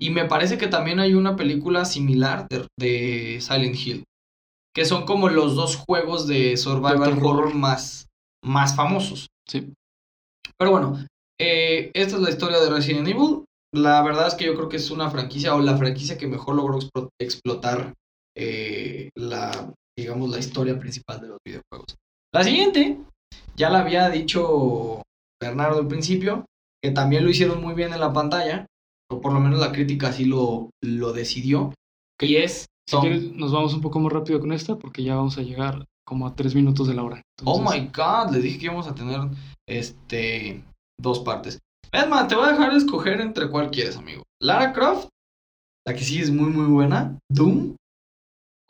Y 0.00 0.10
me 0.10 0.24
parece 0.26 0.58
que 0.58 0.66
también 0.66 1.00
hay 1.00 1.14
una 1.14 1.36
película 1.36 1.84
similar 1.84 2.46
de, 2.48 2.66
de 2.78 3.40
Silent 3.40 3.76
Hill. 3.76 4.04
Que 4.74 4.84
son 4.84 5.04
como 5.04 5.28
los 5.28 5.54
dos 5.54 5.76
juegos 5.76 6.26
de 6.26 6.56
survival 6.56 7.18
horror 7.22 7.54
más, 7.54 8.08
más 8.44 8.74
famosos. 8.74 9.28
Sí. 9.48 9.72
Pero 10.58 10.72
bueno, 10.72 10.98
eh, 11.40 11.90
esta 11.94 12.16
es 12.16 12.22
la 12.22 12.30
historia 12.30 12.58
de 12.58 12.70
Resident 12.70 13.06
Evil. 13.06 13.44
La 13.72 14.02
verdad 14.02 14.26
es 14.28 14.34
que 14.34 14.46
yo 14.46 14.54
creo 14.54 14.68
que 14.68 14.76
es 14.76 14.90
una 14.90 15.10
franquicia 15.10 15.54
o 15.54 15.60
la 15.60 15.76
franquicia 15.76 16.18
que 16.18 16.26
mejor 16.26 16.56
logró 16.56 16.78
explo- 16.78 17.08
explotar 17.20 17.94
eh, 18.36 19.10
la, 19.16 19.72
digamos, 19.96 20.30
la 20.30 20.38
historia 20.38 20.78
principal 20.78 21.20
de 21.20 21.28
los 21.28 21.38
videojuegos. 21.44 21.96
La 22.32 22.42
siguiente, 22.42 22.98
ya 23.56 23.70
la 23.70 23.80
había 23.80 24.10
dicho 24.10 25.02
Bernardo 25.40 25.78
al 25.78 25.88
principio, 25.88 26.46
que 26.82 26.90
también 26.90 27.24
lo 27.24 27.30
hicieron 27.30 27.60
muy 27.60 27.74
bien 27.74 27.92
en 27.92 28.00
la 28.00 28.12
pantalla, 28.12 28.66
o 29.14 29.20
por 29.20 29.32
lo 29.32 29.40
menos 29.40 29.60
la 29.60 29.72
crítica 29.72 30.08
así 30.08 30.24
lo, 30.24 30.70
lo 30.82 31.12
decidió, 31.12 31.72
y 32.20 32.36
es... 32.36 32.66
Si 32.86 32.98
quieres, 32.98 33.32
nos 33.32 33.50
vamos 33.50 33.72
un 33.72 33.80
poco 33.80 33.98
más 33.98 34.12
rápido 34.12 34.40
con 34.40 34.52
esta 34.52 34.76
porque 34.76 35.02
ya 35.02 35.16
vamos 35.16 35.38
a 35.38 35.42
llegar 35.42 35.86
como 36.06 36.26
a 36.26 36.34
tres 36.34 36.54
minutos 36.54 36.86
de 36.86 36.92
la 36.92 37.02
hora. 37.02 37.22
Oh 37.44 37.58
my 37.58 37.86
god, 37.86 38.30
les 38.30 38.42
dije 38.42 38.58
que 38.58 38.66
íbamos 38.66 38.86
a 38.86 38.94
tener 38.94 39.20
este 39.66 40.62
dos 41.00 41.20
partes. 41.20 41.58
Es 41.90 42.08
más, 42.08 42.28
te 42.28 42.34
voy 42.34 42.44
a 42.44 42.52
dejar 42.52 42.74
escoger 42.74 43.22
entre 43.22 43.48
cuál 43.48 43.70
quieres, 43.70 43.96
amigo. 43.96 44.22
Lara 44.38 44.74
Croft, 44.74 45.08
la 45.86 45.94
que 45.94 46.04
sí 46.04 46.20
es 46.20 46.30
muy 46.30 46.50
muy 46.50 46.66
buena, 46.66 47.18
Doom, 47.32 47.74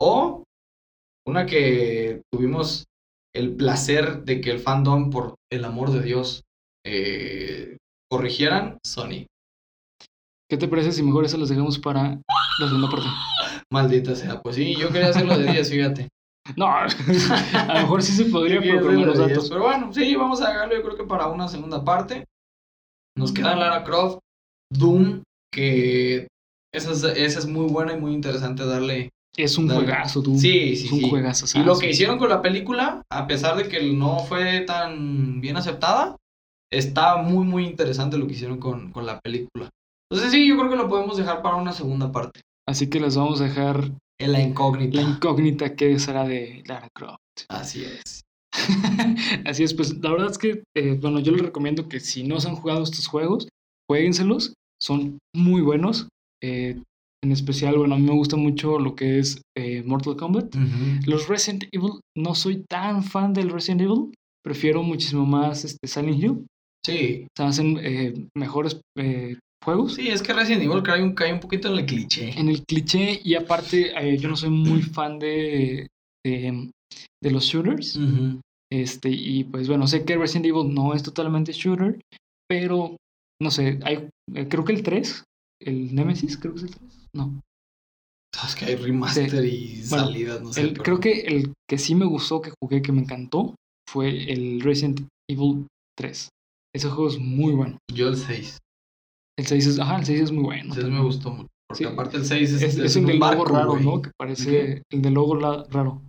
o 0.01 0.43
una 1.27 1.45
que 1.45 2.21
tuvimos 2.31 2.85
el 3.35 3.55
placer 3.57 4.23
de 4.23 4.39
que 4.39 4.51
el 4.51 4.59
fandom, 4.59 5.09
por 5.09 5.35
el 5.51 5.65
amor 5.65 5.91
de 5.91 6.01
Dios, 6.01 6.43
eh, 6.85 7.77
corrigieran, 8.09 8.77
Sony. 8.85 9.25
¿Qué 10.49 10.57
te 10.57 10.67
parece 10.67 10.91
si 10.91 11.01
mejor 11.01 11.25
esas 11.25 11.39
las 11.39 11.49
dejamos 11.49 11.79
para 11.79 12.21
la 12.59 12.67
segunda 12.67 12.89
parte? 12.89 13.07
Maldita 13.71 14.15
sea, 14.15 14.41
pues 14.41 14.55
sí, 14.55 14.75
yo 14.75 14.89
quería 14.89 15.09
hacerlo 15.09 15.37
de 15.37 15.51
10, 15.51 15.69
fíjate. 15.69 16.09
No, 16.57 16.67
a 16.67 16.85
lo 16.85 17.73
mejor 17.73 18.03
sí 18.03 18.11
se 18.11 18.25
podría, 18.25 18.61
pero 18.61 18.81
con 18.81 18.95
menos 18.95 19.17
de 19.17 19.25
10, 19.25 19.29
datos. 19.29 19.49
Pero 19.49 19.63
bueno, 19.63 19.91
sí, 19.91 20.15
vamos 20.15 20.41
a 20.41 20.49
dejarlo 20.49 20.75
yo 20.75 20.83
creo 20.83 20.95
que 20.95 21.03
para 21.05 21.27
una 21.27 21.47
segunda 21.47 21.83
parte. 21.83 22.25
Nos 23.17 23.31
queda 23.31 23.55
Lara 23.55 23.83
Croft, 23.83 24.19
Doom, 24.71 25.23
que 25.51 26.27
esa 26.71 26.91
es, 26.91 27.03
esa 27.03 27.39
es 27.39 27.47
muy 27.47 27.67
buena 27.67 27.93
y 27.93 27.99
muy 27.99 28.13
interesante 28.13 28.63
darle. 28.63 29.09
Es 29.35 29.57
un 29.57 29.67
juegazo, 29.67 30.21
tú. 30.21 30.37
Sí, 30.37 30.75
sí, 30.75 30.85
es 30.85 30.91
un 30.91 30.99
sí. 30.99 31.09
juegazo. 31.09 31.59
Y 31.59 31.63
lo 31.63 31.79
que 31.79 31.89
hicieron 31.89 32.19
con 32.19 32.29
la 32.29 32.43
película, 32.43 33.01
a 33.09 33.25
pesar 33.25 33.57
de 33.57 33.67
que 33.67 33.81
no 33.81 34.19
fue 34.19 34.61
tan 34.61 35.41
bien 35.41 35.57
aceptada, 35.57 36.15
está 36.71 37.17
muy, 37.17 37.43
muy 37.45 37.65
interesante 37.65 38.19
lo 38.19 38.27
que 38.27 38.33
hicieron 38.33 38.59
con, 38.59 38.91
con 38.91 39.07
la 39.07 39.19
película. 39.19 39.69
Entonces 40.11 40.31
sí, 40.33 40.47
yo 40.47 40.57
creo 40.57 40.69
que 40.69 40.75
lo 40.75 40.87
podemos 40.87 41.17
dejar 41.17 41.41
para 41.41 41.55
una 41.55 41.71
segunda 41.71 42.11
parte. 42.11 42.41
Así 42.67 42.89
que 42.89 42.99
les 42.99 43.15
vamos 43.15 43.41
a 43.41 43.45
dejar 43.45 43.91
En 44.19 44.31
la 44.31 44.41
incógnita. 44.41 45.01
la 45.01 45.07
incógnita 45.09 45.75
que 45.75 45.99
será 45.99 46.25
de 46.27 46.63
Lara 46.67 46.87
Croft. 46.95 47.19
Así 47.49 47.83
es. 47.83 48.21
Así 49.45 49.63
es, 49.63 49.73
pues 49.73 49.97
la 50.01 50.11
verdad 50.11 50.31
es 50.31 50.37
que, 50.37 50.63
eh, 50.75 50.97
bueno, 50.99 51.19
yo 51.19 51.31
les 51.31 51.41
recomiendo 51.41 51.87
que 51.89 51.99
si 51.99 52.23
no 52.23 52.39
se 52.39 52.47
han 52.47 52.55
jugado 52.55 52.83
estos 52.83 53.07
juegos, 53.07 53.47
jueguenselos, 53.89 54.53
son 54.81 55.19
muy 55.35 55.61
buenos. 55.61 56.07
Eh, 56.43 56.81
en 57.23 57.31
especial, 57.31 57.77
bueno, 57.77 57.95
a 57.95 57.97
mí 57.97 58.05
me 58.05 58.13
gusta 58.13 58.35
mucho 58.37 58.77
lo 58.79 58.95
que 58.95 59.19
es 59.19 59.41
eh, 59.57 59.83
Mortal 59.83 60.15
Kombat. 60.15 60.55
Los 61.07 61.27
Resident 61.27 61.63
Evil, 61.71 61.99
no 62.15 62.35
soy 62.35 62.63
tan 62.69 63.03
fan 63.03 63.33
del 63.33 63.49
Resident 63.49 63.81
Evil, 63.81 64.13
prefiero 64.43 64.83
muchísimo 64.83 65.25
más 65.25 65.65
este, 65.65 65.87
Silent 65.87 66.23
Hill. 66.23 66.45
Sí. 66.85 67.27
Se 67.35 67.43
hacen 67.43 67.79
eh, 67.81 68.13
mejores 68.37 68.79
juegos. 69.63 69.95
Sí, 69.95 70.07
es 70.09 70.21
que 70.21 70.33
Resident 70.33 70.63
Evil 70.63 70.83
cae 70.83 71.01
un, 71.03 71.13
cae 71.13 71.33
un 71.33 71.39
poquito 71.39 71.67
en 71.71 71.79
el 71.79 71.85
cliché. 71.85 72.37
En 72.39 72.49
el 72.49 72.63
cliché, 72.65 73.19
y 73.23 73.35
aparte, 73.35 73.91
eh, 73.97 74.17
yo 74.17 74.29
no 74.29 74.35
soy 74.35 74.49
muy 74.49 74.81
fan 74.81 75.17
de, 75.19 75.87
de, 76.25 76.71
de 77.23 77.31
los 77.31 77.45
shooters. 77.45 77.99
Este, 78.71 79.09
y 79.09 79.43
pues 79.45 79.67
bueno, 79.67 79.87
sé 79.87 80.03
que 80.05 80.17
Resident 80.17 80.47
Evil 80.47 80.73
no 80.73 80.93
es 80.93 81.03
totalmente 81.03 81.51
shooter, 81.53 81.99
pero 82.49 82.97
no 83.41 83.51
sé, 83.51 83.79
hay, 83.83 84.09
eh, 84.33 84.47
creo 84.49 84.65
que 84.65 84.73
el 84.73 84.83
3, 84.83 85.23
el 85.61 85.93
Nemesis, 85.95 86.37
creo 86.37 86.53
que 86.53 86.59
es 86.59 86.63
el 86.65 86.75
3. 86.75 87.05
No, 87.15 87.41
Es 88.45 88.55
que 88.55 88.65
hay 88.65 88.75
remaster 88.75 89.45
y 89.45 89.81
Bueno, 89.89 90.05
salidas, 90.05 90.41
no 90.41 90.51
sé. 90.51 90.61
el- 90.61 90.71
pero- 90.73 90.83
creo 90.83 90.99
que 90.99 91.11
el 91.21 91.53
que 91.69 91.77
sí 91.77 91.95
me 91.95 92.05
gustó, 92.05 92.41
que 92.41 92.51
jugué, 92.61 92.81
que 92.81 92.91
me 92.91 93.01
encantó, 93.01 93.55
fue 93.89 94.31
el 94.31 94.61
Resident 94.61 95.07
Evil 95.29 95.67
3. 95.97 96.29
Ese 96.75 96.89
juego 96.89 97.07
es 97.07 97.17
muy 97.19 97.53
bueno. 97.53 97.77
Yo 97.93 98.09
el 98.09 98.17
6. 98.17 98.57
El 99.37 99.45
6 99.45 99.67
es, 99.67 99.79
ajá, 99.79 99.97
el 99.97 100.05
6 100.05 100.19
es 100.21 100.31
muy 100.31 100.43
bueno. 100.43 100.73
El 100.73 100.81
6 100.81 100.93
me 100.93 101.01
gustó 101.01 101.31
mucho. 101.31 101.47
Porque 101.67 101.83
Sí. 101.83 101.89
aparte 101.89 102.17
el 102.17 102.25
6 102.25 102.51
es, 102.51 102.61
Es, 102.61 102.73
es 102.77 102.79
es 102.79 102.95
un 102.95 103.05
del 103.05 103.19
logo 103.19 103.27
barco, 103.29 103.45
raro, 103.45 103.71
güey. 103.71 103.83
¿no? 103.83 104.01
Que 104.01 104.11
parece 104.17 104.81
el 104.91 105.01
del 105.01 105.13
logo 105.13 105.35
la- 105.35 105.65
raro. 105.69 106.01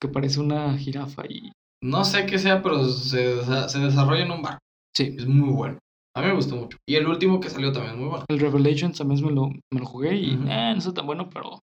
que 0.00 0.08
parece 0.08 0.40
una 0.40 0.76
jirafa 0.76 1.24
y... 1.26 1.50
No 1.82 2.04
sé 2.04 2.26
qué 2.26 2.38
sea, 2.38 2.62
pero 2.62 2.84
se, 2.88 3.36
se 3.68 3.78
desarrolla 3.78 4.22
en 4.24 4.30
un 4.32 4.42
barco. 4.42 4.58
Sí, 4.94 5.14
Es 5.18 5.26
muy 5.26 5.50
bueno. 5.50 5.78
A 6.16 6.20
mí 6.20 6.28
me 6.28 6.34
gustó 6.34 6.56
mucho. 6.56 6.76
Y 6.88 6.94
el 6.96 7.06
último 7.08 7.40
que 7.40 7.48
salió 7.50 7.72
también 7.72 7.94
es 7.94 8.00
muy 8.00 8.08
bueno. 8.08 8.24
el 8.28 8.38
Revelations 8.38 8.98
también 8.98 9.24
me 9.24 9.32
lo, 9.32 9.48
me 9.48 9.80
lo 9.80 9.86
jugué 9.86 10.14
y 10.16 10.32
eh, 10.34 10.72
no 10.72 10.78
está 10.78 10.92
tan 10.92 11.06
bueno, 11.06 11.28
pero... 11.30 11.58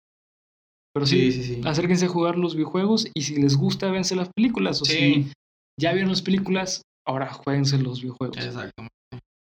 Pero 0.93 1.05
Sí, 1.05 1.31
sí, 1.31 1.43
sí, 1.43 1.55
sí. 1.55 1.61
acérquense 1.63 2.05
a 2.05 2.09
jugar 2.09 2.37
los 2.37 2.55
videojuegos 2.55 3.07
y 3.15 3.21
si 3.21 3.35
les 3.41 3.55
gusta, 3.55 3.89
véanse 3.91 4.15
las 4.15 4.29
películas. 4.35 4.81
O 4.81 4.85
Sí. 4.85 4.93
si 4.93 5.31
ya 5.79 5.93
vieron 5.93 6.09
las 6.09 6.21
películas, 6.21 6.81
ahora 7.07 7.31
jueguense 7.31 7.77
los 7.77 8.01
videojuegos. 8.01 8.37
Exactamente. 8.37 8.93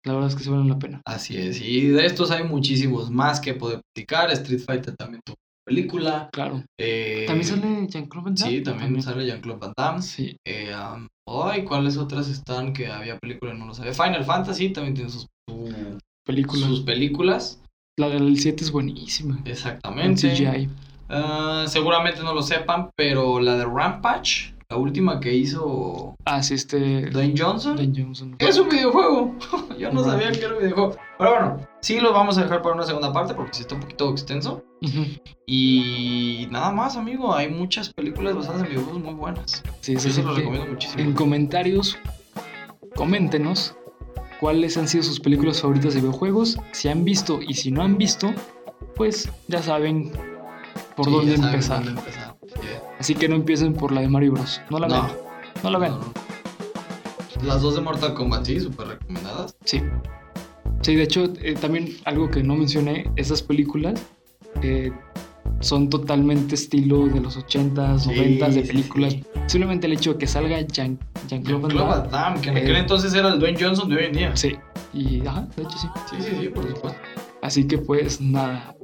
La 0.07 0.13
verdad 0.15 0.31
es 0.31 0.37
que 0.37 0.45
se 0.45 0.51
valen 0.51 0.69
la 0.69 0.79
pena. 0.79 1.03
Así 1.05 1.37
es. 1.37 1.61
Y 1.61 1.89
de 1.89 2.07
estos 2.07 2.31
hay 2.31 2.45
muchísimos 2.45 3.11
más 3.11 3.41
que 3.41 3.55
poder 3.55 3.81
platicar. 3.95 4.31
Street 4.31 4.61
Fighter 4.65 4.95
también 4.97 5.21
tuvo 5.25 5.37
película. 5.67 6.29
Claro. 6.33 6.63
Eh, 6.79 7.25
También 7.27 7.47
sale 7.49 7.87
Jean-Claude 7.89 8.25
Van 8.27 8.35
Damme. 8.37 8.51
Sí, 8.53 8.63
también, 8.63 9.03
sale 9.03 9.27
Jean-Claude 9.27 9.59
Van 9.61 9.73
Damme. 9.77 10.01
Sí, 10.03 10.37
Eh, 10.47 10.73
um, 10.75 11.09
ay, 11.45 11.65
¿cuáles 11.65 11.97
otras 11.97 12.29
están 12.29 12.73
que 12.73 12.87
había 12.87 13.19
película? 13.19 13.53
No 13.53 13.67
lo 13.67 13.75
sabía. 13.75 13.93
Final 13.93 14.25
Fantasy 14.25 14.69
también 14.71 14.95
tiene 14.95 15.11
sus, 15.11 15.27
su- 15.49 15.99
película. 16.25 16.67
sus 16.69 16.83
películas. 16.83 17.61
La 17.99 18.09
del 18.09 18.39
7 18.39 18.63
es 18.63 18.71
buenísima. 18.71 19.39
En 19.45 19.51
Exactamente. 19.51 20.31
CGI. 20.37 20.69
Ah, 21.09 21.65
seguramente 21.67 22.23
no 22.23 22.33
lo 22.33 22.43
sepan, 22.43 22.91
pero 22.97 23.41
la 23.41 23.57
de 23.57 23.65
Rampage, 23.65 24.55
la 24.69 24.77
última 24.77 25.21
que 25.21 25.33
hizo 25.35 26.17
Ah, 26.25 26.43
sí, 26.43 26.55
este... 26.55 27.11
Dwayne 27.11 27.35
Johnson, 27.39 27.77
Dwayne 27.77 28.03
Johnson. 28.03 28.37
es 28.39 28.59
un 28.59 28.69
videojuego. 28.69 29.35
Yo 29.79 29.93
no 29.93 30.03
sabía 30.03 30.33
que 30.33 30.41
era 30.41 30.55
un 30.55 30.59
videojuego. 30.63 30.97
Pero 31.19 31.31
bueno, 31.31 31.61
sí 31.81 32.01
lo 32.01 32.13
vamos 32.13 32.37
a 32.39 32.43
dejar 32.43 32.63
para 32.63 32.75
una 32.75 32.85
segunda 32.85 33.13
parte 33.13 33.35
porque 33.35 33.55
sí 33.55 33.61
está 33.63 33.75
un 33.77 33.83
poquito 33.83 34.11
extenso. 34.11 34.65
Y 35.47 36.49
nada 36.51 36.73
más, 36.73 36.97
amigo. 36.97 37.35
Hay 37.35 37.49
muchas 37.49 37.93
películas 37.93 38.35
basadas 38.35 38.63
en 38.63 38.69
videojuegos 38.71 39.03
muy 39.03 39.15
buenas. 39.15 39.63
Sí, 39.81 39.97
sí, 39.99 40.09
los 40.09 40.17
que 40.19 40.35
recomiendo 40.41 40.67
muchísimo. 40.69 41.03
En 41.03 41.13
comentarios, 41.13 41.97
coméntenos 42.97 43.77
cuáles 44.41 44.77
han 44.77 44.89
sido 44.89 45.05
sus 45.05 45.21
películas 45.21 45.61
favoritas 45.61 45.95
de 45.95 46.01
videojuegos. 46.01 46.59
Si 46.73 46.89
han 46.89 47.05
visto 47.05 47.41
y 47.41 47.55
si 47.55 47.71
no 47.71 47.83
han 47.83 47.97
visto, 47.99 48.33
pues 48.97 49.31
ya 49.49 49.63
saben 49.63 50.11
por 50.97 51.07
Sí, 51.07 51.11
dónde 51.13 51.37
ya 51.37 51.45
empezar. 51.47 51.77
por 51.79 51.87
dónde 51.87 52.01
empezar. 52.01 52.36
Sí. 52.99 53.13
Así 53.13 53.15
que 53.15 53.29
no 53.29 53.37
empiecen 53.37 53.73
por 53.75 53.93
la 53.93 54.01
de 54.01 54.09
Mario 54.09 54.33
Bros. 54.33 54.61
No 54.71 54.79
la 54.79 54.89
No. 54.89 54.95
vean. 55.03 55.17
No 55.63 55.71
la 55.71 55.89
no. 55.89 56.01
Las 57.45 57.63
dos 57.63 57.75
de 57.75 57.81
Mortal 57.83 58.15
Kombat, 58.15 58.45
sí, 58.47 58.61
súper 58.61 58.89
recomendadas. 58.89 59.57
Sí. 59.65 59.83
Sí, 60.83 60.95
de 60.95 61.03
hecho, 61.03 61.25
eh, 61.43 61.55
también 61.61 61.97
algo 62.05 62.31
que 62.31 62.43
no 62.43 62.57
mencioné, 62.57 63.11
esas 63.17 63.43
películas 63.43 64.01
eh, 64.63 64.91
son 65.61 65.89
totalmente 65.91 66.55
estilo 66.55 67.07
de 67.07 67.21
los 67.21 67.37
80s, 67.37 67.99
Sí, 68.05 68.11
90s 68.11 68.55
de 68.55 68.63
películas. 68.63 69.13
sí. 69.13 69.25
Simplemente 69.47 69.87
el 69.87 69.93
hecho 69.95 70.13
de 70.15 70.19
que 70.19 70.27
salga 70.27 70.61
Jean- 70.63 70.99
Jean-Claude 71.29 71.75
Damme. 71.75 71.85
Van 71.91 72.11
Damme, 72.11 72.41
que 72.41 72.51
en 72.51 72.57
Eh, 72.57 72.61
aquel 72.63 72.77
entonces 72.77 73.13
era 73.15 73.29
el 73.33 73.39
Dwayne 73.39 73.59
Johnson 73.61 73.89
de 73.89 73.97
hoy 73.97 74.05
en 74.07 74.13
día. 74.13 74.37
Sí. 74.37 74.57
Y, 74.95 75.27
ajá, 75.27 75.47
de 75.57 75.63
hecho 75.63 75.79
sí. 75.79 75.89
Sí, 76.11 76.17
sí, 76.21 76.37
sí, 76.41 76.49
por 76.49 76.67
supuesto. 76.69 76.99
Así 77.43 77.67
que 77.67 77.79
pues 77.79 78.21
nada. 78.21 78.75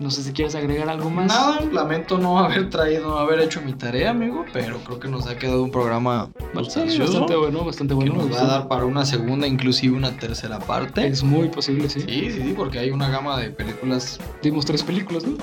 No 0.00 0.10
sé 0.10 0.22
si 0.22 0.32
quieres 0.32 0.54
agregar 0.54 0.88
algo 0.88 1.10
más. 1.10 1.26
Nada, 1.26 1.60
lamento 1.72 2.16
no 2.16 2.38
haber 2.38 2.70
traído, 2.70 3.08
no 3.10 3.18
haber 3.18 3.38
hecho 3.40 3.60
mi 3.60 3.74
tarea, 3.74 4.10
amigo, 4.10 4.46
pero 4.50 4.78
creo 4.78 4.98
que 4.98 5.08
nos 5.08 5.26
ha 5.26 5.36
quedado 5.36 5.62
un 5.62 5.70
programa 5.70 6.30
sustancioso 6.54 7.12
bastante 7.12 7.36
bueno, 7.36 7.64
bastante 7.64 7.90
que 7.92 7.96
bueno. 7.96 8.14
me 8.14 8.24
nos 8.30 8.36
va 8.36 8.40
a 8.42 8.46
dar 8.46 8.68
para 8.68 8.86
una 8.86 9.04
segunda, 9.04 9.46
inclusive 9.46 9.94
una 9.94 10.16
tercera 10.16 10.58
parte. 10.58 11.06
Es 11.06 11.22
muy 11.22 11.48
posible, 11.50 11.90
sí. 11.90 12.00
Sí, 12.00 12.30
sí, 12.30 12.42
sí, 12.42 12.54
porque 12.56 12.78
hay 12.78 12.90
una 12.90 13.10
gama 13.10 13.38
de 13.38 13.50
películas. 13.50 14.18
Dimos 14.42 14.64
tres 14.64 14.82
películas, 14.82 15.24
¿no? 15.26 15.36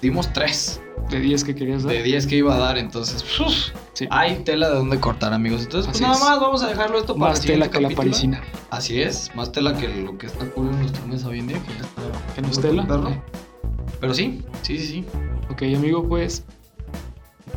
Dimos 0.00 0.32
tres 0.32 0.80
De 1.10 1.20
10 1.20 1.44
que 1.44 1.54
querías 1.54 1.82
dar. 1.82 1.92
de 1.92 2.02
10 2.02 2.26
que 2.28 2.36
iba 2.36 2.54
a 2.54 2.58
dar, 2.58 2.78
entonces 2.78 3.22
uf, 3.40 3.74
Sí. 3.92 4.06
hay 4.10 4.36
tela 4.44 4.70
de 4.70 4.76
donde 4.76 5.00
cortar, 5.00 5.32
amigos. 5.34 5.62
Entonces, 5.64 5.86
pues 5.86 5.96
Así 5.96 6.02
nada 6.04 6.14
es. 6.14 6.20
más, 6.22 6.40
vamos 6.40 6.62
a 6.62 6.68
dejarlo 6.68 6.98
esto 6.98 7.14
para 7.14 7.32
Más 7.32 7.40
el 7.40 7.46
tela 7.46 7.68
que 7.70 7.80
la 7.80 7.90
parisina. 7.90 8.42
Así 8.70 9.02
es, 9.02 9.34
más 9.34 9.52
tela 9.52 9.76
que 9.76 9.88
lo 9.88 10.16
que 10.16 10.26
está 10.26 10.44
ocurriendo 10.44 10.78
en 10.78 10.82
nuestra 10.84 11.04
mesa 11.06 11.28
hoy 11.28 11.40
en 11.40 11.48
día, 11.48 11.58
que 11.62 11.72
ya 11.74 11.80
está. 11.80 12.34
Que 12.34 12.40
no 12.42 12.48
es 12.48 12.58
muy 12.58 12.62
tela. 12.70 13.22
Pero 14.00 14.14
sí, 14.14 14.42
sí, 14.62 14.78
sí, 14.78 14.86
sí. 14.86 15.04
Ok, 15.50 15.62
amigo, 15.62 16.06
pues 16.06 16.44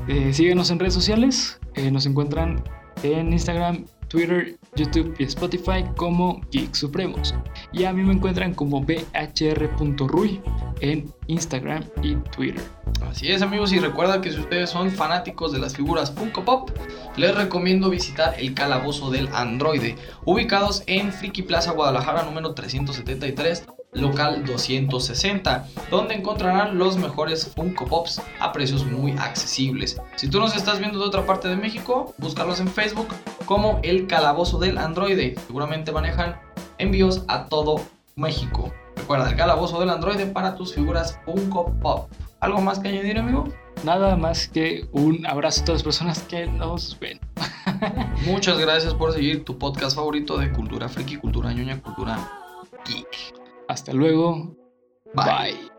eh, 0.08 0.34
síguenos 0.34 0.72
en 0.72 0.80
redes 0.80 0.94
sociales. 0.94 1.60
Eh, 1.76 1.92
nos 1.92 2.06
encuentran 2.06 2.64
en 3.04 3.32
Instagram, 3.32 3.86
Twitter, 4.08 4.58
YouTube 4.76 5.16
y 5.20 5.24
Spotify 5.24 5.86
como 5.96 6.42
Geek 6.52 6.74
Supremos. 6.74 7.34
Y 7.72 7.86
a 7.86 7.94
mí 7.94 8.04
me 8.04 8.14
encuentran 8.14 8.54
como 8.54 8.82
bhr.ruy 8.82 10.42
en 10.82 11.12
Instagram 11.28 11.86
y 12.02 12.16
Twitter. 12.16 12.62
Así 13.10 13.32
es, 13.32 13.42
amigos, 13.42 13.72
y 13.72 13.80
recuerda 13.80 14.22
que 14.22 14.32
si 14.32 14.40
ustedes 14.40 14.70
son 14.70 14.92
fanáticos 14.92 15.52
de 15.54 15.60
las 15.60 15.76
figuras 15.76 16.12
Funko 16.12 16.44
Pop, 16.44 16.72
les 17.16 17.34
recomiendo 17.36 17.90
visitar 17.90 18.36
el 18.38 18.54
Calabozo 18.54 19.10
del 19.10 19.28
Androide, 19.34 19.96
ubicados 20.26 20.84
en 20.88 21.12
Friki 21.12 21.42
Plaza 21.44 21.72
Guadalajara 21.72 22.24
número 22.24 22.54
373, 22.54 23.66
local 23.94 24.46
260, 24.46 25.68
donde 25.90 26.16
encontrarán 26.16 26.78
los 26.78 26.98
mejores 26.98 27.52
Funko 27.56 27.86
Pops 27.86 28.22
a 28.40 28.52
precios 28.52 28.86
muy 28.86 29.12
accesibles. 29.14 30.02
Si 30.16 30.30
tú 30.30 30.40
nos 30.40 30.56
estás 30.56 30.80
viendo 30.80 31.00
de 31.00 31.06
otra 31.06 31.26
parte 31.26 31.48
de 31.48 31.56
México, 31.56 32.14
búscalos 32.18 32.60
en 32.60 32.68
Facebook 32.68 33.08
como 33.46 33.80
el 33.84 34.08
Calabozo 34.08 34.60
del 34.60 34.78
Androide. 34.78 35.36
Seguramente 35.48 35.92
manejan 35.92 36.40
envíos 36.78 37.26
a 37.28 37.46
todo 37.48 37.82
México. 38.16 38.74
Recuerda 38.96 39.30
el 39.30 39.36
Calabozo 39.36 39.80
del 39.80 39.90
Androide 39.90 40.28
para 40.28 40.56
tus 40.56 40.74
figuras 40.74 41.20
Funko 41.26 41.74
Pop. 41.82 42.10
¿Algo 42.40 42.62
más 42.62 42.80
que 42.80 42.90
añadir, 42.90 43.18
amigo? 43.18 43.48
Nada 43.84 44.16
más 44.16 44.48
que 44.48 44.88
un 44.92 45.26
abrazo 45.26 45.62
a 45.62 45.66
todas 45.66 45.80
las 45.80 45.84
personas 45.84 46.24
que 46.24 46.48
nos 46.48 46.98
ven. 47.00 47.20
Muchas 48.26 48.58
gracias 48.58 48.94
por 48.94 49.14
seguir 49.14 49.44
tu 49.44 49.58
podcast 49.58 49.96
favorito 49.96 50.38
de 50.38 50.52
cultura 50.52 50.88
friki, 50.88 51.18
cultura 51.18 51.52
ñoña, 51.54 51.82
cultura 51.82 52.20
geek. 52.86 53.41
Hasta 53.72 53.94
luego. 53.94 54.54
Bye. 55.16 55.71